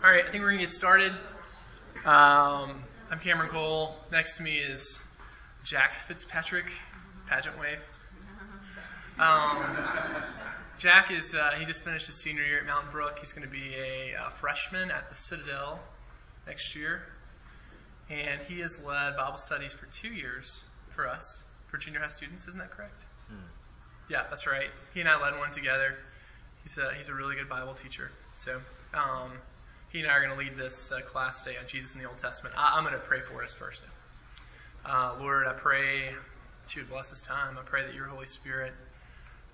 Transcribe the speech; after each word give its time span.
All 0.00 0.08
right, 0.08 0.24
I 0.24 0.30
think 0.30 0.44
we're 0.44 0.50
going 0.50 0.60
to 0.60 0.64
get 0.64 0.72
started. 0.72 1.10
Um, 2.04 2.84
I'm 3.10 3.18
Cameron 3.20 3.50
Cole. 3.50 3.96
Next 4.12 4.36
to 4.36 4.44
me 4.44 4.58
is 4.58 4.96
Jack 5.64 6.06
Fitzpatrick, 6.06 6.66
pageant 7.26 7.58
wave. 7.58 7.80
Um, 9.18 9.76
Jack 10.78 11.10
is, 11.10 11.34
uh, 11.34 11.50
he 11.58 11.64
just 11.64 11.82
finished 11.82 12.06
his 12.06 12.14
senior 12.14 12.44
year 12.44 12.60
at 12.60 12.66
Mountain 12.66 12.92
Brook. 12.92 13.18
He's 13.18 13.32
going 13.32 13.42
to 13.42 13.52
be 13.52 13.74
a, 13.74 14.14
uh, 14.14 14.28
freshman 14.28 14.92
at 14.92 15.10
the 15.10 15.16
Citadel 15.16 15.80
next 16.46 16.76
year. 16.76 17.02
And 18.08 18.40
he 18.42 18.60
has 18.60 18.80
led 18.84 19.16
Bible 19.16 19.36
studies 19.36 19.74
for 19.74 19.86
two 19.86 20.14
years 20.14 20.60
for 20.94 21.08
us, 21.08 21.42
for 21.66 21.76
junior 21.76 21.98
high 21.98 22.06
students. 22.06 22.46
Isn't 22.46 22.60
that 22.60 22.70
correct? 22.70 23.04
Hmm. 23.28 23.48
Yeah, 24.08 24.26
that's 24.30 24.46
right. 24.46 24.70
He 24.94 25.00
and 25.00 25.08
I 25.08 25.20
led 25.20 25.36
one 25.36 25.50
together. 25.50 25.96
He's 26.62 26.78
a, 26.78 26.94
he's 26.94 27.08
a 27.08 27.14
really 27.14 27.34
good 27.34 27.48
Bible 27.48 27.74
teacher. 27.74 28.12
So, 28.36 28.60
um, 28.94 29.32
he 29.90 30.00
and 30.00 30.08
I 30.08 30.14
are 30.14 30.22
going 30.22 30.32
to 30.32 30.38
lead 30.38 30.56
this 30.56 30.92
uh, 30.92 31.00
class 31.00 31.42
today 31.42 31.56
on 31.58 31.66
Jesus 31.66 31.94
in 31.94 32.02
the 32.02 32.08
Old 32.08 32.18
Testament. 32.18 32.54
I, 32.58 32.76
am 32.76 32.84
going 32.84 32.94
to 32.94 33.00
pray 33.00 33.20
for 33.20 33.42
us 33.42 33.54
first. 33.54 33.84
Uh, 34.84 35.14
Lord, 35.18 35.46
I 35.46 35.54
pray 35.54 36.10
that 36.10 36.74
you 36.76 36.82
would 36.82 36.90
bless 36.90 37.10
this 37.10 37.22
time. 37.22 37.56
I 37.58 37.62
pray 37.62 37.86
that 37.86 37.94
your 37.94 38.06
Holy 38.06 38.26
Spirit 38.26 38.74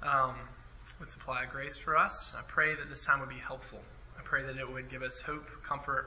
um, 0.03 0.35
would 0.99 1.11
supply 1.11 1.45
grace 1.51 1.77
for 1.77 1.97
us. 1.97 2.35
I 2.37 2.43
pray 2.43 2.75
that 2.75 2.91
this 2.91 3.05
time 3.05 3.21
would 3.21 3.29
be 3.29 3.37
helpful. 3.37 3.81
I 4.19 4.23
pray 4.23 4.43
that 4.43 4.57
it 4.57 4.71
would 4.71 4.91
give 4.91 5.03
us 5.03 5.21
hope, 5.21 5.47
comfort, 5.63 6.07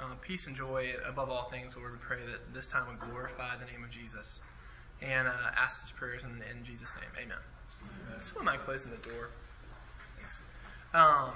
uh, 0.00 0.14
peace, 0.22 0.46
and 0.46 0.56
joy 0.56 0.94
above 1.06 1.28
all 1.28 1.50
things. 1.50 1.76
Lord, 1.76 1.92
we 1.92 1.98
pray 1.98 2.18
that 2.24 2.54
this 2.54 2.68
time 2.68 2.86
would 2.88 3.00
glorify 3.10 3.56
the 3.56 3.70
name 3.70 3.84
of 3.84 3.90
Jesus. 3.90 4.40
And 5.02 5.28
uh, 5.28 5.32
ask 5.56 5.84
these 5.84 5.92
prayers 5.92 6.22
in, 6.24 6.42
in 6.50 6.64
Jesus' 6.64 6.92
name. 6.96 7.10
Amen. 7.22 7.36
Amen. 8.08 8.22
Someone 8.22 8.46
mind 8.46 8.60
closing 8.60 8.90
the 8.90 9.08
door. 9.08 9.28
Thanks. 10.18 10.42
Um, 10.94 11.32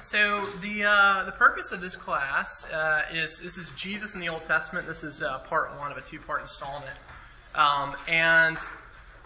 so 0.00 0.44
the 0.60 0.84
uh, 0.84 1.24
the 1.24 1.32
purpose 1.32 1.72
of 1.72 1.80
this 1.80 1.96
class 1.96 2.64
uh, 2.66 3.02
is 3.12 3.40
this 3.40 3.56
is 3.58 3.70
Jesus 3.76 4.14
in 4.14 4.20
the 4.20 4.28
Old 4.28 4.44
Testament. 4.44 4.86
This 4.86 5.02
is 5.02 5.22
uh, 5.22 5.38
part 5.40 5.78
one 5.78 5.90
of 5.90 5.96
a 5.96 6.02
two 6.02 6.20
part 6.20 6.42
installment, 6.42 6.96
um, 7.54 7.96
and 8.06 8.58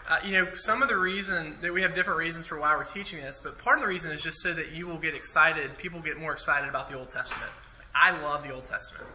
uh, 0.08 0.18
you 0.24 0.32
know 0.32 0.54
some 0.54 0.82
of 0.82 0.88
the 0.88 0.96
reason 0.96 1.56
that 1.60 1.72
we 1.72 1.82
have 1.82 1.94
different 1.94 2.18
reasons 2.18 2.46
for 2.46 2.58
why 2.58 2.76
we're 2.76 2.84
teaching 2.84 3.20
this, 3.20 3.40
but 3.40 3.58
part 3.58 3.78
of 3.78 3.82
the 3.82 3.88
reason 3.88 4.12
is 4.12 4.22
just 4.22 4.40
so 4.40 4.54
that 4.54 4.72
you 4.72 4.86
will 4.86 4.98
get 4.98 5.14
excited. 5.14 5.76
People 5.78 6.00
get 6.00 6.18
more 6.18 6.32
excited 6.32 6.68
about 6.68 6.88
the 6.88 6.94
Old 6.94 7.10
Testament. 7.10 7.50
I 7.94 8.18
love 8.22 8.42
the 8.44 8.52
Old 8.52 8.64
Testament. 8.64 9.10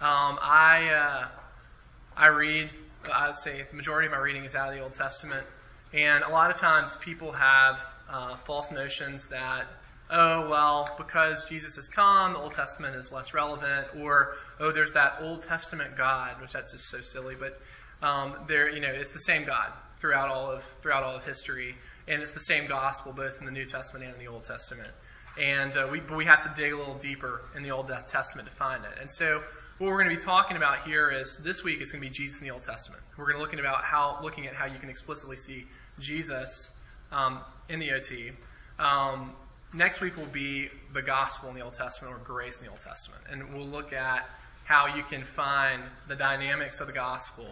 Um, 0.00 0.38
I 0.42 0.88
uh, 0.88 1.28
I 2.16 2.26
read. 2.28 2.70
I'd 3.12 3.36
say 3.36 3.64
the 3.70 3.76
majority 3.76 4.06
of 4.06 4.12
my 4.12 4.18
reading 4.18 4.44
is 4.44 4.56
out 4.56 4.68
of 4.68 4.74
the 4.74 4.82
Old 4.82 4.92
Testament, 4.92 5.46
and 5.94 6.24
a 6.24 6.30
lot 6.30 6.50
of 6.50 6.58
times 6.58 6.96
people 6.96 7.30
have 7.32 7.80
uh, 8.10 8.36
false 8.36 8.72
notions 8.72 9.28
that 9.28 9.66
oh, 10.10 10.48
well, 10.48 10.88
because 10.98 11.44
Jesus 11.46 11.76
has 11.76 11.88
come, 11.88 12.34
the 12.34 12.38
Old 12.38 12.52
Testament 12.52 12.96
is 12.96 13.12
less 13.12 13.34
relevant, 13.34 13.88
or, 14.00 14.34
oh, 14.60 14.72
there's 14.72 14.92
that 14.92 15.18
Old 15.20 15.42
Testament 15.42 15.96
God, 15.96 16.40
which 16.40 16.52
that's 16.52 16.72
just 16.72 16.88
so 16.88 17.00
silly, 17.00 17.34
but 17.38 17.60
um, 18.02 18.36
there, 18.46 18.70
you 18.70 18.80
know, 18.80 18.90
it's 18.90 19.12
the 19.12 19.20
same 19.20 19.44
God 19.44 19.72
throughout 20.00 20.28
all 20.28 20.50
of 20.50 20.62
throughout 20.82 21.02
all 21.02 21.16
of 21.16 21.24
history, 21.24 21.74
and 22.06 22.22
it's 22.22 22.32
the 22.32 22.40
same 22.40 22.66
gospel 22.66 23.12
both 23.12 23.38
in 23.40 23.46
the 23.46 23.52
New 23.52 23.64
Testament 23.64 24.04
and 24.04 24.14
in 24.14 24.20
the 24.20 24.28
Old 24.28 24.44
Testament. 24.44 24.90
And 25.40 25.76
uh, 25.76 25.88
we 25.90 26.00
we 26.14 26.24
have 26.26 26.42
to 26.42 26.52
dig 26.60 26.72
a 26.72 26.76
little 26.76 26.98
deeper 26.98 27.42
in 27.54 27.62
the 27.62 27.70
Old 27.70 27.90
Testament 28.06 28.48
to 28.48 28.54
find 28.54 28.84
it. 28.84 28.92
And 29.00 29.10
so 29.10 29.42
what 29.78 29.88
we're 29.88 30.02
going 30.02 30.10
to 30.10 30.16
be 30.16 30.22
talking 30.22 30.56
about 30.56 30.86
here 30.86 31.10
is 31.10 31.38
this 31.38 31.62
week 31.62 31.80
is 31.80 31.92
going 31.92 32.02
to 32.02 32.08
be 32.08 32.14
Jesus 32.14 32.40
in 32.40 32.46
the 32.46 32.52
Old 32.52 32.62
Testament. 32.62 33.02
We're 33.16 33.26
going 33.26 33.36
to 33.36 33.42
look 33.42 33.52
about 33.52 33.84
how 33.84 34.18
looking 34.22 34.46
at 34.46 34.54
how 34.54 34.66
you 34.66 34.78
can 34.78 34.88
explicitly 34.88 35.36
see 35.36 35.66
Jesus 35.98 36.74
um, 37.12 37.40
in 37.68 37.78
the 37.78 37.92
OT. 37.92 38.32
Um, 38.78 39.32
next 39.74 40.00
week 40.00 40.16
will 40.16 40.26
be 40.26 40.68
the 40.92 41.02
gospel 41.02 41.48
in 41.48 41.54
the 41.54 41.62
Old 41.62 41.74
Testament 41.74 42.14
or 42.14 42.18
grace 42.18 42.60
in 42.60 42.66
the 42.66 42.70
Old 42.70 42.80
Testament. 42.80 43.22
And 43.30 43.54
we'll 43.54 43.66
look 43.66 43.92
at 43.92 44.28
how 44.64 44.96
you 44.96 45.02
can 45.02 45.24
find 45.24 45.82
the 46.08 46.16
dynamics 46.16 46.80
of 46.80 46.86
the 46.86 46.92
gospel, 46.92 47.46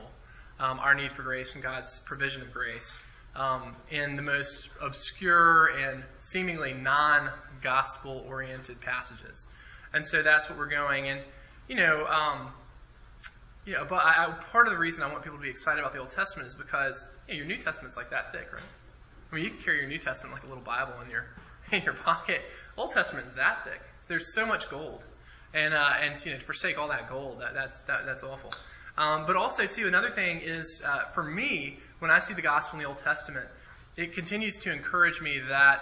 um, 0.59 0.79
our 0.81 0.95
need 0.95 1.13
for 1.13 1.23
grace 1.23 1.55
and 1.55 1.63
God's 1.63 2.01
provision 2.01 2.43
of 2.43 2.53
grace, 2.53 2.99
um, 3.37 3.77
in 3.91 4.17
the 4.17 4.23
most 4.23 4.69
obscure 4.81 5.67
and 5.67 6.03
seemingly 6.21 6.73
non 6.73 7.31
gospel 7.63 8.25
oriented 8.29 8.81
passages. 8.81 9.47
And 9.93 10.07
so 10.07 10.23
that's 10.23 10.49
what 10.49 10.59
we're 10.59 10.67
going. 10.67 11.09
And, 11.09 11.21
you 11.69 11.77
know, 11.77 12.05
um, 12.07 12.49
you 13.65 13.75
know, 13.75 13.87
but 13.89 14.05
I, 14.05 14.35
part 14.51 14.67
of 14.67 14.73
the 14.73 14.79
reason 14.79 15.03
I 15.03 15.11
want 15.11 15.23
people 15.23 15.39
to 15.39 15.43
be 15.43 15.51
excited 15.51 15.81
about 15.81 15.93
the 15.93 16.01
Old 16.01 16.11
Testament 16.11 16.49
is 16.49 16.55
because 16.55 17.07
you 17.29 17.35
know, 17.35 17.39
your 17.39 17.47
New 17.47 17.57
Testament's 17.57 17.97
like 17.97 18.11
that 18.11 18.33
thick, 18.33 18.53
right? 18.53 18.63
I 19.31 19.35
mean, 19.35 19.45
you 19.45 19.51
can 19.51 19.61
carry 19.61 19.79
your 19.79 19.89
New 19.89 19.99
Testament 19.99 20.35
like 20.35 20.45
a 20.45 20.47
little 20.47 20.63
Bible 20.63 20.95
in 21.05 21.11
your 21.11 21.27
in 21.75 21.83
your 21.85 21.95
pocket. 21.95 22.41
Old 22.77 22.93
Testament 22.93 23.27
is 23.27 23.35
that 23.35 23.65
thick. 23.65 23.81
There's 24.09 24.33
so 24.33 24.47
much 24.47 24.69
gold, 24.71 25.05
and 25.53 25.73
uh, 25.75 25.93
and 26.01 26.25
you 26.25 26.33
know, 26.33 26.39
to 26.39 26.45
forsake 26.45 26.79
all 26.79 26.89
that 26.89 27.09
gold, 27.09 27.41
that, 27.41 27.55
that's 27.55 27.83
that, 27.83 28.07
that's 28.07 28.23
awful. 28.23 28.53
Um, 28.97 29.27
but 29.27 29.37
also 29.37 29.67
too, 29.67 29.89
another 29.89 30.11
thing 30.11 30.41
is 30.41 30.83
uh, 30.87 31.11
for 31.11 31.25
me 31.25 31.79
when 31.99 32.11
I 32.11 32.19
see 32.21 32.35
the 32.35 32.43
gospel 32.43 32.79
in 32.79 32.85
the 32.85 32.89
Old 32.89 32.99
Testament, 32.99 33.47
it 33.97 34.13
continues 34.13 34.59
to 34.59 34.73
encourage 34.73 35.21
me 35.21 35.41
that 35.49 35.81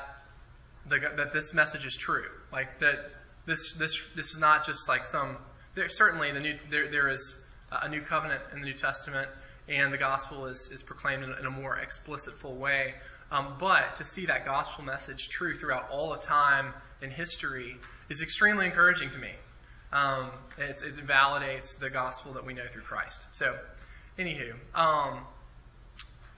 the, 0.88 0.98
that 1.16 1.32
this 1.32 1.53
message 1.53 1.84
is 1.84 1.97
true. 1.97 2.26
Like 2.53 2.78
that 2.78 3.10
this 3.47 3.72
this 3.74 4.03
this 4.14 4.32
is 4.32 4.38
not 4.38 4.66
just 4.66 4.88
like 4.88 5.04
some. 5.04 5.36
There 5.74 5.88
certainly 5.88 6.32
the 6.32 6.41
new 6.41 6.56
there 6.70 6.91
there 6.91 7.09
is 7.09 7.34
a 7.70 7.88
new 7.88 8.03
covenant 8.03 8.42
in 8.53 8.60
the 8.60 8.66
New 8.66 8.74
Testament, 8.74 9.28
and 9.69 9.92
the 9.92 9.98
gospel 9.98 10.47
is 10.47 10.70
is 10.72 10.82
proclaimed 10.82 11.24
in, 11.24 11.32
in 11.41 11.47
a 11.47 11.50
more 11.50 11.76
explicit, 11.76 12.34
full 12.34 12.56
way. 12.56 12.94
Um, 13.32 13.54
but 13.59 13.97
to 13.97 14.04
see 14.04 14.26
that 14.26 14.44
gospel 14.44 14.84
message 14.84 15.31
true 15.31 15.54
throughout 15.54 15.88
all 15.91 16.12
of 16.12 16.20
time 16.20 16.75
and 17.00 17.10
history 17.10 17.76
is 18.10 18.20
extremely 18.20 18.66
encouraging 18.66 19.10
to 19.10 19.19
me. 19.19 19.31
Um, 19.91 20.31
it 20.59 20.76
validates 21.06 21.78
the 21.78 21.88
gospel 21.88 22.34
that 22.34 22.44
we 22.44 22.53
know 22.53 22.66
through 22.69 22.82
Christ. 22.82 23.26
So, 23.32 23.59
anywho, 24.19 24.53
um, 24.75 25.21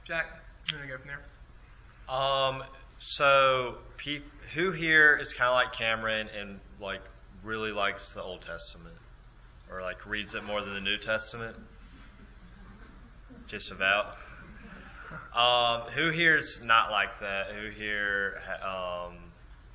Jack, 0.05 0.27
want 0.73 0.83
to 0.83 0.89
go 0.89 0.99
from 0.99 1.09
there? 1.09 2.15
Um, 2.17 2.63
so, 3.01 3.79
pe- 3.97 4.23
who 4.55 4.71
here 4.71 5.17
is 5.17 5.33
kind 5.33 5.49
of 5.49 5.55
like 5.55 5.73
Cameron 5.77 6.29
and 6.39 6.61
like 6.81 7.03
really 7.43 7.73
likes 7.73 8.13
the 8.13 8.23
Old 8.23 8.43
Testament, 8.43 8.95
or 9.71 9.83
like 9.83 10.07
reads 10.07 10.37
it 10.37 10.45
more 10.45 10.61
than 10.61 10.75
the 10.75 10.81
New 10.81 10.99
Testament? 10.99 11.57
Just 13.49 13.73
about. 13.73 14.17
Um, 15.35 15.83
who 15.93 16.11
here's 16.11 16.65
not 16.65 16.91
like 16.91 17.21
that? 17.21 17.53
Who 17.53 17.71
here 17.71 18.41
um, 18.63 19.19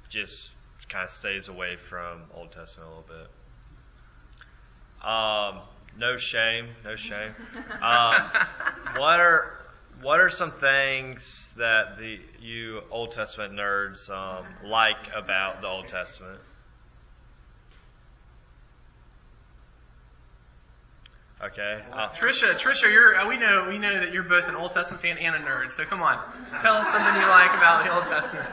just 0.10 0.52
kind 0.90 1.06
of 1.06 1.12
stays 1.12 1.48
away 1.48 1.78
from 1.90 2.24
Old 2.34 2.52
Testament 2.52 2.90
a 2.90 2.96
little 2.96 3.08
bit? 3.08 3.30
Um, 5.08 5.60
no 5.98 6.18
shame, 6.18 6.70
no 6.84 6.96
shame. 6.96 7.34
Um, 7.82 8.30
what 8.98 9.20
are 9.20 9.60
what 10.02 10.22
are 10.22 10.30
some 10.30 10.52
things 10.52 11.54
that 11.58 11.98
the 11.98 12.20
you 12.40 12.82
Old 12.90 13.12
Testament 13.12 13.54
nerds 13.54 14.10
um, 14.10 14.46
like 14.64 14.98
about 15.16 15.62
the 15.62 15.68
Old 15.68 15.88
Testament? 15.88 16.40
Okay. 21.42 21.82
Uh, 21.94 22.10
Trisha, 22.10 22.54
Trisha, 22.56 22.92
you're, 22.92 23.16
uh, 23.16 23.26
we 23.26 23.38
know 23.38 23.68
we 23.70 23.80
know 23.80 23.94
that 24.02 24.14
you're 24.14 24.24
both 24.24 24.50
an 24.50 24.56
Old 24.56 24.74
Testament 24.74 25.02
fan 25.02 25.18
and 25.18 25.38
a 25.38 25.40
nerd. 25.40 25.72
So 25.72 25.86
come 25.86 26.02
on, 26.02 26.20
tell 26.60 26.74
us 26.74 26.90
something 26.92 27.16
you 27.16 27.28
like 27.30 27.52
about 27.52 27.86
the 27.86 27.96
Old 27.96 28.06
Testament. 28.06 28.50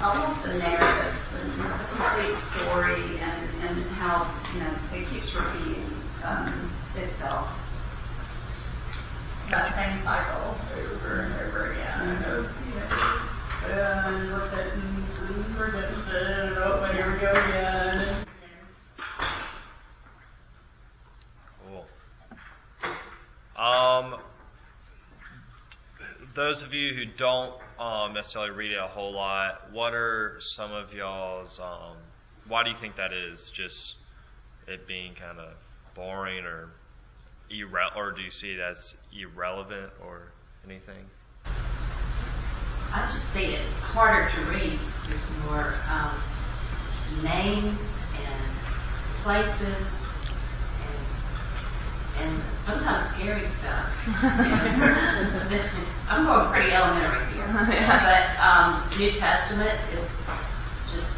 I 0.00 0.16
love 0.16 0.40
the 0.44 0.56
narratives 0.56 1.34
and 1.42 1.52
the 1.58 1.68
complete 1.90 2.38
story 2.38 3.18
and, 3.18 3.48
and 3.66 3.84
how 3.98 4.30
you 4.54 4.60
know 4.60 4.70
it 4.94 5.08
keeps 5.08 5.34
repeating 5.34 5.90
um, 6.22 6.70
itself. 6.94 7.50
That 9.50 9.74
same 9.74 9.98
cycle 10.04 10.54
over 11.02 11.20
and 11.22 11.34
over 11.34 11.72
again. 11.72 11.98
Mm-hmm. 11.98 12.68
You 12.70 13.74
know, 13.74 14.14
and 14.14 14.28
repentance 14.30 15.20
and 15.20 15.58
redemption. 15.58 16.54
Oh, 16.58 16.88
here 16.94 17.12
we 17.12 17.18
go 17.18 17.32
again. 17.32 18.24
Um, 23.58 24.14
those 26.38 26.62
of 26.62 26.72
you 26.72 26.94
who 26.94 27.04
don't 27.04 27.52
um, 27.80 28.14
necessarily 28.14 28.52
read 28.52 28.70
it 28.70 28.78
a 28.78 28.86
whole 28.86 29.12
lot, 29.12 29.72
what 29.72 29.92
are 29.92 30.36
some 30.38 30.72
of 30.72 30.94
y'all's? 30.94 31.58
Um, 31.58 31.96
why 32.46 32.62
do 32.62 32.70
you 32.70 32.76
think 32.76 32.94
that 32.94 33.12
is? 33.12 33.50
Just 33.50 33.96
it 34.68 34.86
being 34.86 35.14
kind 35.16 35.40
of 35.40 35.52
boring, 35.96 36.44
or 36.44 36.70
irre- 37.50 37.96
or 37.96 38.12
do 38.12 38.22
you 38.22 38.30
see 38.30 38.52
it 38.52 38.60
as 38.60 38.96
irrelevant 39.12 39.90
or 40.00 40.30
anything? 40.64 41.04
I 42.92 43.02
just 43.06 43.32
see 43.32 43.46
it 43.46 43.60
harder 43.80 44.28
to 44.28 44.40
read. 44.42 44.78
There's 45.08 45.44
more 45.44 45.74
um, 45.90 46.14
names 47.24 48.06
and 48.14 49.24
places 49.24 50.07
and 52.20 52.42
sometimes 52.64 53.06
scary 53.08 53.44
stuff. 53.44 53.86
I'm 56.08 56.24
going 56.24 56.50
pretty 56.50 56.72
elementary 56.72 57.26
here, 57.34 57.46
but 57.52 58.40
um, 58.40 58.82
New 58.98 59.12
Testament 59.12 59.78
is 59.94 60.16
just 60.90 61.12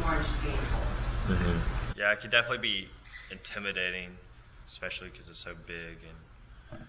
more 0.00 0.16
interesting 0.16 0.52
understandable. 0.52 0.86
Mm-hmm. 1.28 2.00
Yeah, 2.00 2.12
it 2.12 2.20
could 2.20 2.30
definitely 2.30 2.58
be 2.58 2.88
intimidating, 3.30 4.16
especially 4.68 5.10
because 5.10 5.28
it's 5.28 5.38
so 5.38 5.54
big 5.66 5.98
and 6.02 6.80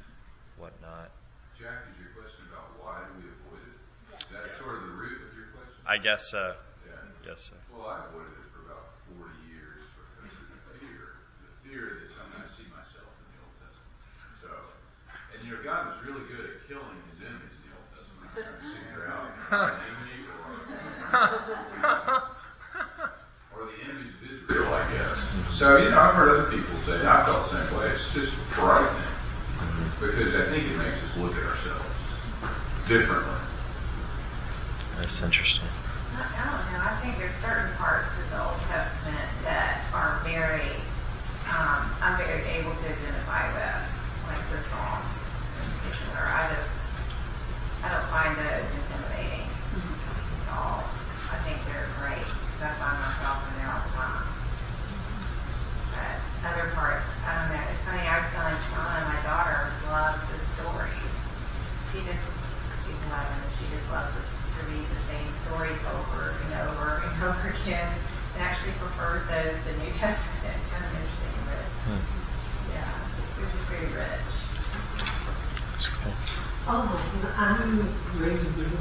whatnot. 0.57 1.11
Jack, 1.57 1.91
is 1.91 1.99
your 1.99 2.15
question 2.15 2.47
about 2.47 2.71
why 2.79 3.03
do 3.03 3.11
we 3.19 3.27
avoid 3.27 3.59
it? 3.67 3.75
Is 4.15 4.31
that 4.31 4.47
sort 4.55 4.79
of 4.79 4.87
the 4.87 4.95
root 4.95 5.27
of 5.27 5.35
your 5.35 5.51
question? 5.51 5.83
I 5.83 5.97
guess 5.99 6.31
so. 6.31 6.55
Yeah. 6.87 7.27
Yes, 7.31 7.51
sir. 7.51 7.59
Well, 7.73 7.91
I 7.91 8.07
avoided 8.07 8.31
it 8.39 8.47
for 8.55 8.63
about 8.63 8.95
40 9.11 9.27
years 9.51 9.83
because 9.91 10.31
of 10.39 10.47
the 10.55 10.59
fear. 10.79 11.19
The 11.43 11.51
fear 11.67 11.99
that 11.99 12.07
sometimes 12.15 12.47
I 12.47 12.49
see 12.55 12.63
myself 12.71 13.11
in 13.11 13.27
the 13.35 13.39
Old 13.43 13.55
Testament. 13.59 13.91
So, 14.39 14.51
and 15.39 15.47
you 15.47 15.55
know, 15.55 15.63
God 15.63 15.87
was 15.87 15.95
really 16.05 16.21
good 16.27 16.43
at 16.45 16.67
killing 16.67 16.99
his 17.11 17.23
enemies 17.23 17.51
in 17.55 17.61
the 17.63 17.71
Old 17.79 17.87
Testament. 17.95 18.27
I'm 18.27 18.35
trying 18.35 18.59
to 18.59 18.75
figure 18.83 19.07
out 19.07 19.23
an 19.31 19.79
enemy 19.87 20.19
or, 20.27 20.43
or 23.55 23.61
the 23.71 23.79
enemies 23.87 24.13
of 24.19 24.23
Israel, 24.27 24.73
I 24.73 24.83
guess. 24.91 25.15
So, 25.55 25.77
you 25.77 25.89
know, 25.89 25.99
I've 25.99 26.15
heard 26.15 26.29
other 26.29 26.51
people 26.51 26.75
say, 26.83 26.99
and 26.99 27.07
I 27.07 27.23
felt 27.25 27.47
the 27.49 27.55
same 27.55 27.77
way, 27.77 27.87
it's 27.87 28.11
just 28.13 28.33
frightening 28.55 29.15
because 29.99 30.35
I 30.35 30.45
think 30.51 30.67
it 30.67 30.77
makes 30.77 30.99
us 31.03 31.17
look 31.17 31.35
at 31.35 31.43
ourselves 31.43 31.87
differently. 32.87 33.39
That's 34.99 35.21
interesting. 35.21 35.67
I 36.15 36.23
I 36.23 36.43
don't 36.51 36.63
know. 36.71 36.79
I 36.83 36.99
think 36.99 37.17
there's 37.17 37.35
certain 37.35 37.71
parts 37.75 38.11
of 38.19 38.29
the 38.31 38.43
Old 38.43 38.59
Testament 38.67 39.27
that 39.43 39.83
are 39.93 40.19
very, 40.23 40.75
um, 41.47 41.87
I'm 42.03 42.17
very 42.17 42.43
able 42.59 42.75
to 42.75 42.85
identify 42.87 43.47
with, 43.55 43.87
like 44.27 44.43
the 44.51 44.59
Psalms 44.67 45.28
particular. 45.99 46.23
I 46.23 46.47
just, 46.55 46.71
I 47.83 47.87
don't 47.91 48.07
find 48.07 48.31
those 48.39 48.67
intimidating 48.71 49.43
at 49.43 50.49
all. 50.55 50.83
I 51.27 51.35
think 51.43 51.59
they're 51.67 51.91
great. 51.99 52.23
I 52.63 52.71
find 52.79 52.97
myself 52.99 53.39
in 53.47 53.51
there 53.59 53.71
all 53.71 53.83
the 53.83 53.93
time. 53.95 54.23
But 55.95 56.15
other 56.47 56.71
parts, 56.75 57.07
I 57.27 57.31
don't 57.35 57.49
know. 57.55 57.63
It's 57.71 57.83
funny. 57.83 58.03
I 58.03 58.19
was 58.19 58.27
telling 58.31 58.59
Shauna, 58.71 58.99
my 59.11 59.19
daughter 59.27 59.71
loves 59.91 60.23
the 60.27 60.39
stories. 60.55 61.11
She 61.91 61.99
just, 62.07 62.25
she's 62.83 62.99
11, 63.11 63.27
and 63.27 63.51
she 63.59 63.67
just 63.71 63.87
loves 63.91 64.11
to 64.15 64.21
to 64.23 64.65
read 64.67 64.83
the 64.91 65.01
same 65.07 65.29
stories 65.47 65.79
over 65.87 66.35
and 66.35 66.51
over 66.67 66.99
and 67.07 67.11
over 67.23 67.55
again, 67.63 67.87
and 68.35 68.43
actually 68.43 68.75
prefers 68.75 69.23
those 69.31 69.55
to 69.63 69.71
New 69.79 69.91
Testament. 69.95 70.51
It's 70.51 70.67
kind 70.67 70.83
of 70.83 70.91
interesting, 70.99 71.35
but 71.47 71.63
hmm. 71.87 72.03
yeah, 72.75 72.91
they're 73.39 73.47
just 73.47 73.67
very 73.71 73.87
rich. 73.95 74.48
Oh, 75.81 76.91
I'm 77.37 77.79
reading 78.21 78.77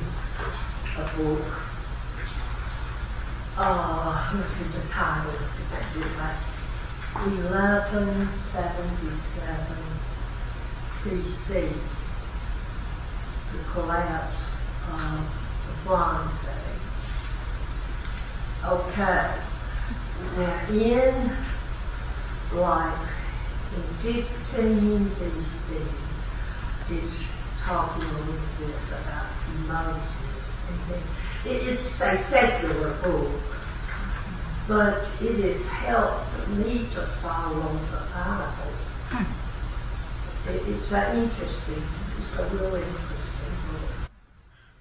a 0.96 0.98
book. 1.16 1.44
Uh, 3.56 4.32
let's 4.34 4.48
see 4.50 4.64
the 4.64 4.80
title. 4.88 5.32
Let's 5.40 5.52
see 5.52 5.62
if 5.62 5.72
I 5.72 5.80
do 5.94 6.00
it 6.00 6.16
right. 6.18 6.36
1177 7.14 9.76
BC. 11.04 11.72
The 13.52 13.58
collapse 13.72 14.42
of 14.90 15.20
the 15.66 15.74
Bronze 15.86 16.40
Age. 16.44 16.50
Okay. 18.64 19.26
Now, 20.36 20.66
in 20.68 21.14
like 22.52 23.08
in 23.76 23.82
15 24.02 25.10
BC, 25.10 25.68
is 26.90 27.32
talking 27.60 28.02
a 28.02 28.12
little 28.12 28.34
bit 28.58 28.74
about 28.90 29.26
Moses. 29.66 30.66
It 31.44 31.62
is 31.62 32.00
a 32.00 32.16
secular 32.16 32.92
book, 33.02 33.30
but 34.66 35.06
it 35.20 35.36
has 35.44 35.66
helped 35.66 36.48
me 36.48 36.86
to 36.94 37.06
follow 37.06 37.72
the 37.72 38.02
Bible. 38.14 39.26
It, 40.48 40.62
it's 40.66 40.92
uh, 40.92 41.12
interesting. 41.14 41.82
It's 42.18 42.38
a 42.38 42.44
really 42.56 42.80
interesting 42.80 43.54
book. 43.70 43.82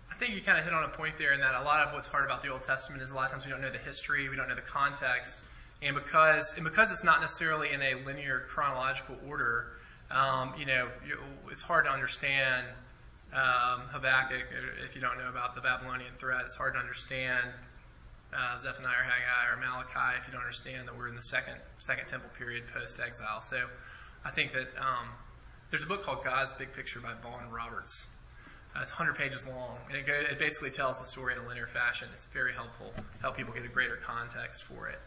I 0.09 0.15
think 0.15 0.35
you 0.35 0.41
kind 0.41 0.57
of 0.57 0.63
hit 0.63 0.73
on 0.73 0.85
a 0.85 0.89
point 0.89 1.17
there 1.17 1.33
in 1.33 1.41
that 1.41 1.55
a 1.55 1.63
lot 1.63 1.85
of 1.85 1.93
what's 1.93 2.07
hard 2.07 2.25
about 2.25 2.41
the 2.41 2.49
Old 2.49 2.61
Testament 2.61 3.03
is 3.03 3.11
a 3.11 3.15
lot 3.15 3.25
of 3.25 3.31
times 3.31 3.45
we 3.45 3.51
don't 3.51 3.61
know 3.61 3.71
the 3.71 3.77
history, 3.77 4.29
we 4.29 4.35
don't 4.35 4.47
know 4.47 4.55
the 4.55 4.61
context, 4.61 5.41
and 5.81 5.95
because 5.95 6.53
and 6.55 6.63
because 6.63 6.91
it's 6.91 7.03
not 7.03 7.21
necessarily 7.21 7.71
in 7.71 7.81
a 7.81 7.95
linear 8.05 8.45
chronological 8.49 9.15
order, 9.27 9.76
um, 10.11 10.53
you 10.57 10.65
know, 10.65 10.87
it's 11.51 11.61
hard 11.61 11.85
to 11.85 11.91
understand 11.91 12.65
um, 13.33 13.81
Habakkuk 13.91 14.45
if 14.85 14.95
you 14.95 15.01
don't 15.01 15.17
know 15.17 15.29
about 15.29 15.55
the 15.55 15.61
Babylonian 15.61 16.13
threat. 16.17 16.41
It's 16.45 16.55
hard 16.55 16.73
to 16.73 16.79
understand 16.79 17.45
uh, 18.33 18.59
Zephaniah 18.59 18.99
or 18.99 19.03
Haggai 19.03 19.53
or 19.53 19.57
Malachi 19.57 20.17
if 20.19 20.27
you 20.27 20.33
don't 20.33 20.41
understand 20.41 20.87
that 20.87 20.97
we're 20.97 21.07
in 21.09 21.15
the 21.15 21.21
second 21.21 21.55
second 21.79 22.07
temple 22.07 22.29
period 22.37 22.63
post 22.73 22.99
exile. 22.99 23.41
So 23.41 23.65
I 24.23 24.31
think 24.31 24.51
that 24.53 24.67
um, 24.79 25.07
there's 25.71 25.83
a 25.83 25.87
book 25.87 26.03
called 26.03 26.23
God's 26.23 26.53
Big 26.53 26.71
Picture 26.73 26.99
by 26.99 27.13
Vaughn 27.21 27.49
Roberts. 27.51 28.05
Uh, 28.75 28.81
it's 28.81 28.91
100 28.91 29.15
pages 29.15 29.47
long, 29.47 29.77
and 29.87 29.97
it, 29.97 30.05
go, 30.05 30.13
it 30.13 30.37
basically 30.39 30.69
tells 30.69 30.99
the 30.99 31.05
story 31.05 31.33
in 31.33 31.39
a 31.39 31.47
linear 31.47 31.67
fashion. 31.67 32.07
It's 32.13 32.25
very 32.25 32.53
helpful 32.53 32.93
to 32.95 33.03
help 33.21 33.35
people 33.37 33.53
get 33.53 33.63
a 33.65 33.69
greater 33.69 33.95
context 34.05 34.63
for 34.63 34.87
it. 34.89 34.99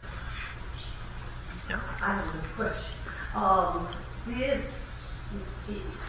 I 1.69 2.15
have 2.15 2.35
a 2.35 2.47
question. 2.55 2.99
Um, 3.35 3.87
this 4.27 4.87
i- 4.89 4.90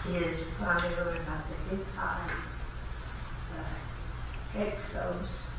is 0.09 0.41
primarily 0.59 1.19
about 1.19 1.45
the 1.49 1.77
Hittites, 1.77 2.55
the 3.53 4.59
Hyksos, 4.59 5.51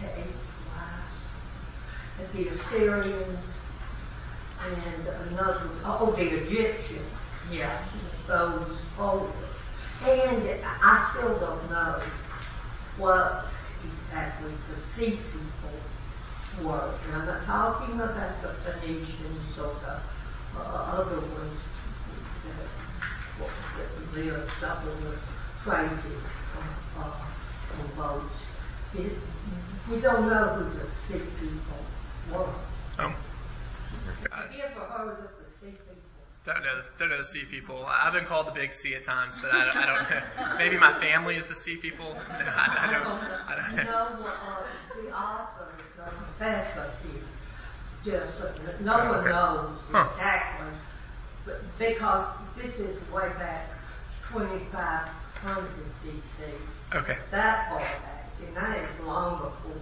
the 0.00 0.08
Edomites, 0.08 1.18
the 2.34 2.48
Assyrians, 2.48 3.62
and 4.64 5.06
another, 5.30 5.68
oh, 5.84 6.14
the 6.16 6.22
Egyptians. 6.22 7.00
Yeah. 7.50 7.84
Those 8.26 8.78
over. 8.98 9.32
And 10.06 10.60
I 10.64 11.12
still 11.12 11.38
don't 11.38 11.70
know 11.70 12.02
what 12.98 13.46
exactly 13.84 14.52
the 14.72 14.80
sea 14.80 15.10
people 15.10 16.68
were. 16.68 16.94
And 17.06 17.16
I'm 17.16 17.26
not 17.26 17.44
talking 17.46 17.94
about 17.96 18.42
the 18.42 18.48
Phoenicians 18.48 19.58
or 19.58 19.74
the 19.82 20.00
uh, 20.58 20.96
other 20.96 21.16
ones 21.16 21.60
that, 23.42 23.88
what- 23.96 24.14
that 24.14 24.24
lived 24.24 24.64
up 24.64 24.82
in 24.84 25.04
the 25.04 25.16
traded 25.62 25.98
uh, 26.96 27.00
uh, 27.00 28.02
on. 28.02 28.30
It, 28.94 29.12
we 29.90 30.00
don't 30.00 30.28
know 30.28 30.46
who 30.48 30.78
the 30.78 30.90
sea 30.90 31.20
people 31.40 31.78
were. 32.30 33.02
Um, 33.04 33.14
Have 34.32 34.54
you 34.54 34.62
ever 34.62 34.80
heard 34.80 35.10
of 35.10 35.16
the 35.44 35.50
sea 35.60 35.72
people? 35.72 35.96
Don't 36.44 36.62
know, 36.62 36.80
don't 36.98 37.08
know 37.10 37.18
the 37.18 37.24
sea 37.24 37.44
people. 37.44 37.86
I've 37.88 38.12
been 38.12 38.24
called 38.24 38.48
the 38.48 38.52
big 38.52 38.72
sea 38.72 38.94
at 38.94 39.04
times, 39.04 39.36
but 39.40 39.50
I, 39.52 39.68
I 39.82 39.86
don't 39.86 40.10
know. 40.10 40.56
Maybe 40.58 40.76
my 40.76 40.92
family 40.92 41.36
is 41.36 41.46
the 41.46 41.54
sea 41.54 41.76
people. 41.76 42.16
I, 42.30 42.42
I 42.88 42.92
don't. 42.92 43.06
I 43.48 43.56
don't 43.56 43.76
know. 43.76 43.82
know, 43.84 44.26
uh, 44.26 44.62
the 44.94 45.16
author, 45.16 45.68
the 45.96 46.02
professor 46.02 46.90
just, 48.04 48.40
no 48.80 48.98
one 48.98 49.08
Okay. 49.20 49.28
knows 49.30 49.76
Huh. 49.92 50.06
exactly, 50.10 50.66
because 51.78 52.26
this 52.56 52.78
is 52.78 52.96
way 53.10 53.28
back 53.38 53.68
2500 54.30 55.68
BC, 56.04 56.96
Okay. 56.96 57.16
that 57.30 57.68
far 57.68 57.78
back, 57.78 58.28
and 58.46 58.56
that 58.56 58.78
is 58.78 59.00
long 59.00 59.40
before 59.42 59.72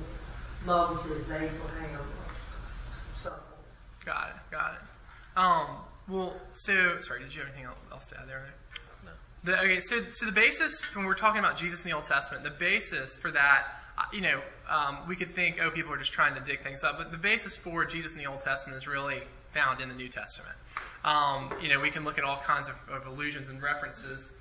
Moses, 0.64 1.28
Abraham, 1.30 2.00
or 2.00 2.04
so. 3.22 3.32
Got 4.04 4.30
it. 4.30 4.50
Got 4.50 4.74
it. 4.74 5.38
Um, 5.38 5.66
well, 6.08 6.34
so 6.52 6.98
sorry. 7.00 7.20
Did 7.20 7.34
you 7.34 7.40
have 7.42 7.50
anything 7.50 7.70
else 7.92 8.08
to 8.08 8.20
add 8.20 8.28
there? 8.28 8.46
No. 9.04 9.10
The, 9.44 9.60
okay. 9.60 9.80
So, 9.80 10.00
so 10.12 10.26
the 10.26 10.32
basis 10.32 10.82
when 10.94 11.04
we're 11.06 11.14
talking 11.14 11.38
about 11.38 11.56
Jesus 11.56 11.82
in 11.84 11.90
the 11.90 11.96
Old 11.96 12.04
Testament, 12.04 12.44
the 12.44 12.50
basis 12.50 13.16
for 13.16 13.30
that, 13.30 13.66
uh, 13.98 14.02
you 14.12 14.20
know, 14.20 14.40
um, 14.68 14.98
we 15.08 15.16
could 15.16 15.30
think, 15.30 15.58
oh, 15.62 15.70
people 15.70 15.92
are 15.92 15.98
just 15.98 16.12
trying 16.12 16.34
to 16.34 16.40
dig 16.40 16.60
things 16.60 16.84
up, 16.84 16.98
but 16.98 17.10
the 17.10 17.18
basis 17.18 17.56
for 17.56 17.84
Jesus 17.84 18.14
in 18.14 18.18
the 18.18 18.26
Old 18.26 18.40
Testament 18.40 18.76
is 18.78 18.86
really 18.86 19.20
found 19.50 19.80
in 19.80 19.88
the 19.88 19.94
New 19.94 20.08
Testament. 20.08 20.56
Um, 21.04 21.52
you 21.62 21.68
know, 21.68 21.80
we 21.80 21.90
can 21.90 22.04
look 22.04 22.18
at 22.18 22.24
all 22.24 22.38
kinds 22.38 22.68
of, 22.68 22.74
of 22.90 23.06
allusions 23.06 23.48
and 23.48 23.62
references, 23.62 24.32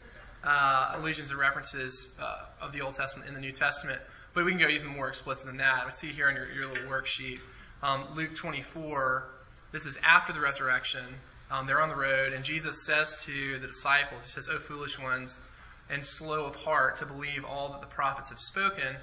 uh, 0.43 0.95
allusions 0.95 1.29
and 1.29 1.39
references 1.39 2.09
uh, 2.21 2.45
of 2.61 2.73
the 2.73 2.81
Old 2.81 2.93
Testament 2.93 3.27
in 3.27 3.33
the 3.33 3.41
New 3.41 3.51
Testament, 3.51 4.01
but 4.33 4.45
we 4.45 4.51
can 4.51 4.59
go 4.59 4.67
even 4.67 4.87
more 4.87 5.07
explicit 5.07 5.47
than 5.47 5.57
that. 5.57 5.85
We 5.85 5.91
see 5.91 6.07
here 6.07 6.29
in 6.29 6.35
your, 6.35 6.51
your 6.51 6.67
little 6.67 6.85
worksheet, 6.85 7.39
um, 7.81 8.05
Luke 8.15 8.35
24. 8.35 9.29
This 9.71 9.85
is 9.85 9.97
after 10.03 10.33
the 10.33 10.39
resurrection. 10.39 11.05
Um, 11.51 11.65
they're 11.65 11.81
on 11.81 11.89
the 11.89 11.95
road, 11.95 12.33
and 12.33 12.43
Jesus 12.43 12.85
says 12.85 13.23
to 13.25 13.59
the 13.59 13.67
disciples, 13.67 14.23
He 14.23 14.29
says, 14.29 14.49
O 14.49 14.59
foolish 14.59 14.99
ones, 14.99 15.39
and 15.89 16.05
slow 16.05 16.45
of 16.45 16.55
heart 16.55 16.97
to 16.97 17.05
believe 17.05 17.43
all 17.43 17.69
that 17.69 17.81
the 17.81 17.87
prophets 17.87 18.29
have 18.29 18.39
spoken, 18.39 18.95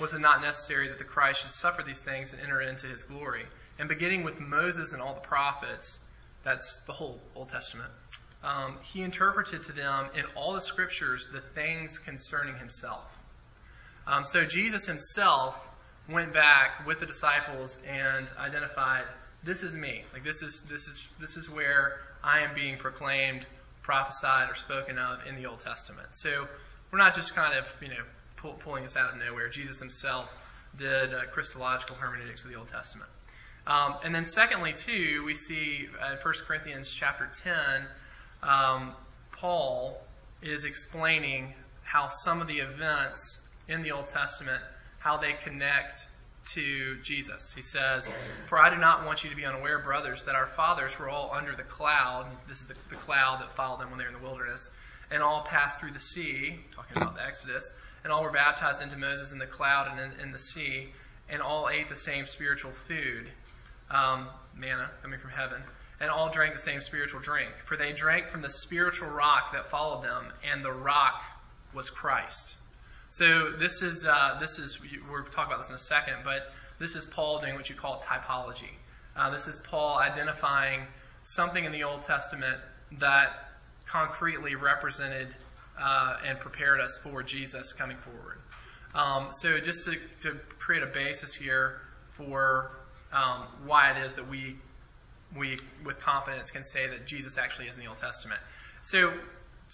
was 0.00 0.14
it 0.14 0.20
not 0.20 0.40
necessary 0.40 0.88
that 0.88 0.98
the 0.98 1.04
Christ 1.04 1.42
should 1.42 1.50
suffer 1.50 1.82
these 1.82 2.00
things 2.00 2.32
and 2.32 2.40
enter 2.40 2.62
into 2.62 2.86
his 2.86 3.02
glory? 3.02 3.44
And 3.80 3.88
beginning 3.88 4.24
with 4.24 4.38
Moses 4.38 4.92
and 4.92 5.00
all 5.00 5.14
the 5.14 5.20
prophets, 5.20 5.98
that's 6.42 6.76
the 6.86 6.92
whole 6.92 7.18
Old 7.34 7.48
Testament, 7.48 7.90
um, 8.44 8.76
he 8.82 9.00
interpreted 9.00 9.62
to 9.64 9.72
them 9.72 10.08
in 10.14 10.24
all 10.36 10.52
the 10.52 10.60
scriptures 10.60 11.28
the 11.32 11.40
things 11.40 11.98
concerning 11.98 12.56
himself. 12.56 13.18
Um, 14.06 14.24
so 14.24 14.44
Jesus 14.44 14.86
himself 14.86 15.66
went 16.10 16.34
back 16.34 16.86
with 16.86 17.00
the 17.00 17.06
disciples 17.06 17.78
and 17.88 18.30
identified, 18.38 19.04
this 19.42 19.62
is 19.62 19.74
me. 19.74 20.04
Like 20.12 20.24
this 20.24 20.42
is 20.42 20.62
this 20.68 20.86
is 20.86 21.08
this 21.18 21.38
is 21.38 21.48
where 21.48 22.00
I 22.22 22.40
am 22.40 22.54
being 22.54 22.76
proclaimed, 22.76 23.46
prophesied, 23.82 24.50
or 24.50 24.56
spoken 24.56 24.98
of 24.98 25.26
in 25.26 25.36
the 25.36 25.46
Old 25.46 25.60
Testament. 25.60 26.08
So 26.12 26.46
we're 26.90 26.98
not 26.98 27.14
just 27.14 27.34
kind 27.34 27.58
of 27.58 27.74
you 27.80 27.88
know 27.88 28.04
pull, 28.36 28.52
pulling 28.54 28.82
this 28.82 28.96
out 28.96 29.14
of 29.14 29.18
nowhere. 29.18 29.48
Jesus 29.48 29.78
himself 29.78 30.36
did 30.76 31.14
uh, 31.14 31.24
Christological 31.32 31.96
hermeneutics 31.96 32.44
of 32.44 32.50
the 32.50 32.56
Old 32.56 32.68
Testament. 32.68 33.08
Um, 33.66 33.96
and 34.04 34.14
then 34.14 34.24
secondly, 34.24 34.72
too, 34.72 35.22
we 35.24 35.34
see 35.34 35.88
uh, 36.00 36.16
1 36.22 36.34
Corinthians 36.46 36.90
chapter 36.90 37.28
10, 37.32 37.54
um, 38.42 38.92
Paul 39.32 40.00
is 40.42 40.64
explaining 40.64 41.52
how 41.82 42.06
some 42.06 42.40
of 42.40 42.48
the 42.48 42.58
events 42.58 43.40
in 43.68 43.82
the 43.82 43.92
Old 43.92 44.06
Testament, 44.06 44.62
how 44.98 45.16
they 45.16 45.32
connect 45.32 46.06
to 46.46 46.96
Jesus. 47.02 47.52
He 47.54 47.62
says, 47.62 48.10
For 48.46 48.58
I 48.58 48.70
do 48.70 48.80
not 48.80 49.04
want 49.04 49.22
you 49.22 49.30
to 49.30 49.36
be 49.36 49.44
unaware, 49.44 49.78
brothers, 49.78 50.24
that 50.24 50.34
our 50.34 50.46
fathers 50.46 50.98
were 50.98 51.08
all 51.08 51.30
under 51.32 51.54
the 51.54 51.62
cloud. 51.62 52.26
This 52.48 52.62
is 52.62 52.66
the, 52.66 52.74
the 52.88 52.96
cloud 52.96 53.40
that 53.40 53.54
followed 53.54 53.80
them 53.80 53.90
when 53.90 53.98
they 53.98 54.04
were 54.04 54.10
in 54.10 54.16
the 54.16 54.26
wilderness. 54.26 54.70
And 55.10 55.22
all 55.22 55.42
passed 55.42 55.80
through 55.80 55.92
the 55.92 56.00
sea, 56.00 56.58
talking 56.72 56.96
about 56.96 57.16
the 57.16 57.24
Exodus, 57.24 57.70
and 58.04 58.12
all 58.12 58.22
were 58.22 58.30
baptized 58.30 58.82
into 58.82 58.96
Moses 58.96 59.32
in 59.32 59.38
the 59.38 59.46
cloud 59.46 59.88
and 59.90 60.12
in, 60.12 60.20
in 60.20 60.32
the 60.32 60.38
sea, 60.38 60.88
and 61.28 61.42
all 61.42 61.68
ate 61.68 61.88
the 61.88 61.96
same 61.96 62.26
spiritual 62.26 62.72
food, 62.72 63.28
um, 63.90 64.28
manna 64.56 64.90
coming 65.02 65.18
from 65.18 65.30
heaven, 65.30 65.62
and 66.00 66.10
all 66.10 66.30
drank 66.30 66.54
the 66.54 66.60
same 66.60 66.80
spiritual 66.80 67.20
drink. 67.20 67.50
For 67.64 67.76
they 67.76 67.92
drank 67.92 68.26
from 68.26 68.42
the 68.42 68.50
spiritual 68.50 69.08
rock 69.08 69.52
that 69.52 69.70
followed 69.70 70.02
them, 70.02 70.26
and 70.50 70.64
the 70.64 70.72
rock 70.72 71.22
was 71.74 71.90
Christ. 71.90 72.56
So 73.10 73.52
this 73.58 73.82
is 73.82 74.06
uh, 74.06 74.38
this 74.40 74.58
is 74.58 74.78
we'll 74.80 75.24
talk 75.24 75.46
about 75.46 75.58
this 75.58 75.70
in 75.70 75.74
a 75.74 75.78
second, 75.78 76.18
but 76.24 76.52
this 76.78 76.94
is 76.94 77.04
Paul 77.04 77.40
doing 77.40 77.54
what 77.54 77.68
you 77.68 77.74
call 77.74 78.00
typology. 78.00 78.70
Uh, 79.16 79.30
this 79.30 79.46
is 79.48 79.58
Paul 79.58 79.98
identifying 79.98 80.82
something 81.22 81.64
in 81.64 81.72
the 81.72 81.84
Old 81.84 82.02
Testament 82.02 82.58
that 82.98 83.50
concretely 83.86 84.54
represented 84.54 85.34
uh, 85.78 86.16
and 86.24 86.38
prepared 86.38 86.80
us 86.80 86.98
for 86.98 87.22
Jesus 87.22 87.72
coming 87.72 87.96
forward. 87.98 88.38
Um, 88.94 89.28
so 89.32 89.58
just 89.60 89.84
to, 89.84 89.96
to, 90.22 90.38
create 90.58 90.82
a 90.82 90.86
basis 90.86 91.34
here 91.34 91.80
for 92.10 92.70
um, 93.12 93.46
why 93.64 93.92
it 93.92 94.04
is 94.04 94.14
that 94.14 94.28
we 94.28 94.56
we 95.36 95.58
with 95.84 96.00
confidence 96.00 96.50
can 96.50 96.64
say 96.64 96.88
that 96.88 97.06
Jesus 97.06 97.38
actually 97.38 97.68
is 97.68 97.76
in 97.76 97.82
the 97.82 97.88
Old 97.88 97.98
Testament. 97.98 98.40
So 98.82 99.12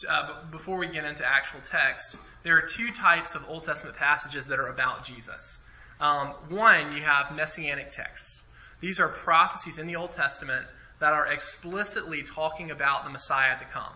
uh, 0.08 0.44
before 0.50 0.76
we 0.76 0.88
get 0.88 1.04
into 1.04 1.24
actual 1.24 1.60
text, 1.60 2.16
there 2.42 2.58
are 2.58 2.62
two 2.62 2.90
types 2.92 3.34
of 3.34 3.48
Old 3.48 3.64
Testament 3.64 3.96
passages 3.96 4.46
that 4.48 4.58
are 4.58 4.68
about 4.68 5.04
Jesus. 5.04 5.58
Um, 6.00 6.28
one, 6.50 6.94
you 6.94 7.02
have 7.02 7.34
messianic 7.34 7.90
texts. 7.90 8.42
These 8.80 9.00
are 9.00 9.08
prophecies 9.08 9.78
in 9.78 9.86
the 9.86 9.96
Old 9.96 10.12
Testament 10.12 10.66
that 11.00 11.12
are 11.12 11.26
explicitly 11.26 12.22
talking 12.22 12.70
about 12.70 13.04
the 13.04 13.10
Messiah 13.10 13.58
to 13.58 13.64
come. 13.64 13.92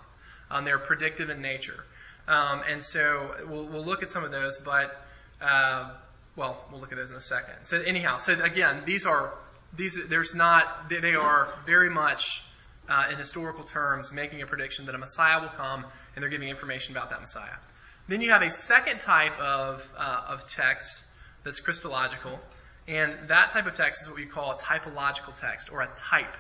Um, 0.50 0.64
they're 0.64 0.78
predictive 0.78 1.30
in 1.30 1.42
nature. 1.42 1.85
Um, 2.26 2.62
and 2.68 2.82
so 2.82 3.35
we'll, 3.49 3.66
we'll, 3.66 3.85
look 3.85 4.02
at 4.02 4.11
some 4.11 4.25
of 4.25 4.30
those, 4.30 4.59
but, 4.59 5.04
uh, 5.40 5.90
well, 6.37 6.64
we'll 6.70 6.80
look 6.80 6.92
at 6.92 6.99
those 6.99 7.10
in 7.10 7.16
a 7.16 7.20
second. 7.20 7.54
So, 7.64 7.80
anyhow, 7.80 8.18
so 8.18 8.32
again, 8.32 8.82
these 8.87 9.06
are, 9.06 9.34
these, 9.76 9.99
there's 10.08 10.34
not, 10.34 10.88
they, 10.88 11.14
are 11.14 11.52
very 11.66 11.90
much 11.90 12.42
uh, 12.88 13.06
in 13.10 13.18
historical 13.18 13.64
terms, 13.64 14.12
making 14.12 14.42
a 14.42 14.46
prediction 14.46 14.87
that 14.87 14.94
a 14.94 14.99
Messiah 14.99 15.40
will 15.40 15.49
come, 15.49 15.84
and 16.14 16.22
they're 16.22 16.30
giving 16.30 16.49
information 16.49 16.96
about 16.96 17.10
that 17.10 17.20
Messiah. 17.20 17.56
Then 18.08 18.20
you 18.20 18.30
have 18.30 18.42
a 18.42 18.50
second 18.50 19.00
type 19.00 19.38
of, 19.38 19.92
uh, 19.96 20.25
of 20.28 20.46
text 20.46 21.02
that's 21.44 21.60
Christological, 21.60 22.38
and 22.88 23.28
that 23.28 23.50
type 23.50 23.66
of 23.66 23.75
text 23.75 24.02
is 24.02 24.08
what 24.08 24.16
we 24.16 24.26
call 24.26 24.52
a 24.52 24.56
typological 24.56 25.34
text, 25.34 25.70
or 25.70 25.82
a 25.82 25.90
type, 25.96 26.37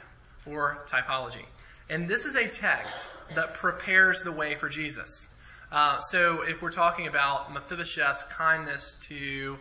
or 0.46 0.84
typology. 0.88 1.44
And 1.88 2.08
this 2.08 2.24
is 2.24 2.36
a 2.36 2.48
text 2.48 2.96
that 3.34 3.54
prepares 3.54 4.22
the 4.22 4.32
way 4.32 4.54
for 4.54 4.68
Jesus. 4.68 5.28
Uh, 5.72 6.00
so 6.00 6.42
if 6.42 6.62
we're 6.62 6.72
talking 6.72 7.06
about 7.06 7.52
Mephibosheth's 7.52 8.24
kindness 8.24 8.96
to, 9.08 9.56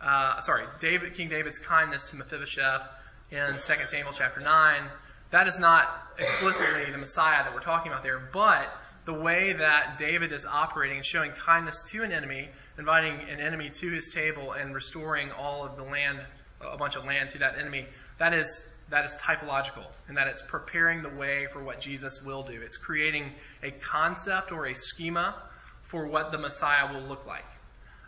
uh, 0.00 0.40
sorry, 0.40 0.64
David, 0.80 1.14
King 1.14 1.28
David's 1.28 1.58
kindness 1.58 2.10
to 2.10 2.16
Mephibosheth 2.16 2.86
in 3.30 3.46
2 3.52 3.58
Samuel 3.58 4.12
chapter 4.12 4.40
9, 4.40 4.82
that 5.30 5.46
is 5.46 5.58
not 5.58 5.88
explicitly 6.18 6.90
the 6.90 6.98
Messiah 6.98 7.44
that 7.44 7.54
we're 7.54 7.60
talking 7.60 7.92
about 7.92 8.02
there, 8.02 8.18
but 8.32 8.68
the 9.04 9.12
way 9.12 9.52
that 9.52 9.98
David 9.98 10.32
is 10.32 10.44
operating 10.44 10.96
and 10.96 11.06
showing 11.06 11.30
kindness 11.32 11.84
to 11.84 12.02
an 12.02 12.12
enemy, 12.12 12.48
inviting 12.78 13.20
an 13.28 13.40
enemy 13.40 13.70
to 13.70 13.90
his 13.90 14.12
table 14.12 14.52
and 14.52 14.74
restoring 14.74 15.30
all 15.32 15.64
of 15.64 15.76
the 15.76 15.82
land, 15.82 16.18
a 16.60 16.76
bunch 16.76 16.96
of 16.96 17.04
land 17.04 17.30
to 17.30 17.38
that 17.38 17.58
enemy, 17.58 17.86
that 18.18 18.34
is 18.34 18.62
that 18.90 19.04
is 19.04 19.16
typological, 19.22 19.86
and 20.08 20.16
that 20.16 20.26
it's 20.26 20.42
preparing 20.42 21.02
the 21.02 21.10
way 21.10 21.46
for 21.52 21.62
what 21.62 21.80
Jesus 21.80 22.24
will 22.24 22.42
do. 22.42 22.60
It's 22.60 22.76
creating 22.76 23.30
a 23.62 23.70
concept 23.70 24.50
or 24.50 24.66
a 24.66 24.74
schema 24.74 25.36
for 25.84 26.06
what 26.06 26.32
the 26.32 26.38
Messiah 26.38 26.92
will 26.92 27.02
look 27.02 27.24
like. 27.24 27.46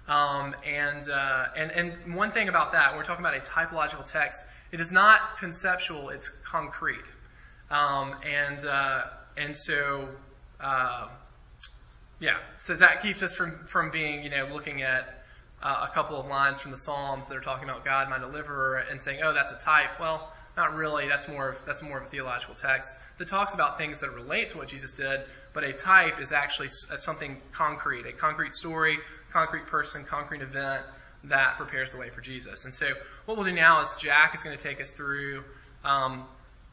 Um, 0.09 0.57
and, 0.67 1.09
uh, 1.09 1.47
and 1.57 1.71
and 1.71 2.17
one 2.17 2.33
thing 2.33 2.49
about 2.49 2.73
that, 2.73 2.91
when 2.91 2.99
we're 2.99 3.05
talking 3.05 3.25
about 3.25 3.37
a 3.37 3.41
typological 3.41 4.05
text, 4.05 4.45
it 4.73 4.81
is 4.81 4.91
not 4.91 5.39
conceptual, 5.39 6.09
it's 6.09 6.29
concrete. 6.45 7.05
Um, 7.71 8.17
and, 8.27 8.67
uh, 8.67 9.05
and 9.37 9.57
so, 9.57 10.09
uh, 10.61 11.09
yeah, 12.21 12.39
so 12.59 12.75
that 12.75 13.03
keeps 13.03 13.23
us 13.23 13.35
from, 13.35 13.65
from 13.67 13.91
being, 13.91 14.23
you 14.23 14.31
know, 14.31 14.49
looking 14.53 14.83
at 14.83 15.25
uh, 15.63 15.87
a 15.89 15.95
couple 15.95 16.19
of 16.19 16.27
lines 16.27 16.61
from 16.61 16.71
the 16.71 16.77
Psalms 16.77 17.29
that 17.29 17.37
are 17.37 17.41
talking 17.41 17.69
about 17.69 17.85
God, 17.85 18.11
my 18.11 18.19
deliverer, 18.19 18.79
and 18.91 19.03
saying, 19.03 19.21
oh, 19.23 19.33
that's 19.33 19.53
a 19.53 19.59
type. 19.59 20.01
Well, 20.01 20.33
not 20.57 20.75
really. 20.75 21.09
That's 21.09 21.29
more 21.29 21.51
of, 21.51 21.65
that's 21.65 21.83
more 21.83 21.99
of 21.99 22.05
a 22.05 22.09
theological 22.09 22.55
text 22.55 22.99
that 23.19 23.29
talks 23.29 23.55
about 23.55 23.79
things 23.79 24.01
that 24.01 24.13
relate 24.13 24.51
to 24.51 24.59
what 24.59 24.69
Jesus 24.69 24.93
did, 24.93 25.23
but 25.53 25.65
a 25.65 25.73
type 25.73 26.21
is 26.21 26.33
actually 26.33 26.69
something 26.69 27.41
concrete, 27.53 28.07
a 28.07 28.13
concrete 28.13 28.55
story, 28.55 28.99
concrete 29.33 29.67
person, 29.67 30.05
concrete 30.05 30.43
event 30.43 30.83
that 31.25 31.57
prepares 31.57 31.91
the 31.93 31.99
way 31.99 32.11
for 32.11 32.21
Jesus. 32.21 32.65
And 32.65 32.75
so 32.75 32.89
what 33.27 33.37
we'll 33.37 33.47
do 33.47 33.53
now 33.53 33.81
is 33.81 33.95
Jack 33.99 34.35
is 34.35 34.43
going 34.43 34.57
to 34.57 34.63
take 34.63 34.81
us 34.81 34.93
through 34.93 35.45
um, 35.85 36.25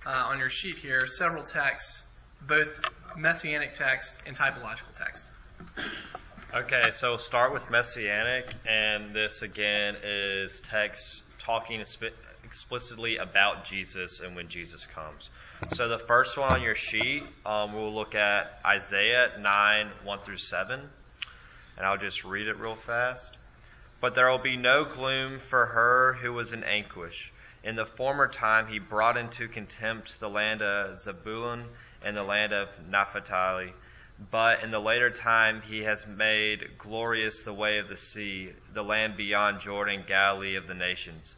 uh, 0.05 0.09
on 0.09 0.39
your 0.39 0.49
sheet 0.49 0.75
here 0.75 1.07
several 1.07 1.43
texts, 1.43 2.01
both 2.47 2.81
messianic 3.17 3.73
texts 3.73 4.17
and 4.25 4.35
typological 4.35 4.93
texts. 4.95 5.29
Okay, 6.53 6.89
so 6.93 7.17
start 7.17 7.53
with 7.53 7.69
messianic, 7.69 8.47
and 8.67 9.13
this 9.13 9.43
again 9.43 9.95
is 10.03 10.61
text 10.61 11.21
talking 11.37 11.79
explicitly 12.43 13.17
about 13.17 13.65
Jesus 13.65 14.21
and 14.21 14.35
when 14.35 14.47
Jesus 14.47 14.85
comes. 14.85 15.29
So 15.73 15.87
the 15.87 15.99
first 15.99 16.37
one 16.37 16.49
on 16.49 16.61
your 16.61 16.75
sheet, 16.75 17.23
um, 17.45 17.73
we'll 17.73 17.93
look 17.93 18.15
at 18.15 18.59
Isaiah 18.65 19.31
9, 19.39 19.89
1 20.03 20.19
through 20.21 20.37
7. 20.37 20.79
And 21.77 21.85
I'll 21.85 21.97
just 21.97 22.23
read 22.23 22.47
it 22.47 22.57
real 22.57 22.75
fast. 22.75 23.37
But 24.01 24.15
there 24.15 24.29
will 24.29 24.37
be 24.37 24.57
no 24.57 24.85
gloom 24.85 25.39
for 25.39 25.65
her 25.65 26.13
who 26.13 26.33
was 26.33 26.53
in 26.53 26.63
anguish. 26.63 27.31
In 27.63 27.75
the 27.75 27.85
former 27.85 28.27
time 28.27 28.67
he 28.67 28.79
brought 28.79 29.17
into 29.17 29.47
contempt 29.49 30.19
the 30.19 30.29
land 30.29 30.61
of 30.61 30.97
Zebulun 30.99 31.65
and 32.01 32.15
the 32.15 32.23
land 32.23 32.53
of 32.53 32.69
Naphtali. 32.89 33.73
But 34.31 34.63
in 34.63 34.71
the 34.71 34.79
later 34.79 35.09
time 35.09 35.61
he 35.61 35.83
has 35.83 36.07
made 36.07 36.77
glorious 36.77 37.41
the 37.41 37.53
way 37.53 37.79
of 37.79 37.89
the 37.89 37.97
sea, 37.97 38.53
the 38.73 38.83
land 38.83 39.17
beyond 39.17 39.59
Jordan, 39.59 40.03
Galilee 40.07 40.55
of 40.55 40.67
the 40.67 40.73
nations. 40.73 41.37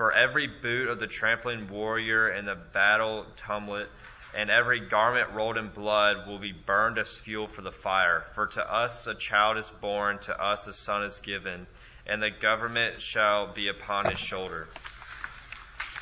For 0.00 0.14
every 0.14 0.46
boot 0.46 0.88
of 0.88 0.98
the 0.98 1.06
trampling 1.06 1.68
warrior 1.68 2.28
and 2.28 2.48
the 2.48 2.54
battle 2.54 3.26
tumlet, 3.36 3.90
and 4.34 4.48
every 4.48 4.80
garment 4.80 5.32
rolled 5.32 5.58
in 5.58 5.68
blood 5.68 6.26
will 6.26 6.38
be 6.38 6.52
burned 6.52 6.96
as 6.96 7.18
fuel 7.18 7.46
for 7.46 7.60
the 7.60 7.70
fire. 7.70 8.24
For 8.34 8.46
to 8.46 8.72
us 8.72 9.06
a 9.06 9.14
child 9.14 9.58
is 9.58 9.68
born, 9.68 10.18
to 10.20 10.42
us 10.42 10.66
a 10.66 10.72
son 10.72 11.02
is 11.02 11.18
given 11.18 11.66
and 12.06 12.22
the 12.22 12.30
government 12.30 13.02
shall 13.02 13.52
be 13.52 13.68
upon 13.68 14.08
his 14.08 14.18
shoulder. 14.18 14.68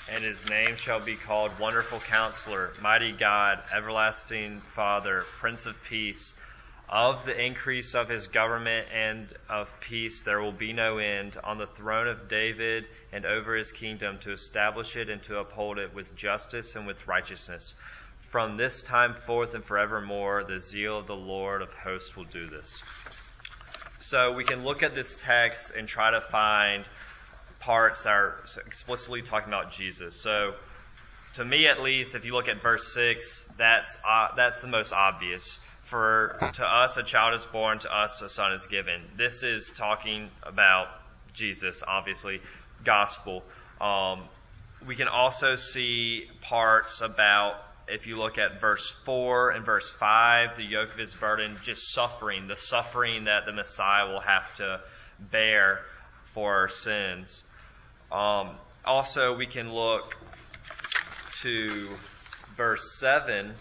And 0.08 0.22
his 0.22 0.48
name 0.48 0.76
shall 0.76 1.00
be 1.00 1.16
called 1.16 1.58
Wonderful 1.58 1.98
Counselor, 1.98 2.70
Mighty 2.80 3.10
God, 3.10 3.58
Everlasting 3.74 4.60
Father, 4.76 5.24
Prince 5.40 5.66
of 5.66 5.76
Peace. 5.82 6.38
Of 6.90 7.26
the 7.26 7.38
increase 7.38 7.94
of 7.94 8.08
his 8.08 8.28
government 8.28 8.88
and 8.94 9.30
of 9.50 9.68
peace 9.80 10.22
there 10.22 10.40
will 10.40 10.52
be 10.52 10.72
no 10.72 10.96
end 10.96 11.36
on 11.44 11.58
the 11.58 11.66
throne 11.66 12.08
of 12.08 12.28
David 12.28 12.86
and 13.12 13.26
over 13.26 13.54
his 13.54 13.72
kingdom 13.72 14.18
to 14.20 14.32
establish 14.32 14.96
it 14.96 15.10
and 15.10 15.22
to 15.24 15.38
uphold 15.38 15.78
it 15.78 15.94
with 15.94 16.16
justice 16.16 16.76
and 16.76 16.86
with 16.86 17.06
righteousness. 17.06 17.74
From 18.30 18.56
this 18.56 18.82
time 18.82 19.14
forth 19.26 19.54
and 19.54 19.62
forevermore, 19.62 20.44
the 20.44 20.60
zeal 20.60 20.98
of 20.98 21.06
the 21.06 21.16
Lord 21.16 21.60
of 21.60 21.74
hosts 21.74 22.16
will 22.16 22.24
do 22.24 22.48
this. 22.48 22.82
So 24.00 24.32
we 24.32 24.44
can 24.44 24.64
look 24.64 24.82
at 24.82 24.94
this 24.94 25.16
text 25.16 25.74
and 25.76 25.86
try 25.86 26.10
to 26.10 26.22
find 26.22 26.86
parts 27.60 28.04
that 28.04 28.12
are 28.12 28.44
explicitly 28.64 29.20
talking 29.20 29.48
about 29.48 29.72
Jesus. 29.72 30.16
So 30.16 30.54
to 31.34 31.44
me 31.44 31.66
at 31.66 31.82
least, 31.82 32.14
if 32.14 32.24
you 32.24 32.32
look 32.32 32.48
at 32.48 32.62
verse 32.62 32.94
6, 32.94 33.50
that's, 33.58 33.98
uh, 34.08 34.28
that's 34.36 34.62
the 34.62 34.68
most 34.68 34.94
obvious. 34.94 35.58
For 35.88 36.36
to 36.54 36.66
us 36.66 36.98
a 36.98 37.02
child 37.02 37.34
is 37.34 37.46
born, 37.46 37.78
to 37.78 37.94
us 37.94 38.20
a 38.20 38.28
son 38.28 38.52
is 38.52 38.66
given. 38.66 39.00
This 39.16 39.42
is 39.42 39.70
talking 39.70 40.28
about 40.42 40.88
Jesus, 41.32 41.82
obviously, 41.86 42.40
gospel. 42.84 43.42
Um, 43.80 44.24
we 44.86 44.96
can 44.96 45.08
also 45.08 45.56
see 45.56 46.24
parts 46.42 47.00
about, 47.00 47.54
if 47.88 48.06
you 48.06 48.18
look 48.18 48.36
at 48.36 48.60
verse 48.60 48.90
4 49.06 49.52
and 49.52 49.64
verse 49.64 49.90
5, 49.90 50.58
the 50.58 50.62
yoke 50.62 50.92
of 50.92 50.98
his 50.98 51.14
burden, 51.14 51.56
just 51.62 51.94
suffering, 51.94 52.48
the 52.48 52.56
suffering 52.56 53.24
that 53.24 53.46
the 53.46 53.52
Messiah 53.52 54.12
will 54.12 54.20
have 54.20 54.54
to 54.56 54.80
bear 55.18 55.80
for 56.34 56.54
our 56.54 56.68
sins. 56.68 57.42
Um, 58.12 58.50
also, 58.84 59.34
we 59.34 59.46
can 59.46 59.72
look 59.72 60.14
to 61.40 61.88
verse 62.58 62.98
7 62.98 63.54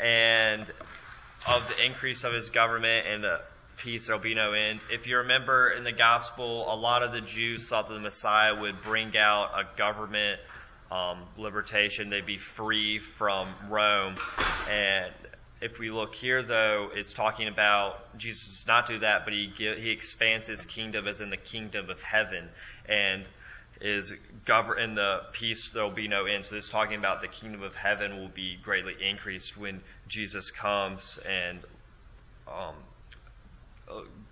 and 0.00 0.72
of 1.46 1.68
the 1.68 1.84
increase 1.84 2.24
of 2.24 2.32
his 2.32 2.50
government 2.50 3.06
and 3.06 3.24
the 3.24 3.40
peace 3.78 4.06
there'll 4.06 4.20
be 4.20 4.34
no 4.34 4.52
end. 4.52 4.80
If 4.90 5.06
you 5.06 5.18
remember 5.18 5.70
in 5.70 5.84
the 5.84 5.92
gospel, 5.92 6.72
a 6.72 6.74
lot 6.74 7.02
of 7.02 7.12
the 7.12 7.20
Jews 7.20 7.68
thought 7.68 7.88
that 7.88 7.94
the 7.94 8.00
Messiah 8.00 8.60
would 8.60 8.82
bring 8.82 9.16
out 9.16 9.52
a 9.54 9.76
government 9.76 10.40
um, 10.90 11.22
libertation. 11.38 12.10
They'd 12.10 12.26
be 12.26 12.38
free 12.38 12.98
from 12.98 13.54
Rome. 13.68 14.16
And 14.68 15.12
if 15.60 15.78
we 15.78 15.90
look 15.90 16.14
here, 16.14 16.42
though, 16.42 16.90
it's 16.92 17.12
talking 17.12 17.48
about 17.48 18.18
Jesus 18.18 18.46
does 18.46 18.66
not 18.66 18.86
do 18.86 19.00
that, 19.00 19.24
but 19.24 19.32
he 19.32 19.52
he 19.56 19.90
expands 19.90 20.46
his 20.46 20.64
kingdom 20.64 21.06
as 21.08 21.20
in 21.20 21.30
the 21.30 21.36
kingdom 21.36 21.90
of 21.90 22.02
heaven, 22.02 22.48
and 22.88 23.24
is 23.80 24.12
govern 24.44 24.78
in 24.80 24.94
the 24.94 25.20
peace 25.32 25.70
there 25.70 25.82
will 25.84 25.90
be 25.90 26.08
no 26.08 26.26
end. 26.26 26.44
So 26.44 26.54
this 26.54 26.64
is 26.64 26.70
talking 26.70 26.98
about 26.98 27.20
the 27.20 27.28
kingdom 27.28 27.62
of 27.62 27.74
heaven 27.74 28.18
will 28.18 28.28
be 28.28 28.56
greatly 28.56 28.94
increased 29.00 29.56
when 29.56 29.80
Jesus 30.08 30.50
comes 30.50 31.18
and 31.28 31.60
um, 32.48 32.74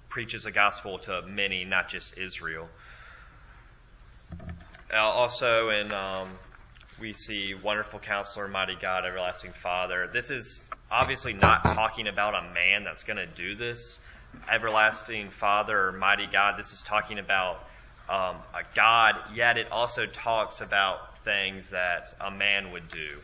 preaches 0.09 0.45
the 0.45 0.51
gospel 0.51 0.99
to 1.01 1.23
many, 1.23 1.65
not 1.65 1.89
just 1.89 2.19
Israel. 2.19 2.69
Uh, 4.93 4.97
also, 4.97 5.71
in 5.71 5.93
um, 5.93 6.31
we 7.01 7.13
see 7.13 7.55
wonderful 7.55 7.99
counselor, 7.99 8.49
mighty 8.49 8.77
God, 8.81 9.05
everlasting 9.05 9.53
Father. 9.53 10.09
This 10.13 10.31
is 10.31 10.65
obviously 10.91 11.33
not 11.33 11.63
talking 11.63 12.09
about 12.09 12.35
a 12.35 12.55
man 12.55 12.85
that's 12.85 13.03
going 13.03 13.17
to 13.17 13.27
do 13.27 13.55
this. 13.55 14.01
Everlasting 14.51 15.31
Father 15.31 15.93
mighty 15.93 16.27
God. 16.27 16.59
This 16.59 16.73
is 16.73 16.83
talking 16.83 17.19
about 17.19 17.67
um, 18.09 18.37
a 18.55 18.63
God. 18.75 19.15
Yet 19.35 19.59
it 19.59 19.71
also 19.71 20.07
talks 20.07 20.61
about 20.61 21.19
things 21.19 21.71
that 21.71 22.15
a 22.21 22.31
man 22.31 22.73
would 22.73 22.89
do, 22.89 23.19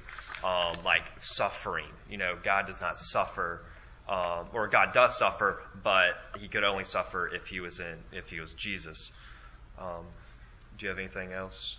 um, 0.47 0.77
like 0.85 1.03
suffering. 1.21 1.87
You 2.11 2.19
know, 2.19 2.37
God 2.43 2.67
does 2.67 2.81
not 2.81 2.99
suffer. 2.99 3.63
Um, 4.09 4.49
or 4.53 4.67
God 4.67 4.93
does 4.93 5.17
suffer, 5.17 5.63
but 5.83 6.15
he 6.41 6.49
could 6.49 6.65
only 6.65 6.85
suffer 6.85 7.33
if 7.33 7.47
he 7.47 7.61
was 7.61 7.79
in 7.79 7.97
if 8.11 8.29
he 8.29 8.41
was 8.41 8.53
Jesus. 8.53 9.13
Um, 9.79 10.05
do 10.77 10.87
you 10.87 10.91
have 10.91 10.99
anything 10.99 11.33
else? 11.33 11.77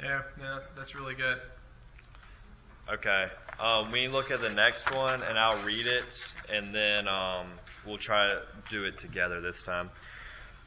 Yeah, 0.00 0.22
yeah, 0.40 0.54
that's, 0.56 0.68
that's 0.70 0.94
really 0.96 1.14
good. 1.14 1.38
Okay. 2.92 3.26
Um, 3.60 3.92
we 3.92 4.08
look 4.08 4.32
at 4.32 4.40
the 4.40 4.50
next 4.50 4.92
one, 4.92 5.22
and 5.22 5.38
I'll 5.38 5.62
read 5.62 5.86
it, 5.86 6.30
and 6.52 6.74
then 6.74 7.06
um, 7.06 7.46
we'll 7.86 7.98
try 7.98 8.26
to 8.28 8.42
do 8.70 8.84
it 8.84 8.98
together 8.98 9.40
this 9.40 9.62
time. 9.62 9.90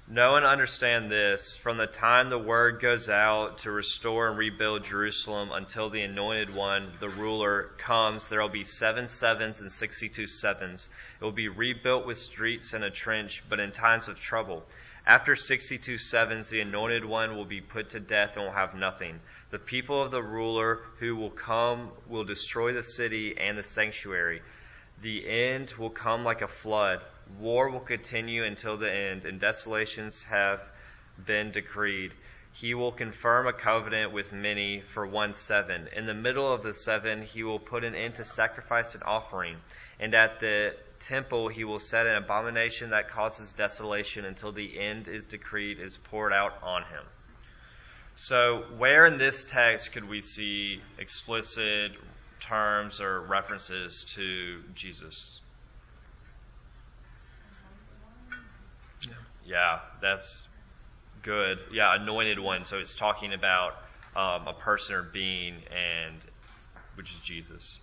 Know 0.08 0.36
and 0.36 0.46
understand 0.46 1.12
this 1.12 1.58
from 1.58 1.78
the 1.78 1.88
time 1.88 2.30
the 2.30 2.38
word 2.38 2.80
goes 2.80 3.10
out 3.10 3.58
to 3.60 3.72
restore 3.72 4.30
and 4.30 4.38
rebuild 4.38 4.84
Jerusalem 4.84 5.52
until 5.52 5.90
the 5.90 6.04
anointed 6.04 6.54
one, 6.54 6.94
the 7.00 7.10
ruler, 7.10 7.72
comes, 7.80 8.28
there 8.28 8.40
will 8.40 8.48
be 8.48 8.64
seven 8.64 9.08
sevens 9.08 9.62
and 9.62 9.72
sixty 9.72 10.08
two 10.08 10.28
sevens. 10.28 10.90
It 11.20 11.24
will 11.24 11.32
be 11.32 11.48
rebuilt 11.48 12.06
with 12.06 12.20
streets 12.20 12.74
and 12.74 12.84
a 12.84 12.92
trench, 12.92 13.44
but 13.50 13.60
in 13.60 13.72
times 13.72 14.08
of 14.08 14.20
trouble. 14.20 14.64
After 15.08 15.36
62 15.36 16.00
sevens, 16.00 16.50
the 16.50 16.62
anointed 16.62 17.06
one 17.06 17.36
will 17.36 17.46
be 17.46 17.62
put 17.62 17.90
to 17.90 18.00
death 18.00 18.38
and 18.38 18.46
will 18.46 18.52
have 18.52 18.74
nothing. 18.74 19.20
The 19.52 19.60
people 19.60 20.02
of 20.02 20.10
the 20.12 20.24
ruler 20.24 20.82
who 21.00 21.16
will 21.16 21.30
come 21.30 21.92
will 22.08 22.24
destroy 22.24 22.74
the 22.74 22.82
city 22.82 23.38
and 23.38 23.58
the 23.58 23.64
sanctuary. 23.64 24.42
The 25.02 25.28
end 25.28 25.74
will 25.78 25.92
come 25.92 26.24
like 26.24 26.42
a 26.42 26.48
flood. 26.48 27.02
War 27.40 27.70
will 27.70 27.80
continue 27.80 28.44
until 28.44 28.78
the 28.78 28.92
end, 28.92 29.26
and 29.26 29.40
desolations 29.40 30.24
have 30.26 30.62
been 31.24 31.52
decreed. 31.52 32.14
He 32.54 32.74
will 32.74 32.92
confirm 32.92 33.48
a 33.48 33.54
covenant 33.54 34.14
with 34.14 34.32
many 34.32 34.82
for 34.82 35.06
one 35.06 35.34
seven. 35.34 35.90
In 35.94 36.06
the 36.06 36.14
middle 36.14 36.52
of 36.52 36.64
the 36.64 36.74
seven, 36.74 37.24
he 37.24 37.44
will 37.44 37.60
put 37.60 37.84
an 37.84 37.96
end 37.96 38.16
to 38.16 38.26
sacrifice 38.26 38.94
and 38.94 39.04
offering. 39.04 39.58
And 40.00 40.14
at 40.14 40.40
the 40.40 40.76
temple 41.00 41.50
he 41.50 41.64
will 41.64 41.80
set 41.80 42.08
an 42.08 42.16
abomination 42.16 42.92
that 42.92 43.10
causes 43.10 43.54
desolation 43.54 44.26
until 44.26 44.52
the 44.52 44.80
end 44.80 45.08
is 45.08 45.28
decreed 45.28 45.80
is 45.80 45.98
poured 45.98 46.34
out 46.34 46.54
on 46.64 46.84
him. 46.84 47.04
So, 48.16 48.64
where 48.78 49.06
in 49.06 49.18
this 49.18 49.44
text 49.44 49.92
could 49.92 50.08
we 50.08 50.22
see 50.22 50.82
explicit 50.98 51.92
terms 52.40 53.02
or 53.02 53.22
references 53.22 54.06
to 54.16 54.64
Jesus? 54.74 55.42
Yeah. 59.46 59.56
Yeah, 59.56 59.80
that's 60.02 60.48
good. 61.22 61.60
Yeah, 61.72 61.96
anointed 61.96 62.40
one. 62.40 62.66
So 62.66 62.78
it's 62.78 62.96
talking 62.96 63.34
about 63.34 63.74
um, 64.16 64.48
a 64.48 64.56
person 64.60 64.96
or 64.96 65.04
being, 65.04 65.56
and 65.72 66.20
which 66.96 67.12
is 67.12 67.20
Jesus 67.20 67.78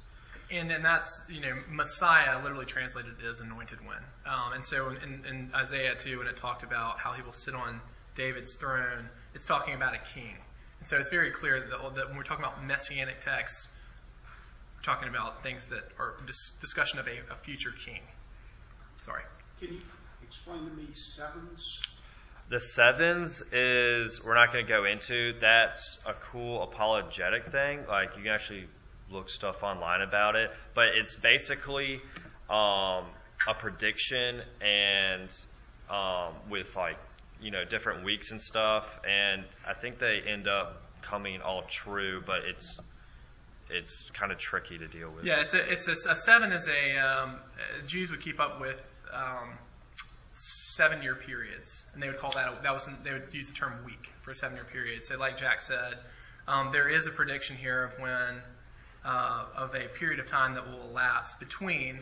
and 0.52 0.70
then 0.70 0.82
that's 0.82 1.20
you 1.30 1.40
know 1.40 1.56
Messiah 1.70 2.42
literally 2.42 2.66
translated 2.66 3.14
is 3.24 3.40
anointed 3.40 3.84
one. 3.84 4.02
Um, 4.26 4.52
and 4.52 4.64
so 4.64 4.90
in, 4.90 5.24
in, 5.24 5.50
Isaiah 5.54 5.94
too, 5.94 6.18
when 6.18 6.26
it 6.26 6.36
talked 6.36 6.62
about 6.62 6.98
how 6.98 7.12
he 7.12 7.22
will 7.22 7.32
sit 7.32 7.54
on 7.54 7.80
David's 8.14 8.54
throne, 8.54 9.08
it's 9.34 9.46
talking 9.46 9.74
about 9.74 9.94
a 9.94 9.98
king. 9.98 10.36
And 10.80 10.88
so 10.88 10.98
it's 10.98 11.10
very 11.10 11.30
clear 11.30 11.60
that, 11.60 11.94
that 11.94 12.08
when 12.08 12.16
we're 12.16 12.22
talking 12.22 12.44
about 12.44 12.64
messianic 12.64 13.20
texts, 13.20 13.68
we're 14.76 14.82
talking 14.82 15.08
about 15.08 15.42
things 15.42 15.68
that 15.68 15.84
are 15.98 16.16
dis- 16.26 16.52
discussion 16.60 16.98
of 16.98 17.06
a, 17.06 17.32
a 17.32 17.36
future 17.36 17.72
king. 17.84 18.00
Sorry. 18.98 19.22
Can 19.58 19.74
you 19.74 19.80
explain 20.22 20.64
to 20.66 20.72
me 20.72 20.88
sevens? 20.92 21.80
The 22.48 22.60
sevens 22.60 23.42
is 23.52 24.22
we're 24.24 24.34
not 24.34 24.52
going 24.52 24.66
to 24.66 24.68
go 24.68 24.84
into. 24.84 25.34
That's 25.40 26.00
a 26.06 26.14
cool 26.30 26.62
apologetic 26.62 27.46
thing. 27.46 27.80
Like 27.88 28.16
you 28.16 28.22
can 28.22 28.32
actually 28.32 28.66
look 29.10 29.30
stuff 29.30 29.62
online 29.62 30.02
about 30.02 30.36
it, 30.36 30.50
but 30.74 30.88
it's 30.96 31.16
basically 31.16 32.00
um, 32.50 33.04
a 33.46 33.54
prediction 33.58 34.42
and 34.60 35.34
um, 35.90 36.34
with 36.50 36.74
like 36.76 36.98
you 37.40 37.50
know 37.50 37.64
different 37.64 38.04
weeks 38.04 38.30
and 38.30 38.40
stuff, 38.40 39.00
and 39.08 39.44
I 39.66 39.74
think 39.74 39.98
they 39.98 40.20
end 40.26 40.48
up 40.48 40.82
coming 41.02 41.40
all 41.40 41.62
true, 41.62 42.22
but 42.26 42.44
it's 42.44 42.80
it's 43.70 44.10
kind 44.10 44.32
of 44.32 44.38
tricky 44.38 44.78
to 44.78 44.88
deal 44.88 45.10
with. 45.10 45.24
Yeah, 45.24 45.40
it's 45.40 45.54
a 45.54 45.72
it's 45.72 45.88
a, 45.88 46.10
a 46.10 46.16
seven 46.16 46.52
is 46.52 46.68
a 46.68 46.98
um, 46.98 47.38
Jews 47.86 48.10
would 48.10 48.20
keep 48.20 48.40
up 48.40 48.60
with 48.60 48.80
um, 49.12 49.58
seven 50.34 51.02
year 51.02 51.14
periods, 51.14 51.84
and 51.92 52.02
they 52.02 52.08
would 52.08 52.18
call 52.18 52.30
that 52.32 52.48
a, 52.48 52.62
that 52.62 52.72
was 52.72 52.88
they 53.04 53.12
would 53.12 53.32
use 53.32 53.48
the 53.48 53.54
term 53.54 53.72
week 53.84 54.12
for 54.22 54.30
a 54.30 54.34
seven 54.34 54.56
year 54.56 54.64
period. 54.64 55.04
So 55.04 55.16
like 55.18 55.38
Jack 55.38 55.60
said, 55.60 55.98
um, 56.48 56.72
there 56.72 56.88
is 56.88 57.06
a 57.06 57.10
prediction 57.10 57.56
here 57.56 57.84
of 57.84 58.00
when 58.00 58.40
uh, 59.04 59.44
of 59.56 59.74
a 59.74 59.88
period 59.88 60.20
of 60.20 60.26
time 60.26 60.54
that 60.54 60.66
will 60.66 60.88
elapse 60.88 61.34
between 61.34 61.98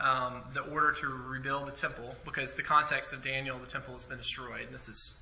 um, 0.00 0.42
the 0.54 0.60
order 0.60 0.92
to 0.92 1.06
rebuild 1.06 1.66
the 1.66 1.72
temple, 1.72 2.14
because 2.24 2.54
the 2.54 2.62
context 2.62 3.12
of 3.12 3.22
Daniel, 3.22 3.58
the 3.58 3.66
temple 3.66 3.94
has 3.94 4.04
been 4.04 4.18
destroyed. 4.18 4.62
And 4.62 4.74
this 4.74 4.88
is 4.88 5.14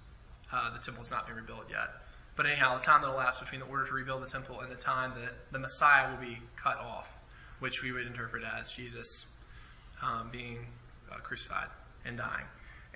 uh, 0.53 0.73
the 0.73 0.83
temple 0.83 1.03
has 1.03 1.11
not 1.11 1.27
been 1.27 1.37
rebuilt 1.37 1.67
yet. 1.71 1.89
But 2.37 2.47
anyhow, 2.47 2.79
the 2.79 2.85
time 2.85 3.03
that 3.03 3.09
elapsed 3.09 3.41
between 3.41 3.61
the 3.61 3.67
order 3.67 3.87
to 3.87 3.93
rebuild 3.93 4.23
the 4.23 4.29
temple 4.29 4.61
and 4.61 4.71
the 4.71 4.77
time 4.77 5.13
that 5.21 5.33
the 5.53 5.59
Messiah 5.59 6.11
will 6.11 6.21
be 6.21 6.39
cut 6.57 6.79
off, 6.79 7.17
which 7.61 7.83
we 7.83 7.93
would 7.93 8.07
interpret 8.07 8.43
as 8.43 8.73
Jesus 8.73 9.25
um, 10.03 10.31
being 10.33 10.67
uh, 11.13 11.19
crucified 11.19 11.69
and 12.05 12.17
dying. 12.17 12.45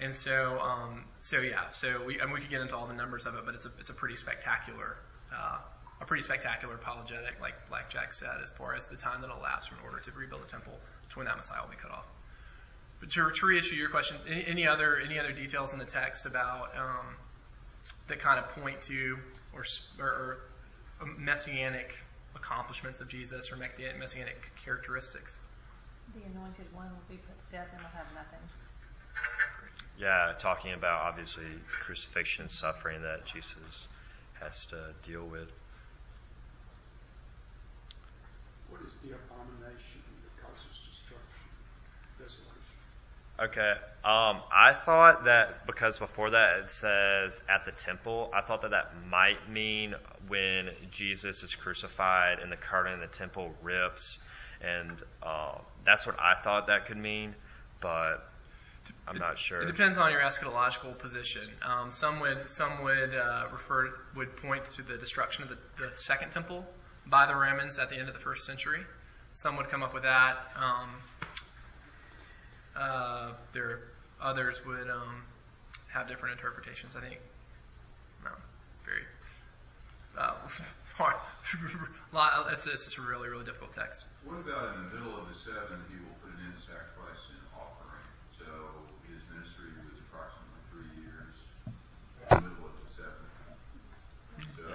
And 0.01 0.15
so, 0.15 0.61
um, 0.61 1.05
so 1.23 1.41
yeah, 1.41 1.71
so 1.71 2.05
we 2.07 2.21
and 2.21 2.33
we 2.33 2.41
could 2.41 2.51
get 2.51 2.61
into 2.61 2.77
all 2.77 2.87
the 2.87 2.95
numbers 2.95 3.27
of 3.27 3.35
it, 3.35 3.45
but 3.45 3.55
it's 3.55 3.67
a 3.67 3.71
it's 3.81 3.91
a 3.91 3.95
pretty 3.95 4.17
spectacular 4.17 4.97
uh, 5.35 5.59
a 6.01 6.05
pretty 6.05 6.23
spectacular 6.23 6.75
apologetic, 6.75 7.41
like 7.41 7.55
like 7.71 7.91
Jack 7.91 8.13
said, 8.13 8.41
as 8.43 8.51
far 8.51 8.75
as 8.75 8.87
the 8.87 8.97
time 8.97 9.21
that 9.23 9.31
elapsed 9.31 9.71
in 9.73 9.79
order 9.85 10.01
to 10.01 10.13
rebuild 10.13 10.43
the 10.43 10.47
temple 10.47 10.79
to 11.11 11.19
when 11.19 11.27
that 11.27 11.37
Messiah 11.37 11.63
will 11.63 11.71
be 11.71 11.77
cut 11.77 11.91
off. 11.91 12.07
but 13.01 13.11
to, 13.11 13.31
to 13.31 13.47
reissue 13.47 13.77
your 13.77 13.89
question, 13.89 14.17
any, 14.29 14.47
any 14.47 14.67
other 14.67 14.99
any 14.99 15.19
other 15.19 15.33
details 15.33 15.73
in 15.73 15.79
the 15.79 15.85
text 15.85 16.27
about 16.27 16.77
um, 16.77 17.17
that 18.07 18.19
kind 18.21 18.39
of 18.39 18.49
point 18.63 18.81
to 18.83 19.19
or, 19.53 19.65
or, 19.99 20.39
or 21.01 21.07
messianic 21.19 21.95
accomplishments 22.35 23.01
of 23.01 23.09
Jesus 23.09 23.51
or 23.51 23.57
messianic 23.57 24.37
characteristics? 24.65 25.39
The 26.15 26.23
anointed 26.23 26.73
one 26.73 26.89
will 26.91 27.09
be 27.09 27.17
put 27.17 27.39
to 27.39 27.47
death 27.53 27.69
and 27.73 27.83
will 27.83 27.91
have 27.91 28.07
nothing. 28.15 28.41
Yeah, 29.99 30.33
talking 30.39 30.75
about 30.75 31.03
obviously 31.03 31.45
crucifixion 31.67 32.43
and 32.43 32.51
suffering 32.51 33.03
that 33.03 33.27
Jesus 33.27 33.89
has 34.41 34.67
to 34.67 34.95
deal 35.05 35.25
with. 35.25 35.51
What 38.71 38.81
is 38.87 38.97
the 38.99 39.09
abomination 39.09 40.03
that 40.23 40.47
causes 40.47 40.79
destruction, 40.89 41.51
desolation? 42.17 42.59
Okay. 43.41 43.73
Um, 44.05 44.43
I 44.53 44.73
thought 44.85 45.25
that 45.25 45.67
because 45.67 45.99
before 45.99 46.31
that 46.31 46.61
it 46.61 46.71
says 46.71 47.41
at 47.49 47.65
the 47.65 47.73
temple, 47.73 48.31
I 48.33 48.43
thought 48.43 48.63
that 48.63 48.71
that 48.71 48.93
might 49.09 49.51
mean 49.51 49.95
when 50.29 50.71
Jesus 50.93 51.43
is 51.43 51.55
crucified 51.55 52.39
and 52.39 52.53
the 52.53 52.57
curtain 52.57 52.93
in 52.95 53.01
the 53.01 53.07
temple 53.09 53.53
rips, 53.63 54.21
and 54.61 54.93
uh, 55.23 55.59
that's 55.85 56.07
what 56.07 56.21
I 56.21 56.35
thought 56.43 56.69
that 56.69 56.87
could 56.87 56.97
mean, 56.99 57.35
but 57.81 58.28
I'm 59.07 59.19
not 59.19 59.39
sure. 59.39 59.63
It 59.63 59.67
depends 59.67 59.99
on 59.99 60.11
your 60.13 60.21
eschatological 60.21 60.97
position. 60.99 61.49
Um, 61.63 61.93
some 61.93 62.21
would 62.21 62.51
some 62.51 62.83
would 62.83 63.15
uh, 63.15 63.47
refer 63.53 63.93
would 64.17 64.37
point 64.37 64.69
to 64.73 64.83
the 64.83 64.97
destruction 64.97 65.45
of 65.45 65.49
the, 65.51 65.59
the 65.79 65.93
second 65.93 66.31
temple 66.31 66.65
by 67.07 67.27
the 67.27 67.35
Romans 67.35 67.79
at 67.79 67.91
the 67.91 67.97
end 67.97 68.09
of 68.09 68.15
the 68.15 68.21
first 68.21 68.47
century. 68.47 68.81
Some 69.35 69.57
would 69.57 69.69
come 69.69 69.83
up 69.83 69.95
with 69.95 70.03
that. 70.03 70.37
Um, 70.57 70.91
uh, 72.77 73.33
there 73.53 73.81
others 74.21 74.65
would 74.67 74.89
um, 74.91 75.23
have 75.93 76.09
different 76.09 76.39
interpretations. 76.39 76.97
I 76.97 77.01
think. 77.01 77.21
No, 78.25 78.31
very. 78.85 79.03
Uh, 80.17 80.35
hard. 80.99 81.15
It's, 82.51 82.67
it's 82.67 82.85
just 82.85 82.99
a 82.99 83.03
really 83.03 83.29
really 83.29 83.45
difficult 83.45 83.73
text. 83.73 84.03
What 84.27 84.43
about 84.43 84.75
in 84.75 84.83
the 84.83 84.99
middle 84.99 85.15
of 85.15 85.31
the 85.31 85.37
seven, 85.37 85.79
he 85.87 85.95
will 86.03 86.17
put 86.19 86.35
an 86.35 86.43
end 86.43 86.59
to 86.59 86.61
sacrifice 86.61 87.31
and 87.31 87.39
offering? 87.55 88.03
So 88.35 88.51
his 89.07 89.23
ministry 89.31 89.71
was 89.87 89.95
approximately 90.03 90.59
three 90.75 90.91
years, 90.99 91.39
in 91.71 92.43
the 92.43 92.51
middle 92.51 92.67
of 92.67 92.75
the 92.83 92.91
seven. 92.91 93.25
So 94.59 94.67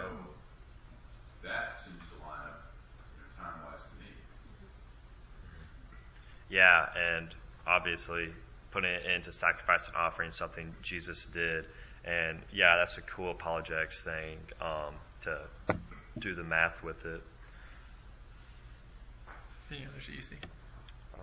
that 1.44 1.84
seems 1.84 2.00
to 2.08 2.16
line 2.24 2.48
up, 2.48 2.72
you 3.12 3.20
know, 3.20 3.30
time-wise 3.36 3.84
to 3.84 3.94
me. 4.00 4.10
Yeah, 6.48 6.73
and 6.98 7.28
obviously 7.66 8.30
putting 8.72 8.92
it 8.92 9.06
into 9.06 9.32
sacrifice 9.32 9.88
and 9.88 9.96
offering 9.96 10.32
something 10.32 10.74
Jesus 10.82 11.26
did. 11.26 11.66
And 12.06 12.40
yeah, 12.52 12.76
that's 12.78 12.98
a 12.98 13.02
cool 13.02 13.32
apologetics 13.32 14.04
thing 14.04 14.38
um, 14.60 14.96
to 15.22 15.40
do 16.20 16.36
the 16.36 16.44
math 16.44 16.84
with 16.84 17.06
it. 17.06 17.22
Any 19.72 19.86
others 19.86 20.06
that 20.08 20.16
you 20.16 20.22
see? 20.22 20.36
Um, 21.14 21.22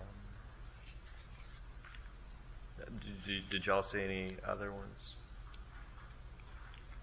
did, 3.04 3.24
did, 3.26 3.48
did 3.50 3.66
y'all 3.66 3.82
see 3.82 4.02
any 4.02 4.30
other 4.46 4.72
ones? 4.72 5.14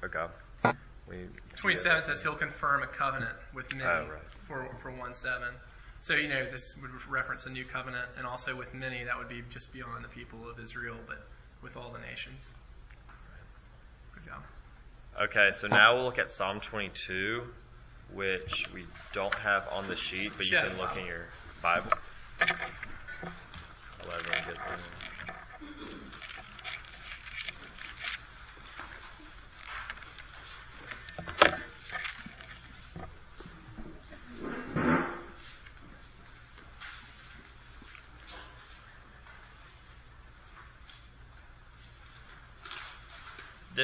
Okay. 0.04 0.26
We, 1.08 1.16
27 1.56 2.04
says 2.04 2.22
he'll 2.22 2.36
confirm 2.36 2.84
a 2.84 2.88
covenant 2.88 3.36
with 3.54 3.72
many 3.74 3.86
Oh, 3.86 4.08
right. 4.12 4.22
for, 4.42 4.68
for 4.82 4.92
1 4.92 5.14
7. 5.14 5.48
So, 6.00 6.14
you 6.14 6.28
know, 6.28 6.46
this 6.50 6.76
would 6.82 6.92
reference 7.10 7.46
a 7.46 7.50
new 7.50 7.66
covenant, 7.66 8.08
and 8.18 8.26
also 8.26 8.56
with 8.56 8.74
many, 8.74 9.04
that 9.04 9.18
would 9.18 9.30
be 9.30 9.44
just 9.50 9.74
beyond 9.74 10.04
the 10.04 10.10
people 10.10 10.50
of 10.50 10.60
Israel, 10.60 10.98
but 11.08 11.28
with 11.62 11.76
all 11.76 11.92
the 11.92 12.00
nations. 12.00 12.48
Good 14.14 14.26
job. 14.26 14.44
Okay, 15.20 15.52
so 15.54 15.68
now 15.68 15.96
we'll 15.96 16.06
look 16.06 16.20
at 16.20 16.30
Psalm 16.30 16.60
22, 16.60 17.44
which 18.14 18.70
we 18.74 18.86
don't 19.14 19.34
have 19.34 19.68
on 19.72 19.88
the 19.88 19.96
sheet, 19.96 20.34
but 20.38 20.46
you 20.46 20.56
Yeah. 20.56 20.68
can 20.70 20.78
look 20.78 20.96
in 20.96 21.06
your 21.06 21.26
Bible. 21.62 21.92
I'll 22.42 24.08
let 24.08 24.20
everyone 24.20 24.44
get 24.46 24.97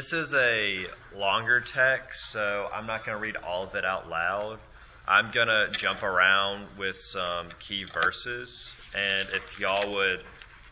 This 0.03 0.11
is 0.11 0.33
a 0.33 0.85
longer 1.15 1.61
text, 1.61 2.29
so 2.31 2.67
I'm 2.73 2.85
not 2.85 3.05
going 3.05 3.17
to 3.17 3.21
read 3.21 3.37
all 3.37 3.63
of 3.63 3.73
it 3.75 3.85
out 3.85 4.09
loud. 4.09 4.59
I'm 5.07 5.31
going 5.31 5.47
to 5.47 5.69
jump 5.77 6.03
around 6.03 6.67
with 6.77 6.97
some 6.97 7.47
key 7.61 7.85
verses, 7.85 8.69
and 8.93 9.29
if 9.29 9.61
y'all 9.61 9.93
would 9.93 10.21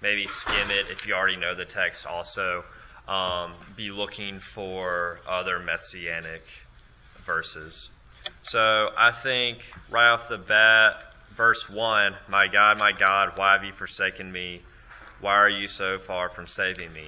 maybe 0.02 0.28
skim 0.28 0.70
it 0.70 0.88
if 0.90 1.08
you 1.08 1.14
already 1.14 1.38
know 1.38 1.56
the 1.56 1.64
text, 1.64 2.06
also 2.06 2.66
um, 3.08 3.54
be 3.78 3.90
looking 3.90 4.42
for 4.42 5.22
other 5.26 5.60
messianic 5.60 6.44
verses. 7.26 7.90
So 8.44 8.60
I 8.60 9.12
think 9.14 9.60
right 9.90 10.10
off 10.10 10.28
the 10.28 10.40
bat, 10.40 11.04
verse 11.38 11.70
1 11.70 12.16
My 12.28 12.48
God, 12.48 12.78
my 12.78 12.92
God, 12.92 13.38
why 13.38 13.54
have 13.54 13.64
you 13.64 13.72
forsaken 13.72 14.30
me? 14.30 14.62
Why 15.22 15.36
are 15.36 15.50
you 15.50 15.70
so 15.70 16.00
far 16.00 16.28
from 16.28 16.48
saving 16.48 16.92
me? 16.92 17.08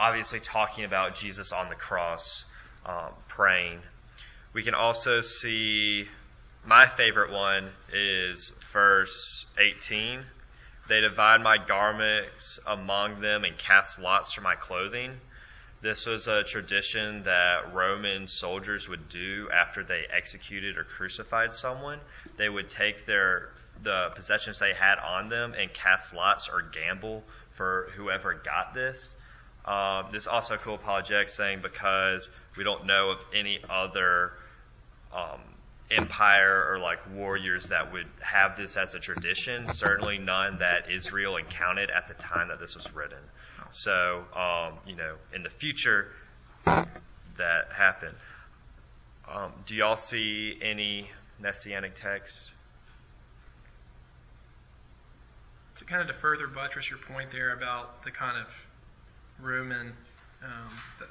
Obviously 0.00 0.40
talking 0.40 0.84
about 0.84 1.14
Jesus 1.14 1.52
on 1.52 1.68
the 1.68 1.74
cross, 1.74 2.44
um, 2.86 3.12
praying. 3.28 3.80
We 4.54 4.62
can 4.62 4.74
also 4.74 5.20
see 5.20 6.08
my 6.64 6.86
favorite 6.86 7.30
one 7.30 7.70
is 7.92 8.50
verse 8.72 9.44
18. 9.58 10.24
They 10.88 11.02
divide 11.02 11.42
my 11.42 11.58
garments 11.58 12.58
among 12.66 13.20
them 13.20 13.44
and 13.44 13.56
cast 13.58 14.00
lots 14.00 14.32
for 14.32 14.40
my 14.40 14.54
clothing. 14.54 15.12
This 15.82 16.06
was 16.06 16.28
a 16.28 16.44
tradition 16.44 17.22
that 17.24 17.74
Roman 17.74 18.26
soldiers 18.26 18.88
would 18.88 19.08
do 19.08 19.48
after 19.52 19.84
they 19.84 20.04
executed 20.10 20.78
or 20.78 20.84
crucified 20.84 21.52
someone. 21.52 22.00
They 22.38 22.48
would 22.48 22.70
take 22.70 23.06
their 23.06 23.50
the 23.82 24.10
possessions 24.14 24.58
they 24.58 24.74
had 24.74 24.98
on 24.98 25.28
them 25.28 25.54
and 25.54 25.72
cast 25.72 26.14
lots 26.14 26.48
or 26.48 26.60
gamble 26.60 27.22
for 27.56 27.90
whoever 27.96 28.34
got 28.34 28.74
this. 28.74 29.10
Um, 29.64 30.06
this 30.12 30.22
is 30.22 30.28
also 30.28 30.54
a 30.54 30.58
cool 30.58 30.76
apologetic 30.76 31.28
saying 31.28 31.60
because 31.62 32.30
we 32.56 32.64
don't 32.64 32.86
know 32.86 33.10
of 33.10 33.18
any 33.34 33.60
other 33.68 34.32
um, 35.12 35.40
empire 35.90 36.68
or 36.70 36.78
like 36.78 36.98
warriors 37.14 37.68
that 37.68 37.92
would 37.92 38.06
have 38.20 38.56
this 38.56 38.76
as 38.76 38.94
a 38.94 38.98
tradition. 38.98 39.66
Certainly 39.68 40.18
none 40.18 40.58
that 40.58 40.90
Israel 40.90 41.36
encountered 41.36 41.90
at 41.90 42.08
the 42.08 42.14
time 42.14 42.48
that 42.48 42.58
this 42.58 42.74
was 42.74 42.92
written. 42.94 43.18
So, 43.70 44.24
um, 44.34 44.78
you 44.86 44.96
know, 44.96 45.16
in 45.34 45.42
the 45.42 45.50
future, 45.50 46.08
that 46.64 47.72
happened. 47.72 48.16
Um, 49.32 49.52
do 49.66 49.74
y'all 49.74 49.96
see 49.96 50.58
any 50.60 51.08
messianic 51.38 51.94
texts? 51.94 52.50
To 55.76 55.84
kind 55.84 56.02
of 56.02 56.08
to 56.08 56.20
further 56.20 56.46
buttress 56.46 56.90
your 56.90 56.98
point 56.98 57.30
there 57.30 57.52
about 57.52 58.02
the 58.02 58.10
kind 58.10 58.36
of 58.36 58.52
Roman, 59.42 59.92
um, 60.44 60.70
the, 60.98 61.06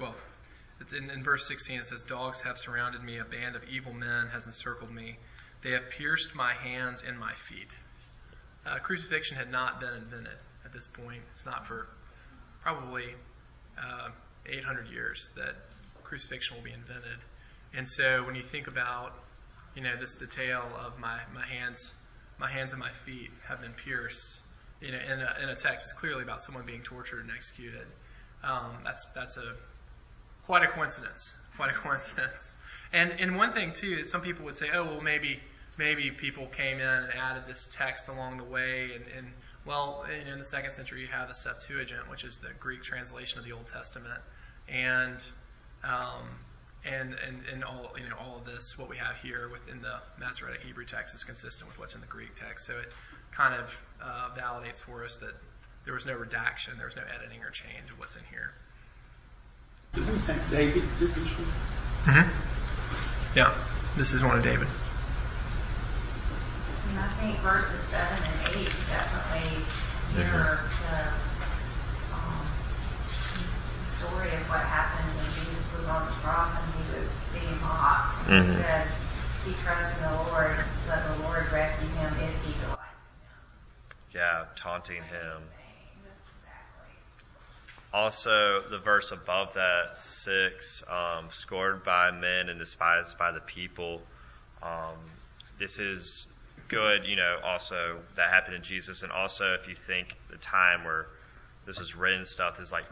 well, 0.00 0.14
in, 0.96 1.10
in 1.10 1.22
verse 1.22 1.46
16 1.48 1.80
it 1.80 1.86
says, 1.86 2.02
Dogs 2.02 2.40
have 2.42 2.58
surrounded 2.58 3.02
me, 3.02 3.18
a 3.18 3.24
band 3.24 3.56
of 3.56 3.62
evil 3.64 3.92
men 3.92 4.28
has 4.28 4.46
encircled 4.46 4.90
me. 4.90 5.16
They 5.62 5.70
have 5.72 5.90
pierced 5.90 6.34
my 6.34 6.54
hands 6.54 7.02
and 7.06 7.18
my 7.18 7.34
feet. 7.34 7.74
Uh, 8.64 8.78
crucifixion 8.78 9.36
had 9.36 9.50
not 9.50 9.80
been 9.80 9.94
invented 9.94 10.38
at 10.64 10.72
this 10.72 10.86
point. 10.86 11.22
It's 11.32 11.46
not 11.46 11.66
for 11.66 11.88
probably 12.62 13.14
uh, 13.78 14.10
800 14.46 14.88
years 14.88 15.30
that 15.36 15.54
crucifixion 16.02 16.56
will 16.56 16.64
be 16.64 16.72
invented. 16.72 17.18
And 17.74 17.88
so 17.88 18.24
when 18.24 18.34
you 18.34 18.42
think 18.42 18.66
about, 18.68 19.12
you 19.74 19.82
know, 19.82 19.96
this 19.98 20.16
detail 20.16 20.64
of 20.78 20.98
my, 20.98 21.20
my 21.34 21.44
hands, 21.44 21.94
my 22.38 22.50
hands 22.50 22.72
and 22.72 22.80
my 22.80 22.90
feet 22.90 23.30
have 23.46 23.60
been 23.60 23.72
pierced, 23.72 24.40
you 24.80 24.92
know, 24.92 24.98
in 24.98 25.20
a, 25.20 25.36
in 25.42 25.48
a 25.48 25.56
text, 25.56 25.86
it's 25.86 25.92
clearly 25.92 26.22
about 26.22 26.42
someone 26.42 26.66
being 26.66 26.82
tortured 26.82 27.20
and 27.20 27.30
executed. 27.30 27.86
Um, 28.42 28.72
that's 28.84 29.04
that's 29.14 29.36
a 29.36 29.54
quite 30.44 30.62
a 30.62 30.68
coincidence, 30.68 31.34
quite 31.56 31.70
a 31.70 31.74
coincidence. 31.74 32.52
And 32.92 33.12
and 33.18 33.36
one 33.36 33.52
thing 33.52 33.72
too, 33.72 33.96
that 33.96 34.08
some 34.08 34.20
people 34.20 34.44
would 34.44 34.56
say, 34.56 34.70
oh 34.72 34.84
well, 34.84 35.00
maybe 35.00 35.40
maybe 35.78 36.10
people 36.10 36.46
came 36.46 36.78
in 36.78 36.86
and 36.86 37.12
added 37.12 37.44
this 37.46 37.68
text 37.72 38.08
along 38.08 38.38
the 38.38 38.44
way, 38.44 38.90
and, 38.94 39.04
and 39.16 39.26
well, 39.66 40.04
in, 40.30 40.38
the 40.38 40.44
second 40.44 40.72
century 40.72 41.02
you 41.02 41.08
have 41.08 41.28
the 41.28 41.34
Septuagint, 41.34 42.08
which 42.08 42.24
is 42.24 42.38
the 42.38 42.50
Greek 42.60 42.82
translation 42.82 43.38
of 43.38 43.44
the 43.44 43.52
Old 43.52 43.66
Testament, 43.66 44.20
and 44.68 45.18
um, 45.82 46.28
and, 46.84 47.16
and, 47.26 47.42
and 47.52 47.64
all 47.64 47.90
you 47.98 48.08
know 48.08 48.16
all 48.16 48.38
of 48.38 48.44
this, 48.44 48.78
what 48.78 48.88
we 48.88 48.96
have 48.96 49.16
here 49.16 49.48
within 49.48 49.82
the 49.82 49.98
Masoretic 50.18 50.62
Hebrew 50.62 50.84
text 50.84 51.14
is 51.14 51.24
consistent 51.24 51.68
with 51.68 51.78
what's 51.78 51.94
in 51.94 52.00
the 52.00 52.06
Greek 52.06 52.34
text. 52.36 52.66
So 52.66 52.74
it 52.78 52.92
kind 53.36 53.54
of 53.54 53.84
uh, 54.02 54.30
validates 54.38 54.80
for 54.80 55.04
us 55.04 55.16
that 55.18 55.34
there 55.84 55.94
was 55.94 56.06
no 56.06 56.14
redaction, 56.14 56.74
there 56.78 56.86
was 56.86 56.96
no 56.96 57.02
editing 57.14 57.42
or 57.42 57.50
change 57.50 57.90
of 57.92 57.98
what's 57.98 58.16
in 58.16 58.22
here. 58.30 58.50
Do 59.94 60.00
you 60.00 60.06
think 60.24 60.40
David 60.50 60.82
did 60.98 61.10
this 61.14 61.30
one? 61.36 61.46
Mm-hmm. 62.16 63.38
Yeah, 63.38 63.52
this 63.96 64.12
is 64.12 64.22
one 64.22 64.38
of 64.38 64.44
David. 64.44 64.68
And 66.88 66.98
I 66.98 67.08
think 67.20 67.38
verses 67.40 67.80
seven 67.92 68.16
and 68.16 68.56
eight 68.56 68.72
definitely 68.88 69.64
mirror 70.16 70.60
the, 70.88 70.96
um, 72.16 72.46
story 73.84 74.32
of 74.32 74.48
what 74.48 74.60
happened 74.64 75.12
when 75.16 75.28
Jesus 75.36 75.66
was 75.76 75.86
on 75.88 76.06
the 76.06 76.12
cross 76.24 76.56
and 76.56 76.72
he 76.72 76.84
was 76.96 77.10
being 77.32 77.60
mocked. 77.60 78.28
Mhm. 78.28 78.48
He 78.48 78.62
said, 78.62 78.86
"He 79.44 79.52
trusts 79.62 79.96
in 79.96 80.02
the 80.08 80.14
Lord, 80.24 80.56
let 80.88 81.04
the 81.04 81.16
Lord 81.24 81.44
rescue 81.52 81.88
him 82.00 82.12
if 82.20 82.32
he 82.44 82.52
delights 82.60 82.64
in 82.64 82.70
him." 82.70 82.85
Yeah, 84.16 84.46
taunting 84.56 85.02
him. 85.02 85.42
Also, 87.92 88.62
the 88.70 88.78
verse 88.78 89.12
above 89.12 89.52
that, 89.54 89.98
six, 89.98 90.82
um, 90.88 91.28
scored 91.32 91.84
by 91.84 92.10
men 92.10 92.48
and 92.48 92.58
despised 92.58 93.18
by 93.18 93.32
the 93.32 93.40
people. 93.40 94.00
Um, 94.62 94.96
this 95.58 95.78
is 95.78 96.28
good, 96.68 97.04
you 97.04 97.16
know, 97.16 97.36
also 97.44 97.98
that 98.16 98.30
happened 98.30 98.56
in 98.56 98.62
Jesus. 98.62 99.02
And 99.02 99.12
also, 99.12 99.52
if 99.52 99.68
you 99.68 99.74
think 99.74 100.16
the 100.30 100.38
time 100.38 100.84
where 100.84 101.08
this 101.66 101.78
was 101.78 101.94
written, 101.94 102.24
stuff 102.24 102.58
is 102.58 102.72
like, 102.72 102.84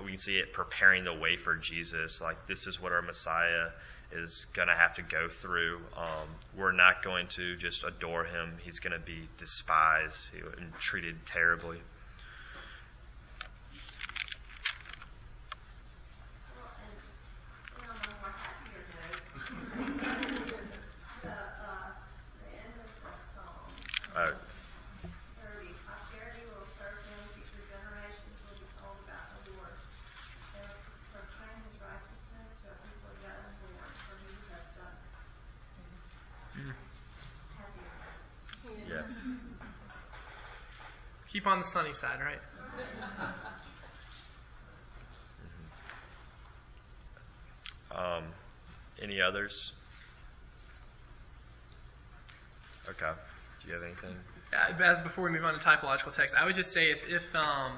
we 0.00 0.12
can 0.12 0.16
see 0.16 0.38
it 0.38 0.52
preparing 0.52 1.02
the 1.02 1.14
way 1.14 1.36
for 1.36 1.56
Jesus. 1.56 2.20
Like, 2.20 2.46
this 2.46 2.68
is 2.68 2.80
what 2.80 2.92
our 2.92 3.02
Messiah 3.02 3.70
is 4.12 4.46
going 4.54 4.68
to 4.68 4.74
have 4.74 4.94
to 4.94 5.02
go 5.02 5.28
through. 5.28 5.80
Um, 5.96 6.28
we're 6.56 6.72
not 6.72 7.02
going 7.02 7.26
to 7.28 7.56
just 7.56 7.84
adore 7.84 8.24
him, 8.24 8.56
he's 8.62 8.78
going 8.80 8.92
to 8.92 8.98
be 9.04 9.28
despised 9.36 10.30
and 10.58 10.74
treated 10.78 11.26
terribly. 11.26 11.78
Well, 16.56 16.70
and, 16.82 16.94
you 17.76 17.84
know, 17.84 17.92
on 17.92 17.96
a 18.24 18.32
happier 18.32 18.82
note, 18.96 19.20
the, 21.22 21.28
uh, 21.28 21.92
the 22.40 22.48
end 22.56 22.74
of 22.80 22.88
the 23.04 23.12
song, 23.36 23.68
Uh, 24.16 24.32
thirty, 25.38 25.70
posterity 25.86 26.42
will 26.48 26.66
serve 26.80 26.98
him, 27.06 27.20
future 27.36 27.62
generations 27.70 28.36
will 28.48 28.58
be 28.58 28.66
told 28.80 28.98
about 29.06 29.30
the 29.44 29.52
Lord. 29.54 29.76
They'll 30.56 30.74
proclaim 31.14 31.60
his 31.70 31.76
righteousness 31.78 32.50
to 32.64 32.72
a 32.72 32.76
people 32.82 33.12
yet 33.22 33.36
unborn, 33.38 33.92
for 34.08 34.16
he 34.26 34.34
has 34.50 34.66
done 34.74 34.96
it. 34.98 35.06
Happier 37.54 37.94
note. 38.02 38.26
yes. 38.88 39.12
Keep 41.28 41.37
on 41.48 41.58
the 41.58 41.64
sunny 41.64 41.94
side, 41.94 42.20
right? 42.20 42.38
Um, 47.90 48.24
any 49.02 49.20
others? 49.20 49.72
Okay. 52.88 53.10
Do 53.62 53.68
you 53.68 53.74
have 53.74 53.82
anything? 53.82 54.14
Uh, 54.52 54.78
Beth, 54.78 55.02
before 55.02 55.24
we 55.24 55.30
move 55.30 55.44
on 55.44 55.58
to 55.58 55.60
typological 55.60 56.14
text, 56.14 56.36
I 56.36 56.46
would 56.46 56.54
just 56.54 56.72
say 56.72 56.90
if 56.90 57.08
if, 57.08 57.34
um, 57.34 57.72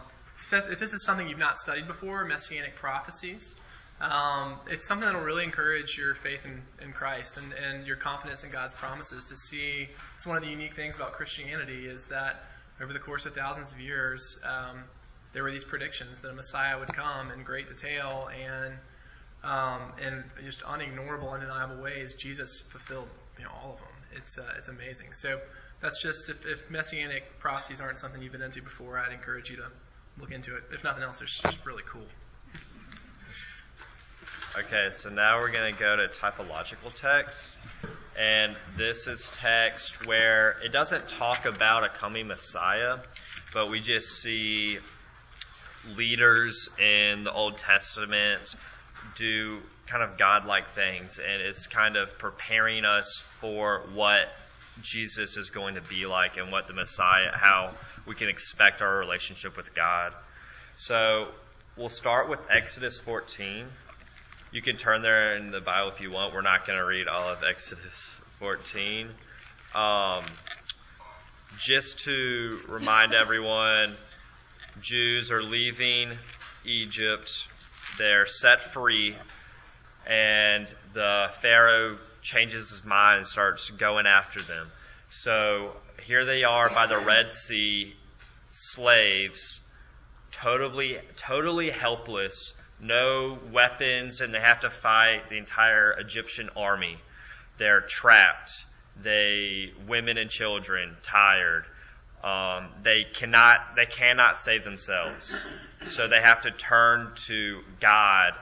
if, 0.52 0.70
if 0.70 0.78
this 0.78 0.92
is 0.92 1.04
something 1.04 1.28
you've 1.28 1.38
not 1.38 1.56
studied 1.56 1.86
before, 1.86 2.24
messianic 2.24 2.76
prophecies, 2.76 3.54
um, 4.00 4.56
it's 4.68 4.86
something 4.86 5.06
that 5.06 5.14
will 5.14 5.24
really 5.24 5.44
encourage 5.44 5.98
your 5.98 6.14
faith 6.14 6.44
in, 6.44 6.62
in 6.82 6.92
Christ 6.92 7.36
and, 7.36 7.52
and 7.52 7.86
your 7.86 7.96
confidence 7.96 8.44
in 8.44 8.50
God's 8.50 8.72
promises. 8.74 9.26
To 9.26 9.36
see, 9.36 9.88
it's 10.16 10.26
one 10.26 10.36
of 10.36 10.42
the 10.42 10.48
unique 10.48 10.74
things 10.74 10.96
about 10.96 11.12
Christianity 11.12 11.86
is 11.86 12.06
that 12.06 12.44
over 12.82 12.92
the 12.92 12.98
course 12.98 13.26
of 13.26 13.34
thousands 13.34 13.72
of 13.72 13.80
years, 13.80 14.38
um, 14.44 14.84
there 15.32 15.42
were 15.42 15.50
these 15.50 15.64
predictions 15.64 16.20
that 16.20 16.30
a 16.30 16.34
Messiah 16.34 16.78
would 16.78 16.92
come 16.92 17.30
in 17.30 17.42
great 17.42 17.68
detail 17.68 18.28
and 18.32 18.74
um, 19.42 19.92
in 20.04 20.24
just 20.44 20.60
unignorable, 20.60 21.32
undeniable 21.32 21.82
ways. 21.82 22.16
Jesus 22.16 22.60
fulfills 22.60 23.14
you 23.38 23.44
know 23.44 23.50
all 23.50 23.72
of 23.72 23.78
them. 23.78 23.88
It's 24.16 24.38
uh, 24.38 24.54
it's 24.58 24.68
amazing. 24.68 25.12
So 25.12 25.40
that's 25.80 26.02
just 26.02 26.28
if, 26.28 26.46
if 26.46 26.70
messianic 26.70 27.38
prophecies 27.38 27.80
aren't 27.80 27.98
something 27.98 28.20
you've 28.20 28.32
been 28.32 28.42
into 28.42 28.62
before, 28.62 28.98
I'd 28.98 29.12
encourage 29.12 29.50
you 29.50 29.56
to 29.56 29.66
look 30.18 30.32
into 30.32 30.56
it. 30.56 30.64
If 30.72 30.84
nothing 30.84 31.02
else, 31.02 31.20
it's 31.20 31.38
just 31.38 31.58
really 31.64 31.84
cool. 31.86 32.06
Okay, 34.58 34.90
so 34.90 35.08
now 35.08 35.38
we're 35.38 35.52
going 35.52 35.72
to 35.72 35.78
go 35.78 35.96
to 35.96 36.08
typological 36.08 36.92
text. 36.94 37.58
And 38.18 38.56
this 38.76 39.06
is 39.06 39.30
text 39.36 40.06
where 40.06 40.56
it 40.64 40.72
doesn't 40.72 41.08
talk 41.08 41.44
about 41.44 41.84
a 41.84 41.88
coming 41.88 42.26
Messiah, 42.26 42.98
but 43.54 43.70
we 43.70 43.80
just 43.80 44.20
see 44.22 44.78
leaders 45.96 46.68
in 46.78 47.24
the 47.24 47.32
Old 47.32 47.56
Testament 47.56 48.54
do 49.16 49.60
kind 49.86 50.02
of 50.02 50.18
godlike 50.18 50.70
things. 50.70 51.18
And 51.18 51.42
it's 51.42 51.66
kind 51.66 51.96
of 51.96 52.18
preparing 52.18 52.84
us 52.84 53.22
for 53.40 53.82
what 53.94 54.32
Jesus 54.82 55.36
is 55.36 55.50
going 55.50 55.74
to 55.74 55.80
be 55.80 56.06
like 56.06 56.36
and 56.36 56.52
what 56.52 56.66
the 56.66 56.72
Messiah, 56.72 57.30
how 57.32 57.72
we 58.06 58.14
can 58.14 58.28
expect 58.28 58.82
our 58.82 58.98
relationship 58.98 59.56
with 59.56 59.74
God. 59.74 60.12
So 60.76 61.28
we'll 61.76 61.88
start 61.88 62.28
with 62.28 62.40
Exodus 62.50 62.98
14. 62.98 63.66
You 64.52 64.62
can 64.62 64.76
turn 64.76 65.02
there 65.02 65.36
in 65.36 65.52
the 65.52 65.60
Bible 65.60 65.92
if 65.92 66.00
you 66.00 66.10
want. 66.10 66.34
We're 66.34 66.42
not 66.42 66.66
going 66.66 66.76
to 66.76 66.84
read 66.84 67.06
all 67.06 67.28
of 67.28 67.44
Exodus 67.48 68.12
14. 68.40 69.08
Um, 69.76 70.24
just 71.56 72.00
to 72.00 72.60
remind 72.66 73.14
everyone, 73.14 73.94
Jews 74.80 75.30
are 75.30 75.40
leaving 75.40 76.10
Egypt. 76.64 77.30
They're 77.96 78.26
set 78.26 78.72
free, 78.72 79.14
and 80.04 80.66
the 80.94 81.28
Pharaoh 81.40 81.98
changes 82.20 82.70
his 82.70 82.84
mind 82.84 83.18
and 83.18 83.26
starts 83.28 83.70
going 83.70 84.06
after 84.06 84.42
them. 84.42 84.66
So 85.10 85.76
here 86.04 86.24
they 86.24 86.42
are 86.42 86.68
by 86.70 86.88
the 86.88 86.98
Red 86.98 87.32
Sea, 87.32 87.94
slaves, 88.50 89.60
totally, 90.32 90.98
totally 91.16 91.70
helpless 91.70 92.54
no 92.82 93.38
weapons, 93.52 94.20
and 94.20 94.32
they 94.32 94.40
have 94.40 94.60
to 94.60 94.70
fight 94.70 95.28
the 95.28 95.36
entire 95.36 95.92
Egyptian 95.92 96.50
army. 96.56 96.96
They're 97.58 97.82
trapped. 97.82 98.64
They, 99.02 99.72
women 99.86 100.18
and 100.18 100.30
children, 100.30 100.96
tired. 101.02 101.64
Um, 102.24 102.68
they 102.82 103.06
cannot, 103.14 103.76
they 103.76 103.86
cannot 103.86 104.40
save 104.40 104.64
themselves. 104.64 105.34
So 105.88 106.08
they 106.08 106.20
have 106.20 106.42
to 106.42 106.50
turn 106.50 107.12
to 107.26 107.60
God 107.80 108.32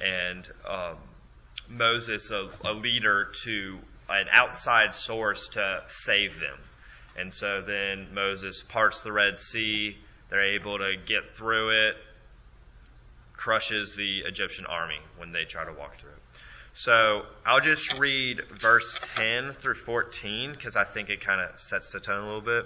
and 0.00 0.46
um, 0.68 0.96
Moses, 1.68 2.30
a, 2.30 2.48
a 2.64 2.72
leader, 2.72 3.30
to 3.44 3.78
an 4.08 4.26
outside 4.30 4.94
source 4.94 5.48
to 5.48 5.82
save 5.88 6.38
them. 6.38 6.58
And 7.16 7.32
so 7.32 7.62
then 7.62 8.08
Moses 8.12 8.62
parts 8.62 9.02
the 9.02 9.12
Red 9.12 9.38
Sea. 9.38 9.96
They're 10.30 10.54
able 10.54 10.78
to 10.78 10.94
get 11.06 11.30
through 11.30 11.88
it 11.88 11.96
crushes 13.44 13.94
the 13.94 14.20
Egyptian 14.20 14.64
army 14.64 14.98
when 15.18 15.30
they 15.30 15.44
try 15.44 15.62
to 15.66 15.72
walk 15.74 15.94
through. 15.96 16.18
So 16.72 17.26
I'll 17.44 17.60
just 17.60 17.98
read 17.98 18.40
verse 18.58 18.98
10 19.16 19.52
through 19.52 19.74
14 19.74 20.52
because 20.52 20.76
I 20.76 20.84
think 20.84 21.10
it 21.10 21.20
kind 21.20 21.42
of 21.42 21.60
sets 21.60 21.92
the 21.92 22.00
tone 22.00 22.22
a 22.22 22.26
little 22.26 22.40
bit. 22.40 22.64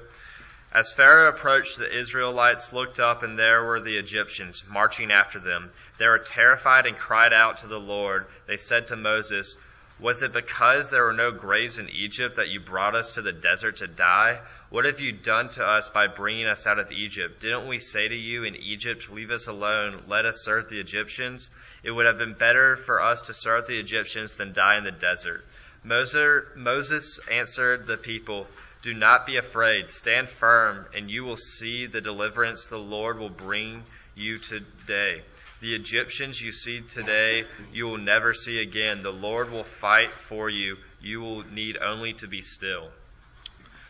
As 0.72 0.92
Pharaoh 0.92 1.30
approached, 1.30 1.78
the 1.78 1.98
Israelites 1.98 2.72
looked 2.72 3.00
up, 3.00 3.24
and 3.24 3.36
there 3.36 3.64
were 3.64 3.80
the 3.80 3.96
Egyptians 3.96 4.62
marching 4.70 5.10
after 5.10 5.40
them. 5.40 5.72
They 5.98 6.06
were 6.06 6.18
terrified 6.18 6.86
and 6.86 6.96
cried 6.96 7.32
out 7.32 7.56
to 7.58 7.66
the 7.66 7.80
Lord. 7.80 8.26
They 8.46 8.58
said 8.58 8.86
to 8.88 8.96
Moses, 8.96 9.56
Was 10.00 10.22
it 10.22 10.32
because 10.32 10.90
there 10.90 11.04
were 11.04 11.12
no 11.12 11.32
graves 11.32 11.78
in 11.78 11.88
Egypt 11.90 12.36
that 12.36 12.48
you 12.48 12.60
brought 12.60 12.94
us 12.94 13.12
to 13.12 13.22
the 13.22 13.32
desert 13.32 13.78
to 13.78 13.88
die? 13.88 14.38
What 14.70 14.84
have 14.84 15.00
you 15.00 15.10
done 15.10 15.48
to 15.50 15.64
us 15.64 15.88
by 15.88 16.06
bringing 16.06 16.46
us 16.46 16.68
out 16.68 16.78
of 16.78 16.92
Egypt? 16.92 17.40
Didn't 17.40 17.66
we 17.66 17.80
say 17.80 18.06
to 18.06 18.14
you 18.14 18.44
in 18.44 18.54
Egypt, 18.54 19.10
Leave 19.10 19.32
us 19.32 19.48
alone, 19.48 20.04
let 20.06 20.24
us 20.24 20.44
serve 20.44 20.68
the 20.68 20.78
Egyptians? 20.78 21.50
It 21.82 21.90
would 21.90 22.06
have 22.06 22.18
been 22.18 22.34
better 22.34 22.76
for 22.76 23.02
us 23.02 23.22
to 23.22 23.34
serve 23.34 23.66
the 23.66 23.78
Egyptians 23.78 24.36
than 24.36 24.52
die 24.52 24.78
in 24.78 24.84
the 24.84 24.92
desert. 24.92 25.44
Moses 25.82 27.18
answered 27.30 27.86
the 27.86 27.96
people, 27.96 28.46
Do 28.82 28.94
not 28.94 29.26
be 29.26 29.36
afraid, 29.36 29.88
stand 29.88 30.28
firm, 30.28 30.86
and 30.94 31.10
you 31.10 31.24
will 31.24 31.36
see 31.36 31.86
the 31.86 32.00
deliverance 32.00 32.68
the 32.68 32.78
Lord 32.78 33.18
will 33.18 33.30
bring 33.30 33.84
you 34.14 34.38
today. 34.38 35.22
The 35.60 35.74
Egyptians 35.74 36.40
you 36.40 36.52
see 36.52 36.82
today, 36.82 37.44
you 37.72 37.86
will 37.86 37.98
never 37.98 38.32
see 38.32 38.60
again. 38.60 39.02
The 39.02 39.12
Lord 39.12 39.50
will 39.50 39.64
fight 39.64 40.14
for 40.14 40.48
you. 40.48 40.76
You 41.00 41.20
will 41.20 41.42
need 41.42 41.76
only 41.76 42.12
to 42.14 42.28
be 42.28 42.42
still. 42.42 42.90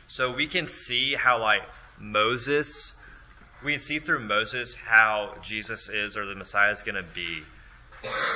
So 0.06 0.32
we 0.32 0.46
can 0.46 0.66
see 0.66 1.14
how, 1.14 1.40
like, 1.42 1.62
Moses, 1.98 2.96
we 3.62 3.72
can 3.72 3.80
see 3.80 3.98
through 3.98 4.20
Moses 4.20 4.74
how 4.74 5.34
Jesus 5.42 5.88
is 5.88 6.16
or 6.16 6.24
the 6.24 6.34
Messiah 6.34 6.70
is 6.70 6.82
going 6.82 6.94
to 6.94 7.02
be. 7.14 7.42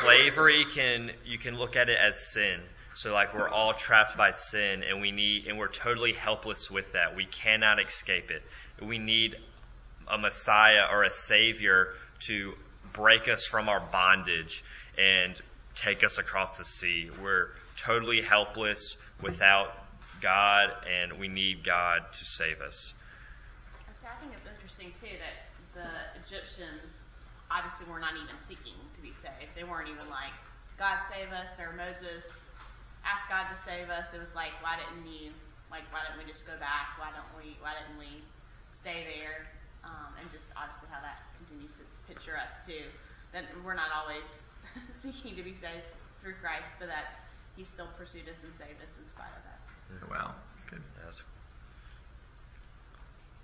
slavery 0.03 0.65
can 0.75 1.11
you 1.25 1.39
can 1.39 1.57
look 1.57 1.77
at 1.77 1.89
it 1.89 1.99
as 1.99 2.33
sin. 2.33 2.61
So 2.95 3.13
like 3.13 3.35
we're 3.35 3.49
all 3.49 3.73
trapped 3.73 4.17
by 4.17 4.33
sin 4.33 4.83
and 4.83 5.01
we 5.01 5.13
need 5.13 5.47
and 5.47 5.59
we're 5.59 5.69
totally 5.69 6.13
helpless 6.13 6.71
with 6.71 6.93
that. 6.93 7.17
We 7.17 7.27
cannot 7.27 7.81
escape 7.81 8.31
it. 8.31 8.43
We 8.85 8.99
need 8.99 9.37
a 10.09 10.19
Messiah 10.19 10.87
or 10.91 11.05
a 11.05 11.11
Savior 11.11 11.95
to 12.21 12.55
break 12.93 13.29
us 13.29 13.45
from 13.45 13.69
our 13.69 13.81
bondage 13.81 14.65
and 14.99 15.41
take 15.75 16.05
us 16.05 16.19
across 16.19 16.59
the 16.59 16.65
sea. 16.65 17.11
We're 17.23 17.49
totally 17.77 18.21
helpless 18.21 18.97
without 19.23 19.73
God 20.21 20.71
and 20.87 21.19
we 21.19 21.29
need 21.29 21.65
God 21.65 22.13
to 22.13 22.25
save 22.25 22.61
us. 22.61 22.95
So 24.01 24.07
I 24.07 24.21
think 24.21 24.33
it's 24.35 24.49
interesting 24.49 24.93
too 25.01 25.17
that 25.19 25.49
the 25.75 25.89
Egyptians 26.21 27.03
obviously 27.51 27.87
were 27.87 28.01
not 28.01 28.15
even 28.15 28.35
seeking 28.49 28.77
to 28.95 29.01
be 29.01 29.11
saved. 29.11 29.55
They 29.57 29.65
weren't 29.65 29.89
even 29.89 30.09
like, 30.11 30.35
God 30.79 30.99
save 31.11 31.31
us 31.33 31.59
or 31.61 31.73
Moses 31.77 32.27
ask 33.07 33.27
God 33.29 33.51
to 33.51 33.57
save 33.59 33.91
us. 33.91 34.15
It 34.15 34.23
was 34.23 34.35
like, 34.35 34.55
why 34.63 34.79
didn't 34.79 35.07
you 35.07 35.35
like 35.71 35.89
why 35.89 36.05
didn't 36.05 36.21
we 36.21 36.29
just 36.29 36.45
go 36.45 36.55
back? 36.61 37.01
Why 37.01 37.11
don't 37.17 37.33
we 37.33 37.57
why 37.65 37.73
didn't 37.75 37.97
we 37.97 38.23
stay 38.71 39.09
there? 39.09 39.49
Um, 39.83 40.15
and 40.21 40.29
just 40.31 40.53
obviously 40.55 40.93
how 40.93 41.03
that 41.03 41.32
continues 41.53 41.77
to 41.77 41.85
picture 42.09 42.37
us 42.37 42.53
too. 42.67 42.89
That 43.33 43.45
we're 43.65 43.75
not 43.75 43.89
always 43.97 44.25
seeking 44.93 45.37
to 45.37 45.43
be 45.43 45.55
saved 45.55 45.85
through 46.23 46.35
Christ, 46.41 46.69
but 46.79 46.89
that 46.89 47.25
He 47.57 47.65
still 47.65 47.89
pursued 47.99 48.29
us 48.29 48.37
and 48.43 48.53
saved 48.55 48.81
us 48.83 48.97
in 49.01 49.09
spite 49.09 49.33
of 49.37 49.45
that. 49.45 50.11
Wow, 50.11 50.35
that's 50.55 50.65
good. 50.65 50.83
Yes. 51.05 51.23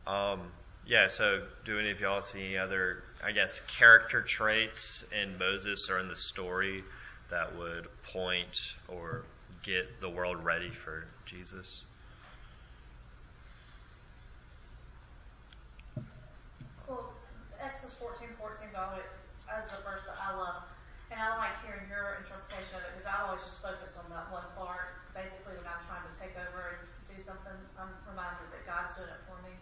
Um, 0.06 0.40
yeah, 0.86 1.08
so 1.08 1.42
do 1.66 1.78
any 1.78 1.90
of 1.90 2.00
y'all 2.00 2.22
see 2.22 2.40
any 2.40 2.56
other, 2.56 3.04
I 3.22 3.32
guess, 3.32 3.60
character 3.78 4.22
traits 4.22 5.04
in 5.12 5.36
Moses 5.38 5.90
or 5.90 5.98
in 5.98 6.08
the 6.08 6.16
story 6.16 6.82
that 7.30 7.56
would 7.58 7.88
point 8.04 8.60
or 8.88 9.24
get 9.62 10.00
the 10.00 10.08
world 10.08 10.42
ready 10.42 10.70
for 10.70 11.04
Jesus? 11.26 11.82
Well, 16.88 17.12
Exodus 17.60 17.92
fourteen 17.94 18.28
fourteen 18.38 18.68
is 18.68 18.74
always 18.74 19.04
is 19.56 19.72
a 19.72 19.80
verse 19.82 20.04
that 20.04 20.17
I 20.28 20.36
love, 20.36 20.60
and 21.08 21.16
I 21.16 21.40
like 21.40 21.56
hearing 21.64 21.88
your 21.88 22.20
interpretation 22.20 22.76
of 22.76 22.84
it 22.84 22.92
because 22.92 23.08
I 23.08 23.24
always 23.24 23.40
just 23.40 23.64
focus 23.64 23.96
on 23.96 24.12
that 24.12 24.28
one 24.28 24.44
part. 24.52 25.00
Basically, 25.16 25.56
when 25.56 25.64
I'm 25.64 25.80
trying 25.88 26.04
to 26.04 26.12
take 26.12 26.36
over 26.36 26.76
and 26.76 26.80
do 27.08 27.16
something, 27.16 27.56
I'm 27.80 27.88
reminded 28.04 28.52
that 28.52 28.68
God's 28.68 28.92
doing 28.92 29.08
it 29.08 29.22
for 29.24 29.40
me. 29.40 29.56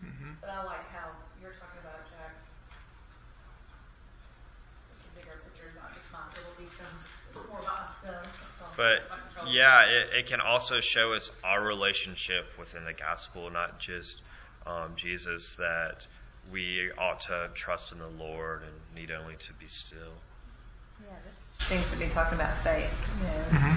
hmm 0.00 0.32
But 0.40 0.48
I 0.56 0.64
like 0.64 0.88
how 0.88 1.12
you're 1.36 1.52
talking 1.52 1.84
about 1.84 2.00
it, 2.00 2.08
Jack. 2.08 2.32
It's 4.96 5.04
a 5.04 5.12
bigger 5.20 5.36
picture, 5.44 5.68
not 5.76 5.92
just 5.92 6.08
my 6.08 6.24
little 6.32 6.56
details. 6.56 7.00
It's 7.28 7.44
more 7.52 7.60
about 7.60 7.92
myself. 7.92 8.24
But 8.76 9.04
It's 9.04 9.10
like 9.12 9.20
control. 9.28 9.52
yeah, 9.52 9.84
it, 9.84 10.24
it 10.24 10.26
can 10.32 10.40
also 10.40 10.80
show 10.80 11.12
us 11.12 11.30
our 11.44 11.60
relationship 11.60 12.56
within 12.58 12.84
the 12.88 12.92
gospel, 12.96 13.50
not 13.50 13.78
just 13.80 14.20
um, 14.66 14.96
Jesus, 14.96 15.54
that 15.60 16.06
we 16.52 16.90
ought 16.98 17.20
to 17.20 17.48
trust 17.54 17.92
in 17.92 17.98
the 17.98 18.08
Lord 18.08 18.62
and 18.62 18.72
need 18.94 19.10
only 19.10 19.34
to 19.36 19.52
be 19.54 19.66
still. 19.66 20.22
Yeah, 21.02 21.16
this 21.24 21.66
seems 21.66 21.90
to 21.90 21.96
be 21.98 22.08
talking 22.08 22.38
about 22.38 22.56
faith. 22.62 22.90
You 23.20 23.26
know. 23.26 23.60
Mhm. 23.60 23.76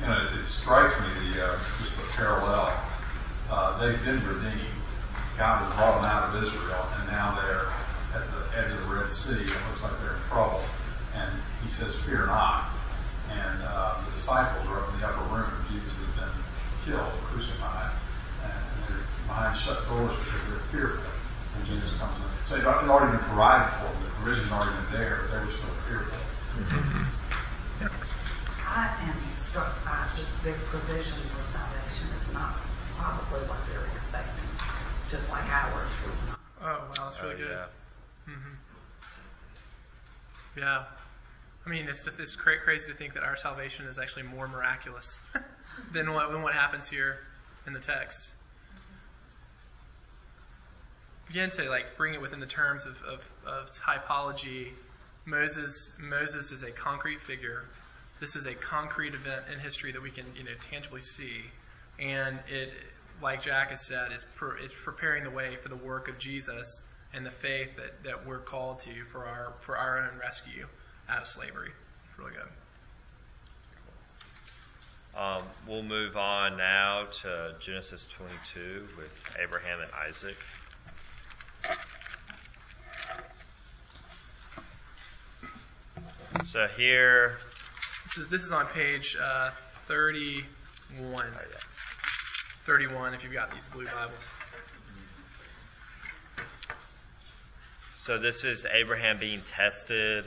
you 0.00 0.06
know, 0.08 0.40
it 0.40 0.46
strikes 0.46 0.98
me 1.00 1.06
the 1.32 1.44
uh, 1.44 1.58
just 1.82 1.96
the 1.96 2.02
parallel. 2.16 2.72
Uh, 3.50 3.78
they've 3.78 4.04
been 4.04 4.18
redeemed. 4.26 4.60
God 5.38 5.58
has 5.64 5.74
brought 5.76 5.96
them 6.00 6.04
out 6.10 6.34
of 6.34 6.42
Israel, 6.42 6.86
and 6.98 7.08
now 7.10 7.38
they're 7.40 7.68
at 8.20 8.26
the 8.32 8.58
edge 8.58 8.72
of 8.72 8.88
the 8.88 8.94
Red 8.94 9.10
Sea. 9.10 9.32
It 9.42 9.48
looks 9.68 9.82
like 9.82 9.92
they're 10.00 10.14
in 10.16 10.22
trouble, 10.28 10.62
and 11.14 11.30
He 11.62 11.68
says, 11.68 11.94
"Fear 11.96 12.26
not." 12.26 12.70
And 13.30 13.62
uh, 13.62 13.94
the 14.04 14.10
disciples 14.12 14.66
are 14.68 14.80
up 14.80 14.92
in 14.94 15.00
the 15.00 15.06
upper 15.06 15.24
room. 15.34 15.50
Jesus 15.70 15.92
has 15.94 16.14
been 16.18 16.34
killed, 16.84 17.12
crucified, 17.24 17.86
and 17.86 17.92
they're 17.92 18.01
behind 19.32 19.56
shut 19.56 19.80
doors 19.88 20.12
because 20.20 20.44
they're 20.48 20.60
fearful. 20.68 21.08
And 21.56 21.64
Jesus 21.64 21.96
comes 21.96 22.12
in. 22.20 22.28
So 22.48 22.56
it's 22.56 22.66
already 22.68 23.16
been 23.16 23.24
provided 23.32 23.68
for 23.80 23.88
them. 23.88 23.96
The 24.04 24.10
provision's 24.20 24.52
already 24.52 24.76
been 24.76 25.00
there, 25.00 25.24
but 25.24 25.32
they 25.32 25.40
were 25.44 25.50
still 25.50 25.72
fearful. 25.88 26.20
I 28.68 28.88
am 29.08 29.16
struck 29.36 29.84
by 29.84 30.04
the 30.16 30.24
their 30.44 30.54
provision 30.68 31.16
for 31.32 31.44
salvation 31.44 32.08
is 32.16 32.32
not 32.32 32.56
probably 32.96 33.40
what 33.48 33.58
they're 33.68 33.84
expecting, 33.94 34.48
just 35.10 35.30
like 35.32 35.44
ours 35.48 35.90
was 36.06 36.16
not. 36.28 36.38
Oh 36.62 36.64
wow, 36.88 37.04
that's 37.04 37.20
really 37.22 37.34
Oh, 37.34 37.38
good. 37.38 37.50
yeah. 37.50 37.66
hmm 38.26 38.54
Yeah. 40.56 40.84
I 41.66 41.70
mean, 41.70 41.88
it's 41.88 42.04
just 42.04 42.18
it's 42.18 42.34
cra- 42.34 42.60
crazy 42.60 42.90
to 42.90 42.96
think 42.96 43.14
that 43.14 43.22
our 43.24 43.36
salvation 43.36 43.86
is 43.86 43.98
actually 43.98 44.24
more 44.24 44.48
miraculous 44.48 45.20
than 45.92 46.12
what 46.12 46.30
than 46.32 46.42
what 46.42 46.54
happens 46.54 46.88
here 46.88 47.18
in 47.66 47.72
the 47.72 47.80
text. 47.80 48.30
Begin 51.32 51.48
to 51.48 51.70
like 51.70 51.96
bring 51.96 52.12
it 52.12 52.20
within 52.20 52.40
the 52.40 52.46
terms 52.46 52.84
of, 52.84 53.00
of, 53.04 53.24
of 53.46 53.72
typology. 53.72 54.68
Moses 55.24 55.96
Moses 55.98 56.52
is 56.52 56.62
a 56.62 56.70
concrete 56.70 57.22
figure. 57.22 57.64
This 58.20 58.36
is 58.36 58.44
a 58.44 58.52
concrete 58.52 59.14
event 59.14 59.44
in 59.50 59.58
history 59.58 59.92
that 59.92 60.02
we 60.02 60.10
can 60.10 60.26
you 60.36 60.44
know 60.44 60.50
tangibly 60.70 61.00
see, 61.00 61.40
and 61.98 62.38
it, 62.50 62.74
like 63.22 63.42
Jack 63.42 63.70
has 63.70 63.80
said, 63.80 64.12
is 64.12 64.26
it's 64.62 64.74
preparing 64.84 65.24
the 65.24 65.30
way 65.30 65.56
for 65.56 65.70
the 65.70 65.76
work 65.76 66.08
of 66.08 66.18
Jesus 66.18 66.82
and 67.14 67.24
the 67.24 67.30
faith 67.30 67.76
that, 67.76 68.04
that 68.04 68.26
we're 68.26 68.40
called 68.40 68.80
to 68.80 69.04
for 69.06 69.24
our 69.24 69.54
for 69.60 69.78
our 69.78 70.00
own 70.00 70.18
rescue 70.20 70.66
out 71.08 71.22
of 71.22 71.26
slavery. 71.26 71.70
It's 72.10 72.18
really 72.18 72.32
good. 72.32 72.48
Um, 75.18 75.42
we'll 75.66 75.82
move 75.82 76.18
on 76.18 76.58
now 76.58 77.06
to 77.22 77.54
Genesis 77.58 78.06
22 78.06 78.86
with 78.98 79.30
Abraham 79.42 79.80
and 79.80 79.90
Isaac. 80.06 80.36
So 86.46 86.66
here, 86.76 87.36
This 88.04 88.18
is 88.18 88.28
this 88.28 88.42
is 88.42 88.52
on 88.52 88.66
page 88.66 89.16
uh, 89.20 89.50
31. 89.86 90.44
oh 91.04 91.40
yeah, 91.50 91.56
31 92.66 93.14
if 93.14 93.24
you've 93.24 93.32
got 93.32 93.50
these 93.52 93.66
blue 93.66 93.86
Bibles. 93.86 94.28
so 97.96 98.18
this 98.18 98.44
is 98.44 98.66
Abraham 98.66 99.18
being 99.18 99.40
tested. 99.42 100.26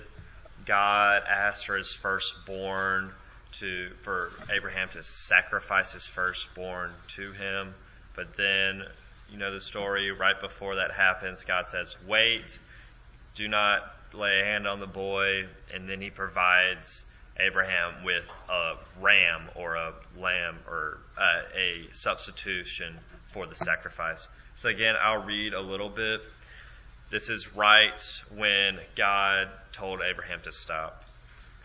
God 0.66 1.22
asked 1.30 1.68
for 1.68 1.78
his 1.78 1.94
firstborn 1.94 3.12
to 3.60 3.92
for 4.02 4.32
Abraham 4.52 4.90
to 4.94 5.04
sacrifice 5.04 5.92
his 5.94 6.08
firstborn 6.08 6.92
to 7.18 7.32
him, 7.34 7.76
but 8.16 8.36
then 8.36 8.84
you 9.30 9.38
know 9.38 9.52
the 9.54 9.62
story. 9.62 10.12
Right 10.12 10.40
before 10.40 10.76
that 10.76 10.92
happens, 10.92 11.44
God 11.44 11.66
says, 11.68 11.96
"Wait, 12.08 12.58
do 13.36 13.48
not 13.48 13.82
lay 14.14 14.42
a 14.42 14.46
hand 14.46 14.68
on 14.68 14.80
the 14.80 14.88
boy," 14.88 15.48
and 15.74 15.90
then 15.90 16.02
He 16.02 16.10
provides 16.10 17.06
Abraham 17.38 18.04
with 18.04 18.30
a 18.50 18.76
ram 19.02 19.50
or 19.56 19.76
a 19.76 19.94
lamb 20.18 20.58
or 20.68 21.00
uh, 21.18 21.42
a 21.54 21.88
substitution 21.92 22.98
for 23.28 23.46
the 23.46 23.56
sacrifice. 23.56 24.28
So 24.58 24.70
again, 24.70 24.96
I'll 25.02 25.24
read 25.24 25.54
a 25.54 25.62
little 25.62 25.90
bit. 25.90 26.22
This 27.12 27.30
is 27.30 27.56
right 27.56 28.02
when 28.36 28.80
God 28.96 29.50
told 29.74 30.02
Abraham 30.02 30.40
to 30.44 30.52
stop. 30.52 31.04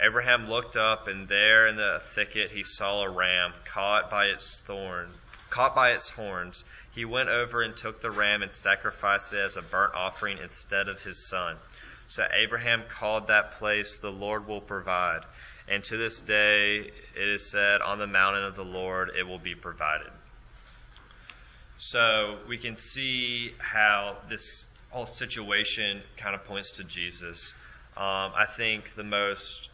Abraham 0.00 0.48
looked 0.48 0.76
up, 0.76 1.08
and 1.08 1.28
there 1.28 1.68
in 1.68 1.76
the 1.76 2.00
thicket 2.14 2.50
he 2.50 2.62
saw 2.62 3.02
a 3.02 3.08
ram 3.08 3.52
caught 3.72 4.10
by 4.10 4.26
its 4.26 4.58
thorn, 4.60 5.10
caught 5.50 5.74
by 5.74 5.90
its 5.90 6.08
horns. 6.08 6.64
He 6.92 7.04
went 7.04 7.28
over 7.28 7.62
and 7.62 7.76
took 7.76 8.00
the 8.00 8.10
ram 8.10 8.42
and 8.42 8.50
sacrificed 8.50 9.32
it 9.32 9.38
as 9.38 9.56
a 9.56 9.62
burnt 9.62 9.94
offering 9.94 10.38
instead 10.38 10.88
of 10.88 11.02
his 11.02 11.28
son. 11.28 11.56
So 12.08 12.26
Abraham 12.32 12.82
called 12.88 13.28
that 13.28 13.58
place, 13.58 13.98
"The 13.98 14.10
Lord 14.10 14.46
will 14.46 14.60
provide." 14.60 15.24
And 15.68 15.84
to 15.84 15.96
this 15.96 16.20
day, 16.20 16.78
it 16.78 17.28
is 17.28 17.48
said, 17.48 17.80
"On 17.80 17.98
the 17.98 18.06
mountain 18.08 18.42
of 18.42 18.56
the 18.56 18.64
Lord 18.64 19.10
it 19.16 19.22
will 19.22 19.38
be 19.38 19.54
provided." 19.54 20.10
So 21.78 22.38
we 22.48 22.58
can 22.58 22.76
see 22.76 23.54
how 23.58 24.18
this 24.28 24.66
whole 24.90 25.06
situation 25.06 26.02
kind 26.16 26.34
of 26.34 26.44
points 26.44 26.72
to 26.72 26.84
Jesus. 26.84 27.54
Um, 27.96 28.32
I 28.36 28.46
think 28.56 28.94
the 28.94 29.04
most, 29.04 29.70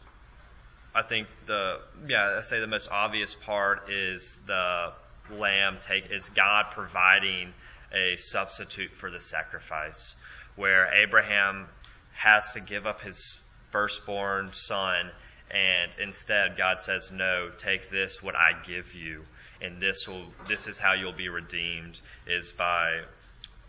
I 0.93 1.01
think 1.01 1.27
the, 1.47 1.81
yeah, 2.07 2.35
I 2.37 2.41
say 2.41 2.59
the 2.59 2.67
most 2.67 2.89
obvious 2.91 3.33
part 3.33 3.89
is 3.89 4.37
the 4.45 4.93
lamb 5.31 5.77
take 5.81 6.11
is 6.11 6.29
God 6.29 6.67
providing 6.71 7.53
a 7.93 8.17
substitute 8.17 8.91
for 8.91 9.09
the 9.09 9.21
sacrifice, 9.21 10.15
where 10.55 10.93
Abraham 10.93 11.67
has 12.13 12.51
to 12.53 12.59
give 12.59 12.85
up 12.85 13.01
his 13.01 13.41
firstborn 13.71 14.51
son, 14.53 15.09
and 15.51 15.91
instead 16.01 16.57
God 16.57 16.79
says, 16.79 17.11
"No, 17.11 17.49
take 17.57 17.89
this, 17.89 18.21
what 18.21 18.35
I 18.35 18.51
give 18.65 18.93
you." 18.93 19.25
and 19.61 19.81
this 19.81 20.07
will 20.07 20.25
this 20.47 20.67
is 20.67 20.77
how 20.77 20.93
you'll 20.93 21.11
be 21.11 21.29
redeemed 21.29 21.99
is 22.27 22.51
by 22.51 22.99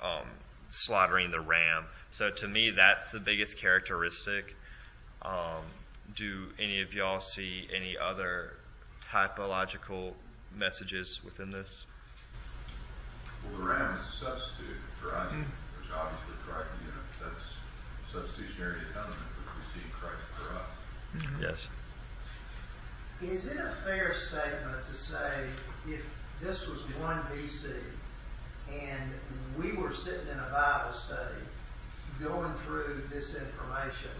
um, 0.02 0.26
slaughtering 0.70 1.30
the 1.30 1.40
ram 1.40 1.84
So 2.12 2.30
to 2.30 2.48
me, 2.48 2.70
that's 2.70 3.10
the 3.10 3.20
biggest 3.20 3.58
characteristic. 3.58 4.54
Um, 5.22 5.62
do 6.14 6.48
any 6.58 6.82
of 6.82 6.94
y'all 6.94 7.20
see 7.20 7.68
any 7.74 7.96
other 7.96 8.54
typological 9.10 10.14
messages 10.56 11.20
within 11.24 11.50
this? 11.50 11.84
Well, 13.44 13.60
the 13.60 13.66
ram 13.66 13.96
is 13.96 14.06
a 14.08 14.12
substitute 14.12 14.76
for 15.00 15.16
Isaac, 15.16 15.32
hmm. 15.32 15.80
which 15.80 15.90
obviously 15.94 16.34
Christ, 16.46 16.68
you 16.82 16.90
know, 16.90 17.30
that's 17.30 17.56
substitutionary 18.10 18.80
atonement, 18.90 19.14
which 19.14 19.52
we 19.54 19.80
see 19.80 19.84
in 19.84 19.92
Christ 19.92 20.24
for 20.36 20.56
us. 20.56 20.68
Mm-hmm. 21.16 21.42
Yes. 21.42 21.68
Is 23.22 23.46
it 23.48 23.58
a 23.58 23.70
fair 23.84 24.14
statement 24.14 24.86
to 24.86 24.94
say 24.94 25.48
if 25.88 26.04
this 26.40 26.68
was 26.68 26.80
1 27.00 27.18
BC 27.34 27.74
and 28.72 29.12
we 29.58 29.72
were 29.72 29.92
sitting 29.92 30.28
in 30.30 30.38
a 30.38 30.50
Bible 30.52 30.92
study 30.92 31.42
going 32.22 32.52
through 32.66 33.02
this 33.10 33.34
information, 33.34 34.10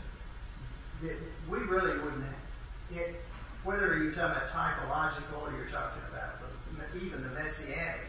that 1.03 1.17
we 1.49 1.59
really 1.59 1.97
wouldn't 1.99 2.25
have, 2.25 2.99
it, 2.99 3.21
whether 3.65 3.97
you're 3.99 4.13
talking 4.13 4.37
about 4.37 4.49
typological 4.49 5.43
or 5.43 5.57
you're 5.57 5.67
talking 5.67 6.03
about 6.11 6.41
the, 6.41 7.05
even 7.05 7.23
the 7.23 7.29
messianic, 7.31 8.01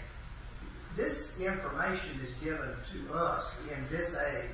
this 0.96 1.40
information 1.40 2.20
is 2.24 2.34
given 2.36 2.76
to 2.92 3.14
us 3.14 3.60
in 3.72 3.96
this 3.96 4.18
age, 4.34 4.50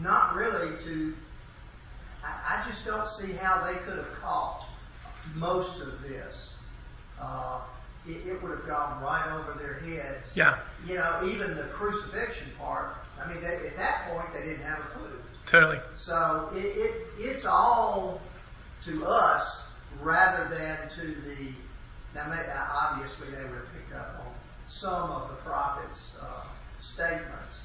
not 0.00 0.34
really 0.34 0.70
to, 0.84 1.14
I, 2.24 2.58
I 2.58 2.68
just 2.68 2.86
don't 2.86 3.08
see 3.08 3.32
how 3.32 3.64
they 3.64 3.78
could 3.80 3.96
have 3.96 4.12
caught 4.20 4.66
most 5.34 5.80
of 5.80 6.02
this. 6.02 6.58
Uh, 7.20 7.60
it, 8.06 8.26
it 8.26 8.42
would 8.42 8.52
have 8.52 8.66
gone 8.66 9.02
right 9.02 9.26
over 9.32 9.58
their 9.58 9.74
heads. 9.74 10.36
Yeah. 10.36 10.58
You 10.86 10.96
know, 10.96 11.22
even 11.26 11.56
the 11.56 11.64
crucifixion 11.64 12.48
part, 12.58 12.94
I 13.20 13.32
mean, 13.32 13.40
they, 13.40 13.66
at 13.66 13.76
that 13.76 14.10
point, 14.10 14.32
they 14.32 14.48
didn't 14.48 14.64
have 14.64 14.78
a 14.78 14.82
clue. 14.82 15.18
Totally. 15.46 15.78
So 15.94 16.50
it, 16.54 16.64
it, 16.64 17.06
it's 17.18 17.46
all 17.46 18.20
to 18.84 19.06
us 19.06 19.65
rather 20.00 20.44
than 20.54 20.88
to 20.90 21.06
the. 21.06 21.52
Now, 22.14 22.28
may- 22.28 22.50
obviously, 22.72 23.28
they 23.30 23.42
would 23.42 23.52
have 23.52 23.72
picked 23.74 23.94
up 23.94 24.16
on 24.26 24.32
some 24.68 25.10
of 25.10 25.28
the 25.30 25.36
prophets' 25.36 26.16
uh, 26.22 26.46
statements, 26.78 27.62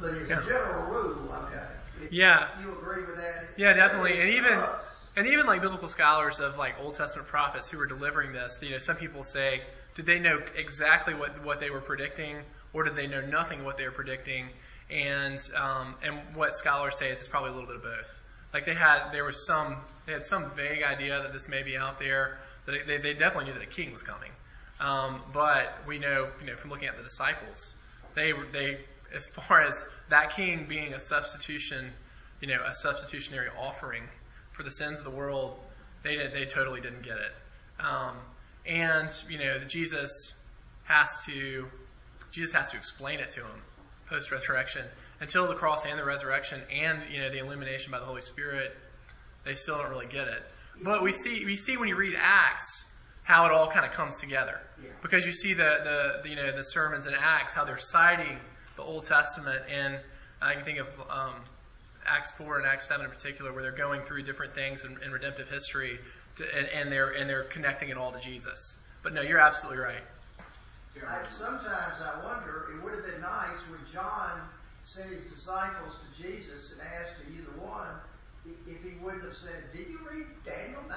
but 0.00 0.14
as 0.14 0.28
Yeah. 0.28 0.40
a 0.40 0.46
general 0.46 0.82
rule, 0.84 1.34
okay. 1.48 1.66
If 2.02 2.12
Yeah. 2.12 2.48
You 2.60 2.72
agree 2.72 3.04
with 3.04 3.16
that? 3.16 3.44
Yeah, 3.56 3.74
definitely. 3.74 4.20
And 4.20 4.30
even 4.30 4.54
us. 4.54 5.06
and 5.16 5.26
even 5.26 5.46
like 5.46 5.60
biblical 5.60 5.88
scholars 5.88 6.40
of 6.40 6.56
like 6.56 6.76
Old 6.80 6.94
Testament 6.94 7.28
prophets 7.28 7.68
who 7.68 7.78
were 7.78 7.86
delivering 7.86 8.32
this, 8.32 8.58
you 8.62 8.70
know, 8.70 8.78
some 8.78 8.96
people 8.96 9.22
say, 9.24 9.62
did 9.94 10.06
they 10.06 10.18
know 10.18 10.40
exactly 10.56 11.12
what 11.14 11.44
what 11.44 11.60
they 11.60 11.68
were 11.70 11.82
predicting, 11.82 12.38
or 12.72 12.84
did 12.84 12.96
they 12.96 13.06
know 13.06 13.20
nothing 13.20 13.64
what 13.64 13.76
they 13.76 13.84
were 13.84 13.92
predicting? 13.92 14.48
And 14.90 15.38
um, 15.54 15.94
and 16.02 16.18
what 16.34 16.56
scholars 16.56 16.96
say 16.96 17.10
is 17.10 17.20
it's 17.20 17.28
probably 17.28 17.50
a 17.50 17.52
little 17.52 17.66
bit 17.68 17.76
of 17.76 17.82
both. 17.82 18.10
Like 18.52 18.64
they 18.64 18.74
had 18.74 19.10
there 19.12 19.24
was 19.24 19.46
some 19.46 19.76
they 20.06 20.12
had 20.12 20.26
some 20.26 20.50
vague 20.54 20.82
idea 20.82 21.22
that 21.22 21.32
this 21.32 21.48
may 21.48 21.62
be 21.62 21.76
out 21.76 21.98
there. 21.98 22.38
That 22.66 22.86
they, 22.86 22.98
they 22.98 23.14
definitely 23.14 23.46
knew 23.46 23.58
that 23.58 23.62
a 23.62 23.66
king 23.66 23.92
was 23.92 24.02
coming. 24.02 24.30
Um, 24.80 25.22
but 25.32 25.74
we 25.86 25.98
know, 25.98 26.28
you 26.40 26.46
know, 26.46 26.56
from 26.56 26.70
looking 26.70 26.88
at 26.88 26.96
the 26.96 27.02
disciples, 27.02 27.74
they 28.14 28.32
they 28.52 28.80
as 29.14 29.26
far 29.26 29.60
as 29.60 29.84
that 30.08 30.34
king 30.34 30.66
being 30.68 30.94
a 30.94 30.98
substitution, 30.98 31.92
you 32.40 32.48
know, 32.48 32.62
a 32.66 32.74
substitutionary 32.74 33.48
offering 33.58 34.04
for 34.52 34.62
the 34.62 34.70
sins 34.70 34.98
of 34.98 35.04
the 35.04 35.10
world, 35.10 35.58
they 36.02 36.16
did, 36.16 36.32
they 36.32 36.44
totally 36.44 36.80
didn't 36.80 37.02
get 37.02 37.16
it. 37.16 37.84
Um, 37.84 38.16
and 38.66 39.10
you 39.28 39.38
know, 39.38 39.58
Jesus 39.66 40.32
has 40.84 41.24
to 41.26 41.68
Jesus 42.30 42.52
has 42.52 42.70
to 42.70 42.76
explain 42.76 43.20
it 43.20 43.30
to 43.30 43.40
them 43.40 43.62
post 44.08 44.30
resurrection 44.30 44.84
until 45.22 45.46
the 45.46 45.54
cross 45.54 45.86
and 45.86 45.98
the 45.98 46.04
resurrection 46.04 46.60
and 46.70 46.98
you 47.10 47.20
know 47.20 47.30
the 47.30 47.38
illumination 47.38 47.92
by 47.92 48.00
the 48.00 48.04
Holy 48.04 48.20
Spirit. 48.20 48.76
They 49.44 49.54
still 49.54 49.78
don't 49.78 49.88
really 49.88 50.06
get 50.06 50.28
it. 50.28 50.42
But 50.82 51.02
we 51.02 51.12
see 51.12 51.44
we 51.46 51.56
see 51.56 51.76
when 51.76 51.88
you 51.88 51.96
read 51.96 52.14
Acts 52.20 52.84
how 53.22 53.46
it 53.46 53.52
all 53.52 53.70
kind 53.70 53.86
of 53.86 53.92
comes 53.92 54.18
together 54.18 54.60
because 55.00 55.24
you 55.24 55.32
see 55.32 55.54
the, 55.54 55.62
the, 55.62 56.20
the 56.24 56.28
you 56.28 56.36
know 56.36 56.54
the 56.54 56.64
sermons 56.64 57.06
in 57.06 57.14
Acts 57.14 57.54
how 57.54 57.64
they're 57.64 57.78
citing 57.78 58.36
the 58.76 58.82
Old 58.82 59.04
Testament 59.04 59.62
and 59.70 59.98
I 60.42 60.54
can 60.54 60.64
think 60.64 60.78
of 60.78 60.88
um, 61.08 61.34
Acts 62.04 62.32
four 62.32 62.58
and 62.58 62.66
Acts 62.66 62.88
seven 62.88 63.06
in 63.06 63.12
particular 63.12 63.52
where 63.52 63.62
they're 63.62 63.70
going 63.70 64.02
through 64.02 64.24
different 64.24 64.54
things 64.54 64.84
in, 64.84 64.98
in 65.04 65.12
redemptive 65.12 65.48
history 65.48 66.00
to, 66.36 66.44
and, 66.56 66.66
and 66.68 66.90
they're 66.90 67.10
and 67.10 67.30
they're 67.30 67.44
connecting 67.44 67.90
it 67.90 67.96
all 67.96 68.10
to 68.10 68.18
Jesus. 68.18 68.76
But 69.04 69.14
no, 69.14 69.22
you're 69.22 69.40
absolutely 69.40 69.82
right. 69.82 70.02
I, 71.08 71.26
sometimes 71.28 71.94
I 72.02 72.22
wonder, 72.22 72.68
it 72.74 72.84
would 72.84 72.92
have 72.92 73.06
been 73.06 73.20
nice 73.22 73.56
when 73.70 73.80
John 73.90 74.40
sent 74.92 75.08
his 75.08 75.24
disciples 75.24 75.96
to 76.04 76.08
Jesus 76.20 76.76
and 76.76 76.84
asked 76.84 77.16
to 77.24 77.32
either 77.32 77.56
one 77.56 77.96
if 78.44 78.84
he 78.84 79.00
wouldn't 79.00 79.24
have 79.24 79.32
said, 79.32 79.72
Did 79.72 79.88
you 79.88 80.04
read 80.04 80.28
Daniel 80.44 80.84
9? 80.84 80.92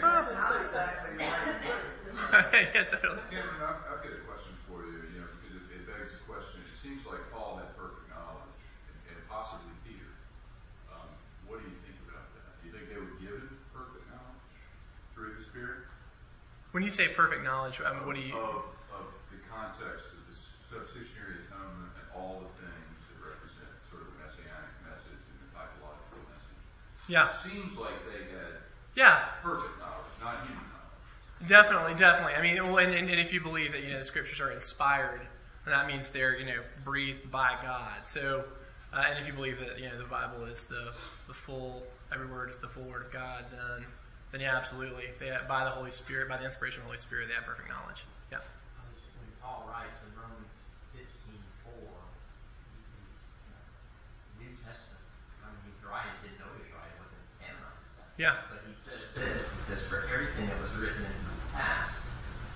That's 0.00 0.32
not 0.32 0.56
exactly 0.64 1.20
the 1.20 1.28
way 1.28 1.36
it. 2.56 2.72
yeah, 2.72 2.88
totally. 2.88 3.20
Cameron, 3.28 3.60
I've, 3.60 3.82
I've 3.92 4.00
got 4.00 4.16
a 4.16 4.24
question 4.24 4.56
for 4.64 4.88
you, 4.88 5.04
you 5.12 5.20
know, 5.20 5.28
because 5.36 5.60
it, 5.60 5.68
it 5.76 5.84
begs 5.84 6.16
the 6.16 6.24
question. 6.24 6.64
It 6.64 6.78
seems 6.80 7.04
like 7.04 7.20
Paul 7.28 7.60
had 7.60 7.68
perfect 7.76 8.08
knowledge, 8.08 8.56
and, 8.88 8.96
and 9.12 9.20
possibly 9.28 9.68
Peter. 9.84 10.16
Um, 10.96 11.12
what 11.44 11.60
do 11.60 11.68
you 11.68 11.76
think 11.84 12.00
about 12.08 12.24
that? 12.40 12.56
Do 12.64 12.70
you 12.70 12.72
think 12.72 12.88
they 12.88 12.96
were 12.96 13.20
given 13.20 13.52
perfect 13.76 14.08
knowledge 14.08 14.48
through 15.12 15.36
the 15.36 15.44
Spirit 15.44 15.84
When 16.72 16.80
you 16.86 16.94
say 16.94 17.12
perfect 17.12 17.44
knowledge, 17.44 17.84
um, 17.84 18.00
what 18.08 18.16
do 18.16 18.24
you? 18.24 18.32
of, 18.32 18.64
of 18.64 18.64
the 18.72 18.75
context 19.56 20.12
of 20.12 20.20
this 20.28 20.52
substitutionary 20.60 21.40
atonement 21.48 21.92
and 21.96 22.06
all 22.12 22.44
the 22.44 22.52
things 22.60 22.96
that 23.08 23.16
represent 23.24 23.72
sort 23.88 24.04
of 24.04 24.12
the 24.12 24.18
messianic 24.20 24.72
message 24.84 25.16
and 25.32 25.36
the 25.40 25.50
typological 25.56 26.20
message? 26.28 26.60
Yeah. 27.08 27.32
It 27.32 27.32
seems 27.32 27.72
like 27.80 27.96
they 28.12 28.28
had 28.28 28.60
Yeah. 28.92 29.32
perfect 29.40 29.80
knowledge, 29.80 30.12
not 30.20 30.44
human 30.44 30.60
knowledge. 30.68 31.48
Definitely, 31.48 31.94
definitely. 31.96 32.34
I 32.34 32.42
mean, 32.42 32.56
well, 32.64 32.78
and, 32.78 32.92
and, 32.94 33.08
and 33.08 33.20
if 33.20 33.32
you 33.32 33.40
believe 33.40 33.72
that 33.72 33.82
you 33.82 33.92
know 33.92 33.98
the 33.98 34.04
scriptures 34.04 34.40
are 34.40 34.52
inspired, 34.52 35.20
then 35.64 35.72
that 35.74 35.86
means 35.86 36.10
they're 36.10 36.36
you 36.38 36.46
know 36.46 36.60
breathed 36.84 37.30
by 37.30 37.56
God. 37.62 38.06
So, 38.06 38.44
uh, 38.92 39.04
and 39.08 39.18
if 39.18 39.26
you 39.26 39.32
believe 39.34 39.60
that 39.60 39.78
you 39.78 39.88
know 39.88 39.98
the 39.98 40.08
Bible 40.08 40.44
is 40.44 40.64
the 40.64 40.92
the 41.28 41.34
full 41.34 41.82
every 42.12 42.26
word 42.26 42.50
is 42.50 42.58
the 42.58 42.68
full 42.68 42.84
word 42.84 43.04
of 43.06 43.12
God, 43.12 43.44
then 43.50 43.84
then 44.32 44.40
yeah, 44.40 44.56
absolutely. 44.56 45.04
They 45.18 45.26
have, 45.28 45.46
by 45.46 45.64
the 45.64 45.70
Holy 45.70 45.90
Spirit, 45.90 46.28
by 46.28 46.38
the 46.38 46.44
inspiration 46.46 46.80
of 46.80 46.84
the 46.84 46.88
Holy 46.88 46.98
Spirit, 46.98 47.28
they 47.28 47.34
have 47.34 47.44
perfect 47.44 47.68
knowledge. 47.68 48.02
Paul 49.46 49.62
writes 49.70 49.94
in 50.02 50.10
Romans 50.18 50.58
fifteen 50.90 51.38
four, 51.62 51.94
he's 52.74 53.14
uh, 53.46 54.42
New 54.42 54.50
Testament. 54.58 55.06
I 55.38 55.54
mean, 55.54 55.70
he's 55.70 55.78
writing, 55.86 56.10
didn't 56.18 56.42
know 56.42 56.50
he 56.58 56.66
was 56.66 56.74
writing, 56.74 56.98
wasn't 56.98 57.22
canonized. 57.38 57.86
Yeah. 58.18 58.42
But 58.50 58.66
he 58.66 58.74
says 58.74 59.06
this. 59.14 59.46
He 59.54 59.60
says, 59.70 59.86
"For 59.86 60.02
everything 60.10 60.50
that 60.50 60.58
was 60.58 60.74
written 60.74 60.98
in 60.98 61.14
the 61.30 61.38
past." 61.54 61.94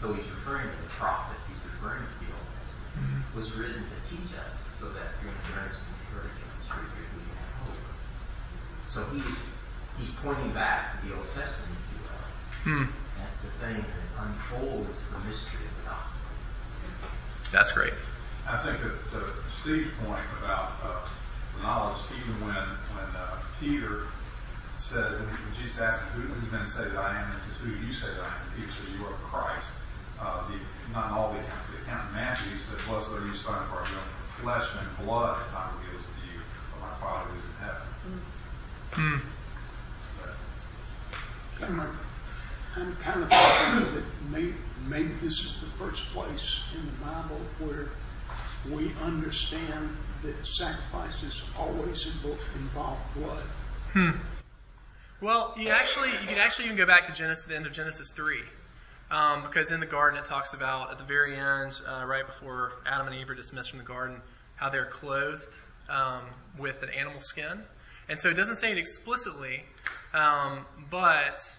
So 0.02 0.10
he's 0.18 0.26
referring 0.34 0.66
to 0.66 0.78
the 0.82 0.90
prophets. 0.98 1.46
He's 1.46 1.62
referring 1.62 2.02
to 2.02 2.16
the 2.26 2.34
Old 2.34 2.50
Testament. 2.58 3.22
Was 3.38 3.54
written 3.54 3.86
to 3.86 3.98
teach 4.10 4.34
us, 4.34 4.58
so 4.74 4.90
that 4.90 5.14
through 5.22 5.30
endurance 5.46 5.78
and 5.78 5.94
encouragement, 5.94 6.50
Scripture 6.66 7.06
we 7.14 7.22
have 7.38 7.70
hope. 7.70 7.86
So 8.90 9.06
he's 9.14 9.38
he's 9.94 10.10
pointing 10.26 10.50
back 10.50 10.98
to 10.98 11.06
the 11.06 11.14
Old 11.14 11.30
Testament, 11.38 11.70
if 11.70 11.86
you 11.94 12.02
will. 12.02 12.26
Hmm. 12.66 12.90
That's 13.14 13.38
the 13.46 13.54
thing 13.62 13.78
that 13.78 14.06
unfolds 14.26 15.06
the 15.14 15.22
mystery 15.22 15.70
of 15.70 15.74
the 15.78 15.86
gospel. 15.86 16.18
That's 17.50 17.72
great. 17.72 17.92
I 18.46 18.56
think 18.58 18.78
that 18.82 18.94
uh, 19.18 19.26
Steve's 19.50 19.90
point 20.06 20.22
about 20.42 20.72
uh, 20.82 21.02
the 21.56 21.62
knowledge, 21.62 21.98
even 22.14 22.34
when 22.46 22.54
when 22.94 23.10
uh, 23.18 23.38
Peter 23.58 24.06
said, 24.76 25.10
when, 25.18 25.26
when 25.26 25.54
Jesus 25.54 25.80
asked 25.80 26.02
him, 26.02 26.22
Who, 26.22 26.34
"Who's 26.34 26.50
men 26.52 26.66
say 26.66 26.86
that 26.86 26.98
I 26.98 27.18
am?" 27.18 27.26
and 27.26 27.34
he 27.34 27.40
says, 27.46 27.56
"Who 27.58 27.74
do 27.74 27.82
you 27.86 27.92
say 27.92 28.06
that 28.06 28.22
I 28.22 28.30
am?" 28.30 28.40
And 28.46 28.52
Peter 28.54 28.70
says, 28.70 28.90
"You 28.94 29.06
are 29.06 29.10
the 29.10 29.26
Christ." 29.26 29.70
Uh, 30.20 30.46
the, 30.46 30.58
not 30.92 31.10
in 31.10 31.12
all 31.18 31.32
the 31.32 31.38
accounts, 31.42 31.66
the 31.74 31.82
account 31.82 32.06
in 32.10 32.14
Matthew 32.14 32.54
he 32.54 32.58
said, 32.58 32.78
"Blessed 32.86 33.10
are 33.12 33.22
you, 33.26 33.34
Son 33.34 33.58
of 33.58 33.70
our 33.74 33.84
flesh 34.42 34.66
and 34.78 34.86
blood 35.02 35.42
has 35.42 35.50
not 35.50 35.74
revealed 35.74 35.98
this 35.98 36.06
to 36.06 36.22
you, 36.30 36.38
but 36.70 36.86
my 36.86 36.94
Father 37.02 37.26
who 37.30 37.38
is 37.38 37.46
in 37.50 37.56
heaven." 37.66 37.86
Hmm. 38.94 39.18
I'm 42.76 42.94
kind 42.96 43.22
of 43.22 43.30
thinking 43.30 43.94
that 43.94 44.04
maybe, 44.30 44.54
maybe 44.88 45.12
this 45.22 45.44
is 45.44 45.60
the 45.60 45.66
first 45.66 46.06
place 46.12 46.60
in 46.74 46.86
the 46.86 47.04
Bible 47.04 47.40
where 47.58 47.88
we 48.70 48.92
understand 49.02 49.96
that 50.22 50.46
sacrifices 50.46 51.42
always 51.58 52.06
involve 52.54 52.98
blood. 53.16 53.42
Hmm. 53.92 54.10
Well, 55.20 55.54
you 55.58 55.68
actually 55.68 56.10
you 56.12 56.26
can 56.26 56.38
actually 56.38 56.66
even 56.66 56.76
go 56.76 56.86
back 56.86 57.06
to 57.06 57.12
Genesis, 57.12 57.44
the 57.44 57.56
end 57.56 57.66
of 57.66 57.72
Genesis 57.72 58.12
three, 58.12 58.42
um, 59.10 59.42
because 59.42 59.70
in 59.70 59.80
the 59.80 59.86
garden 59.86 60.18
it 60.18 60.24
talks 60.24 60.54
about 60.54 60.90
at 60.92 60.98
the 60.98 61.04
very 61.04 61.36
end, 61.36 61.78
uh, 61.86 62.04
right 62.06 62.26
before 62.26 62.72
Adam 62.86 63.06
and 63.06 63.16
Eve 63.16 63.28
are 63.30 63.34
dismissed 63.34 63.70
from 63.70 63.80
the 63.80 63.84
garden, 63.84 64.22
how 64.56 64.70
they're 64.70 64.86
clothed 64.86 65.58
um, 65.88 66.22
with 66.58 66.82
an 66.82 66.90
animal 66.90 67.20
skin, 67.20 67.62
and 68.08 68.20
so 68.20 68.30
it 68.30 68.34
doesn't 68.34 68.56
say 68.56 68.70
it 68.70 68.78
explicitly, 68.78 69.64
um, 70.14 70.64
but 70.90 71.56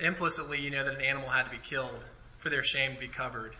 implicitly 0.00 0.60
you 0.60 0.70
know 0.70 0.84
that 0.84 0.94
an 0.94 1.00
animal 1.00 1.28
had 1.28 1.44
to 1.44 1.50
be 1.50 1.58
killed 1.58 2.04
for 2.38 2.50
their 2.50 2.62
shame 2.62 2.94
to 2.94 3.00
be 3.00 3.08
covered, 3.08 3.54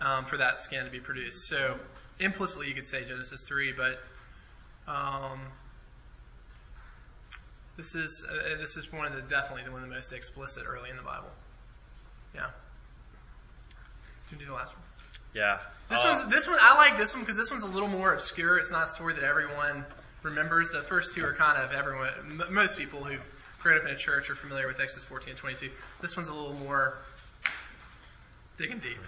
um, 0.00 0.24
for 0.26 0.36
that 0.36 0.58
skin 0.58 0.84
to 0.84 0.90
be 0.90 1.00
produced. 1.00 1.48
So 1.48 1.78
implicitly 2.20 2.68
you 2.68 2.74
could 2.74 2.86
say 2.86 3.04
Genesis 3.04 3.46
3, 3.46 3.72
but 3.72 3.98
um, 4.90 5.40
this 7.76 7.94
is 7.94 8.24
uh, 8.28 8.58
this 8.58 8.76
is 8.76 8.92
one 8.92 9.06
of 9.06 9.14
the 9.14 9.22
definitely 9.22 9.64
the 9.64 9.70
one 9.72 9.82
of 9.82 9.88
the 9.88 9.94
most 9.94 10.12
explicit 10.12 10.64
early 10.66 10.90
in 10.90 10.96
the 10.96 11.02
Bible. 11.02 11.30
Yeah. 12.34 12.50
Can 14.28 14.38
you 14.38 14.44
do 14.44 14.50
the 14.50 14.56
last 14.56 14.74
one? 14.74 14.82
Yeah. 15.34 15.58
This 15.90 16.02
Uh, 16.04 16.14
one's 16.18 16.26
this 16.34 16.48
one. 16.48 16.58
I 16.60 16.74
like 16.76 16.98
this 16.98 17.14
one 17.14 17.22
because 17.22 17.36
this 17.36 17.50
one's 17.50 17.62
a 17.62 17.68
little 17.68 17.88
more 17.88 18.12
obscure. 18.12 18.58
It's 18.58 18.70
not 18.70 18.88
a 18.88 18.90
story 18.90 19.14
that 19.14 19.24
everyone 19.24 19.84
remembers. 20.22 20.70
The 20.70 20.82
first 20.82 21.14
two 21.14 21.24
are 21.24 21.32
kind 21.34 21.62
of 21.62 21.72
everyone. 21.72 22.08
M- 22.42 22.52
most 22.54 22.76
people 22.76 23.04
who've 23.04 23.26
grown 23.60 23.78
up 23.78 23.84
in 23.84 23.90
a 23.90 23.96
church 23.96 24.30
are 24.30 24.34
familiar 24.34 24.66
with 24.66 24.80
Exodus 24.80 25.04
14 25.04 25.30
and 25.30 25.38
22. 25.38 25.70
This 26.00 26.16
one's 26.16 26.28
a 26.28 26.34
little 26.34 26.54
more 26.54 26.98
digging 28.56 28.78
deep. 28.78 28.98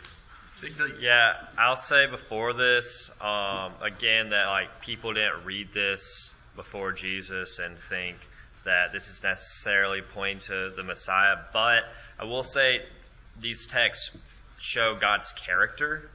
Dig 0.61 0.77
deep. 0.77 0.97
Yeah, 1.01 1.33
I'll 1.57 1.77
say 1.77 2.07
before 2.07 2.53
this, 2.53 3.11
um, 3.21 3.73
again, 3.81 4.31
that 4.31 4.47
like 4.47 4.83
people 4.83 5.15
didn't 5.15 5.45
read 5.45 5.73
this 5.73 6.33
before 6.57 6.93
Jesus 6.93 7.59
and 7.59 7.79
think 7.79 8.17
that 8.65 8.93
this 8.93 9.09
is 9.09 9.23
necessarily 9.23 10.03
pointing 10.03 10.41
to 10.41 10.73
the 10.77 10.83
Messiah. 10.83 11.37
But 11.53 11.85
I 12.19 12.25
will 12.25 12.45
say 12.45 12.83
these 13.41 13.67
texts 13.67 14.19
show 14.59 14.97
God's 15.01 15.33
character 15.33 16.11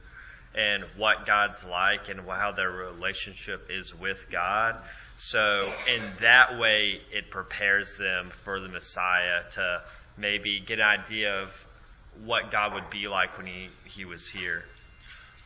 and 0.54 0.84
what 0.96 1.26
God's 1.26 1.64
like 1.64 2.08
and 2.08 2.20
how 2.20 2.52
their 2.52 2.70
relationship 2.70 3.68
is 3.70 3.94
with 3.94 4.26
God. 4.30 4.80
So 5.18 5.60
in 5.88 6.02
that 6.20 6.58
way, 6.58 7.00
it 7.10 7.30
prepares 7.30 7.96
them 7.96 8.30
for 8.44 8.60
the 8.60 8.68
Messiah 8.68 9.42
to 9.52 9.82
maybe 10.16 10.60
get 10.60 10.78
an 10.78 10.86
idea 10.86 11.42
of 11.42 11.66
what 12.24 12.50
God 12.50 12.74
would 12.74 12.90
be 12.90 13.08
like 13.08 13.36
when 13.36 13.46
he, 13.46 13.68
he 13.84 14.04
was 14.04 14.28
here. 14.28 14.64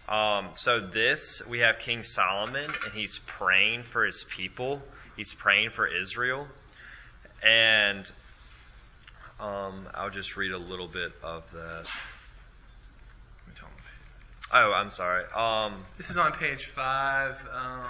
Um, 0.08 0.48
so 0.56 0.80
this, 0.80 1.42
we 1.48 1.60
have 1.60 1.78
King 1.78 2.02
Solomon, 2.02 2.64
and 2.64 2.94
he's 2.94 3.18
praying 3.18 3.84
for 3.84 4.04
his 4.04 4.24
people. 4.24 4.82
He's 5.16 5.32
praying 5.34 5.70
for 5.70 5.86
Israel. 5.86 6.46
And 7.42 8.10
um, 9.38 9.88
I'll 9.94 10.10
just 10.10 10.36
read 10.36 10.52
a 10.52 10.58
little 10.58 10.88
bit 10.88 11.12
of 11.22 11.50
that. 11.52 11.86
Oh, 14.52 14.72
I'm 14.72 14.90
sorry. 14.90 15.24
Um, 15.34 15.84
This 15.96 16.10
is 16.10 16.18
on 16.18 16.32
page 16.32 16.66
five, 16.66 17.36
um, 17.54 17.86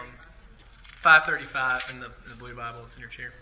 535 1.01 1.95
in 1.95 2.01
the, 2.01 2.07
in 2.07 2.13
the 2.29 2.37
Blue 2.37 2.55
Bible. 2.55 2.81
It's 2.85 2.95
in 2.95 3.01
your 3.01 3.09
chair. 3.09 3.33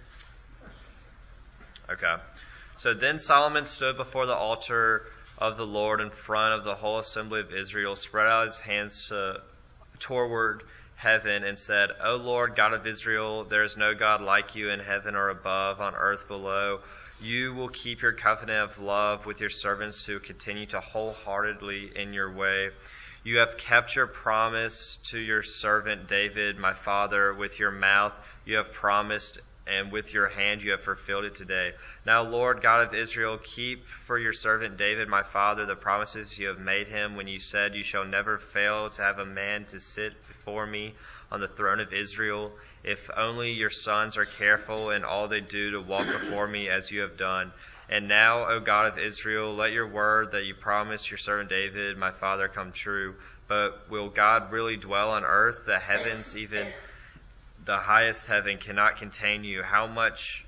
Okay. 1.90 2.14
So 2.76 2.94
then 2.94 3.18
Solomon 3.18 3.64
stood 3.64 3.96
before 3.96 4.26
the 4.26 4.34
altar 4.34 5.06
of 5.38 5.56
the 5.56 5.66
Lord 5.66 6.00
in 6.00 6.11
front 6.11 6.54
of 6.54 6.64
the 6.64 6.76
whole 6.76 7.00
assembly 7.00 7.40
of 7.40 7.52
Israel, 7.52 7.96
spread 7.96 8.28
out 8.28 8.46
his 8.46 8.61
hands 8.61 9.09
to, 9.09 9.42
toward 9.98 10.62
heaven, 10.94 11.42
and 11.42 11.59
said, 11.59 11.90
O 12.04 12.14
Lord, 12.14 12.54
God 12.54 12.74
of 12.74 12.86
Israel, 12.86 13.42
there 13.42 13.64
is 13.64 13.76
no 13.76 13.92
God 13.92 14.20
like 14.20 14.54
you 14.54 14.70
in 14.70 14.78
heaven 14.78 15.16
or 15.16 15.30
above, 15.30 15.80
on 15.80 15.96
earth 15.96 16.28
below. 16.28 16.78
You 17.20 17.54
will 17.54 17.70
keep 17.70 18.02
your 18.02 18.12
covenant 18.12 18.70
of 18.70 18.78
love 18.78 19.26
with 19.26 19.40
your 19.40 19.50
servants 19.50 20.04
who 20.04 20.20
continue 20.20 20.66
to 20.66 20.78
wholeheartedly 20.78 21.90
in 21.96 22.12
your 22.12 22.32
way. 22.32 22.70
You 23.28 23.40
have 23.40 23.58
kept 23.58 23.94
your 23.94 24.06
promise 24.06 24.96
to 25.08 25.18
your 25.18 25.42
servant 25.42 26.08
David, 26.08 26.56
my 26.56 26.72
father, 26.72 27.34
with 27.34 27.58
your 27.58 27.70
mouth. 27.70 28.14
You 28.46 28.56
have 28.56 28.72
promised, 28.72 29.38
and 29.66 29.92
with 29.92 30.14
your 30.14 30.28
hand 30.28 30.62
you 30.62 30.70
have 30.70 30.80
fulfilled 30.80 31.26
it 31.26 31.34
today. 31.34 31.72
Now, 32.06 32.22
Lord 32.22 32.62
God 32.62 32.88
of 32.88 32.94
Israel, 32.94 33.36
keep 33.36 33.86
for 34.06 34.18
your 34.18 34.32
servant 34.32 34.78
David, 34.78 35.08
my 35.08 35.22
father, 35.22 35.66
the 35.66 35.76
promises 35.76 36.38
you 36.38 36.48
have 36.48 36.58
made 36.58 36.88
him 36.88 37.16
when 37.16 37.28
you 37.28 37.38
said, 37.38 37.74
You 37.74 37.82
shall 37.82 38.06
never 38.06 38.38
fail 38.38 38.88
to 38.88 39.02
have 39.02 39.18
a 39.18 39.26
man 39.26 39.66
to 39.66 39.78
sit 39.78 40.14
before 40.26 40.66
me 40.66 40.94
on 41.30 41.40
the 41.40 41.48
throne 41.48 41.80
of 41.80 41.92
Israel. 41.92 42.52
If 42.82 43.10
only 43.14 43.50
your 43.50 43.68
sons 43.68 44.16
are 44.16 44.24
careful 44.24 44.88
in 44.88 45.04
all 45.04 45.28
they 45.28 45.42
do 45.42 45.72
to 45.72 45.82
walk 45.82 46.06
before 46.06 46.48
me 46.48 46.70
as 46.70 46.90
you 46.90 47.02
have 47.02 47.18
done. 47.18 47.52
And 47.91 48.07
now, 48.07 48.49
O 48.49 48.61
God 48.61 48.93
of 48.93 48.99
Israel, 48.99 49.55
let 49.55 49.72
your 49.72 49.89
word 49.89 50.32
that 50.32 50.45
you 50.45 50.55
promised 50.55 51.11
your 51.11 51.18
servant 51.18 51.49
David, 51.49 51.97
my 51.97 52.11
father, 52.11 52.49
come 52.49 52.72
true. 52.72 53.14
But 53.47 53.91
will 53.91 54.11
God 54.11 54.53
really 54.53 54.76
dwell 54.76 55.11
on 55.11 55.24
earth? 55.24 55.64
The 55.64 55.78
heavens, 55.78 56.36
even 56.36 56.66
the 57.64 57.78
highest 57.78 58.26
heaven, 58.26 58.59
cannot 58.59 58.99
contain 58.99 59.43
you. 59.43 59.62
How 59.62 59.86
much 59.86 60.45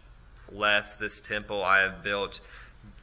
less 0.53 0.97
this 0.97 1.20
temple 1.20 1.64
I 1.64 1.80
have 1.82 2.03
built? 2.03 2.41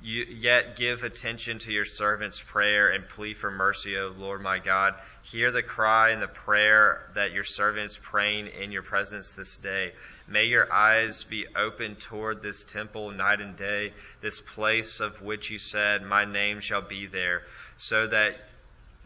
Yet 0.01 0.78
give 0.78 1.03
attention 1.03 1.59
to 1.59 1.71
your 1.73 1.86
servant's 1.86 2.39
prayer 2.39 2.89
and 2.91 3.09
plea 3.09 3.34
for 3.34 3.51
mercy, 3.51 3.97
O 3.97 4.13
Lord 4.17 4.41
my 4.41 4.59
God. 4.59 4.95
Hear 5.23 5.51
the 5.51 5.63
cry 5.63 6.11
and 6.11 6.21
the 6.21 6.28
prayer 6.28 7.09
that 7.15 7.34
your 7.34 7.43
servant 7.43 7.91
is 7.91 7.97
praying 7.97 8.47
in 8.47 8.71
your 8.71 8.84
presence 8.84 9.34
this 9.34 9.57
day. 9.57 9.93
May 10.28 10.45
your 10.45 10.71
eyes 10.71 11.23
be 11.23 11.47
open 11.55 11.95
toward 11.95 12.41
this 12.41 12.63
temple 12.63 13.11
night 13.11 13.41
and 13.41 13.57
day, 13.57 13.93
this 14.21 14.39
place 14.39 14.99
of 15.01 15.21
which 15.21 15.49
you 15.49 15.59
said, 15.59 16.03
My 16.03 16.25
name 16.25 16.61
shall 16.61 16.82
be 16.82 17.07
there, 17.07 17.43
so 17.78 18.07
that 18.07 18.36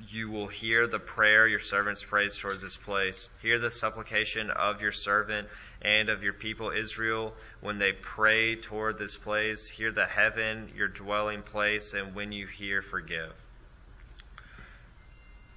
you 0.10 0.30
will 0.30 0.47
hear 0.47 0.88
the 0.88 0.99
prayer 0.99 1.47
your 1.47 1.60
servants 1.60 2.04
prays 2.04 2.38
towards 2.38 2.62
this 2.62 2.76
place. 2.76 3.30
Hear 3.41 3.60
the 3.60 3.72
supplication 3.72 4.49
of 4.49 4.82
your 4.82 4.91
servant 4.91 5.47
and 5.82 6.10
of 6.10 6.24
your 6.24 6.34
people 6.34 6.72
Israel 6.72 7.34
when 7.60 7.78
they 7.78 7.91
pray 7.93 8.56
toward 8.56 8.97
this 8.97 9.16
place. 9.16 9.68
Hear 9.68 9.91
the 9.91 10.06
heaven, 10.06 10.70
your 10.76 10.88
dwelling 10.88 11.41
place, 11.41 11.93
and 11.93 12.16
when 12.16 12.32
you 12.32 12.47
hear, 12.47 12.82
forgive. 12.82 13.34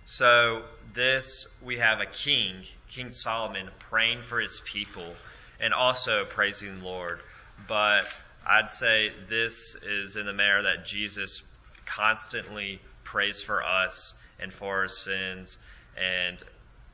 So, 0.06 0.62
this, 0.94 1.46
we 1.62 1.78
have 1.78 2.00
a 2.00 2.06
king, 2.06 2.64
King 2.90 3.10
Solomon, 3.10 3.68
praying 3.90 4.22
for 4.22 4.40
his 4.40 4.60
people 4.64 5.14
and 5.60 5.72
also 5.72 6.24
praising 6.24 6.80
the 6.80 6.84
Lord. 6.84 7.20
But 7.66 8.04
I'd 8.46 8.70
say 8.70 9.12
this 9.28 9.76
is 9.82 10.16
in 10.16 10.26
the 10.26 10.32
manner 10.32 10.62
that 10.64 10.86
Jesus 10.86 11.42
constantly 11.86 12.80
prays 13.02 13.40
for 13.40 13.62
us 13.62 14.14
and 14.40 14.52
for 14.52 14.80
our 14.80 14.88
sins. 14.88 15.58
And 15.96 16.38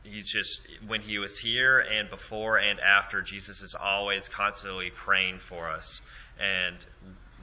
he 0.03 0.23
just, 0.23 0.61
when 0.87 1.01
he 1.01 1.19
was 1.19 1.39
here 1.39 1.79
and 1.81 2.09
before 2.11 2.59
and 2.59 2.81
after, 2.81 3.23
Jesus 3.23 3.61
is 3.63 3.75
always 3.75 4.29
constantly 4.29 4.91
praying 4.91 5.39
for 5.39 5.69
us 5.69 6.01
and 6.39 6.77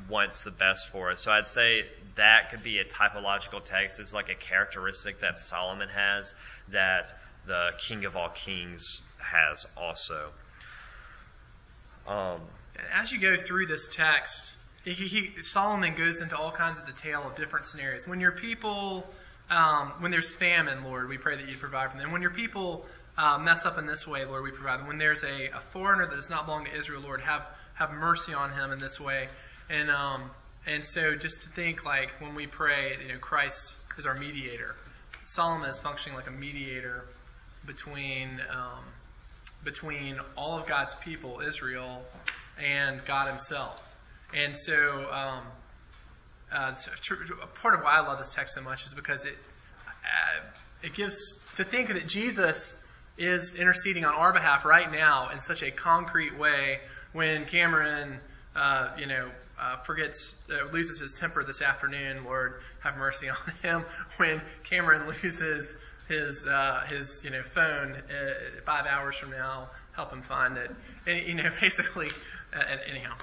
wants 0.10 0.44
the 0.44 0.52
best 0.52 0.90
for 0.90 1.12
us. 1.12 1.22
So 1.22 1.32
I'd 1.32 1.48
say 1.48 1.86
that 2.16 2.52
could 2.52 2.64
be 2.64 2.80
a 2.80 2.86
typological 2.86 3.64
text. 3.64 4.00
It's 4.00 4.14
like 4.14 4.30
a 4.30 4.36
characteristic 4.36 5.22
that 5.22 5.40
Solomon 5.40 5.90
has 5.90 6.34
that 6.70 7.12
the 7.46 7.72
King 7.80 8.06
of 8.06 8.16
all 8.16 8.30
kings 8.30 9.02
has 9.18 9.66
also. 9.78 10.30
Um, 12.08 12.42
As 12.94 13.12
you 13.12 13.20
go 13.20 13.36
through 13.38 13.68
this 13.68 13.90
text, 13.94 14.54
he, 14.84 14.94
he, 14.94 15.44
Solomon 15.44 15.96
goes 15.96 16.22
into 16.22 16.38
all 16.38 16.52
kinds 16.52 16.80
of 16.80 16.86
detail 16.86 17.24
of 17.26 17.36
different 17.36 17.66
scenarios. 17.66 18.08
When 18.08 18.20
your 18.20 18.32
people, 18.32 19.06
um, 19.50 19.94
when 20.00 20.12
there's 20.12 20.34
famine, 20.34 20.84
Lord, 20.84 21.10
we 21.10 21.18
pray 21.18 21.38
that 21.38 21.50
you 21.50 21.58
provide 21.58 21.92
for 21.92 21.98
them. 21.98 22.12
When 22.12 22.22
your 22.22 22.32
people 22.32 22.86
uh, 23.18 23.38
mess 23.38 23.66
up 23.66 23.78
in 23.78 23.86
this 23.86 24.06
way, 24.06 24.26
Lord, 24.26 24.44
we 24.44 24.52
provide 24.52 24.80
them. 24.80 24.88
When 24.88 24.98
there's 24.98 25.24
a, 25.24 25.50
a 25.56 25.60
foreigner 25.60 26.08
that 26.08 26.16
does 26.16 26.30
not 26.30 26.46
belong 26.46 26.66
to 26.66 26.76
Israel, 26.76 27.02
Lord, 27.02 27.22
have 27.22 27.48
have 27.76 27.92
mercy 27.92 28.34
on 28.34 28.52
him 28.52 28.72
in 28.72 28.80
this 28.80 29.00
way. 29.00 29.28
And 29.70 29.90
um, 29.90 30.32
and 30.66 30.84
so 30.84 31.16
just 31.16 31.44
to 31.44 31.50
think 31.50 31.86
like 31.86 32.10
when 32.20 32.36
we 32.36 32.48
pray, 32.48 32.98
you 33.02 33.14
know, 33.14 33.20
Christ 33.20 33.76
is 33.98 34.06
our 34.06 34.16
mediator. 34.16 34.76
Solomon 35.24 35.70
is 35.70 35.80
functioning 35.80 36.18
like 36.18 36.28
a 36.28 36.32
mediator 36.32 37.06
between 37.66 38.42
um, 38.52 38.84
between 39.64 40.20
all 40.36 40.58
of 40.58 40.66
God's 40.66 40.94
people, 40.96 41.42
Israel, 41.42 42.04
and 42.62 43.04
God 43.06 43.28
Himself. 43.28 43.84
And 44.34 44.58
so, 44.58 45.10
um, 45.12 45.44
uh, 46.52 46.74
part 47.62 47.76
of 47.76 47.82
why 47.82 47.98
I 47.98 48.00
love 48.02 48.18
this 48.18 48.30
text 48.30 48.56
so 48.56 48.62
much 48.62 48.86
is 48.86 48.94
because 48.94 49.26
it 49.26 49.36
uh, 49.86 50.46
it 50.84 50.94
gives 50.94 51.44
to 51.58 51.64
think 51.64 51.90
that 51.90 52.08
Jesus 52.08 52.82
is 53.18 53.56
interceding 53.56 54.06
on 54.06 54.14
our 54.14 54.32
behalf 54.32 54.64
right 54.64 54.92
now 54.92 55.30
in 55.30 55.40
such 55.40 55.64
a 55.64 55.72
concrete 55.72 56.38
way. 56.38 56.80
When 57.14 57.46
Cameron, 57.46 58.20
uh, 58.56 58.92
you 58.98 59.08
know, 59.08 59.30
uh, 59.60 59.78
forgets, 59.78 60.36
uh, 60.52 60.72
loses 60.72 61.00
his 61.00 61.14
temper 61.16 61.44
this 61.44 61.62
afternoon, 61.62 62.24
Lord, 62.26 62.62
have 62.82 62.98
mercy 62.98 63.30
on 63.30 63.54
him. 63.64 63.86
When 64.18 64.42
Cameron 64.64 65.08
loses 65.08 65.78
his 66.08 66.48
uh, 66.48 66.86
his 66.88 67.24
you 67.24 67.32
know 67.32 67.44
phone 67.44 67.94
uh, 67.94 68.34
five 68.66 68.86
hours 68.86 69.18
from 69.18 69.32
now, 69.32 69.70
help 69.94 70.12
him 70.12 70.22
find 70.22 70.58
it. 70.58 70.72
And, 71.06 71.28
you 71.28 71.34
know, 71.34 71.50
basically, 71.62 72.10
uh, 72.56 72.64
anyhow, 72.88 73.16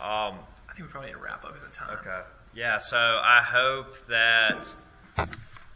um, 0.00 0.38
I 0.74 0.76
think 0.76 0.88
we 0.88 0.92
probably 0.92 1.10
need 1.10 1.18
to 1.18 1.22
wrap 1.22 1.44
up 1.44 1.54
because 1.54 1.62
of 1.62 1.72
time. 1.72 1.98
Okay. 2.00 2.20
Yeah, 2.56 2.78
so 2.78 2.96
I 2.96 3.42
hope 3.44 3.94
that 4.08 4.66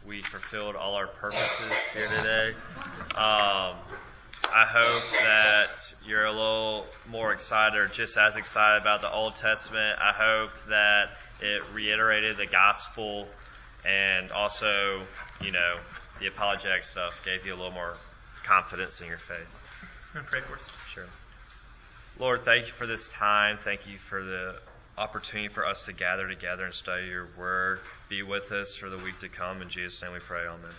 we 0.05 0.21
fulfilled 0.21 0.75
all 0.75 0.95
our 0.95 1.07
purposes 1.07 1.71
here 1.93 2.07
today. 2.17 2.49
Um, 3.15 3.77
I 4.51 4.65
hope 4.67 5.03
that 5.21 5.93
you're 6.05 6.25
a 6.25 6.33
little 6.33 6.85
more 7.09 7.31
excited 7.31 7.79
or 7.79 7.87
just 7.87 8.17
as 8.17 8.35
excited 8.35 8.81
about 8.81 8.99
the 8.99 9.09
Old 9.09 9.37
Testament. 9.37 9.99
I 10.01 10.11
hope 10.11 10.51
that 10.67 11.11
it 11.39 11.63
reiterated 11.73 12.35
the 12.35 12.47
gospel 12.47 13.25
and 13.85 14.33
also, 14.33 15.03
you 15.41 15.51
know, 15.51 15.77
the 16.19 16.27
apologetic 16.27 16.83
stuff 16.83 17.23
gave 17.23 17.45
you 17.45 17.53
a 17.53 17.55
little 17.55 17.71
more 17.71 17.93
confidence 18.43 18.99
in 18.99 19.07
your 19.07 19.17
faith. 19.17 19.47
Gonna 20.13 20.25
pray 20.25 20.41
for 20.41 20.55
us. 20.55 20.69
Sure. 20.93 21.05
Lord, 22.19 22.43
thank 22.43 22.67
you 22.67 22.73
for 22.73 22.85
this 22.85 23.07
time. 23.07 23.57
Thank 23.57 23.87
you 23.87 23.97
for 23.97 24.21
the 24.21 24.59
opportunity 24.99 25.47
for 25.47 25.65
us 25.65 25.85
to 25.85 25.93
gather 25.93 26.27
together 26.27 26.65
and 26.65 26.73
study 26.73 27.07
your 27.07 27.27
word. 27.37 27.79
Be 28.09 28.21
with 28.21 28.51
us 28.51 28.75
for 28.75 28.89
the 28.89 28.97
week 28.97 29.19
to 29.21 29.29
come. 29.29 29.61
In 29.61 29.69
Jesus' 29.69 30.01
name 30.01 30.11
we 30.11 30.19
pray. 30.19 30.45
Amen. 30.45 30.71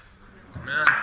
Amen. 0.57 0.87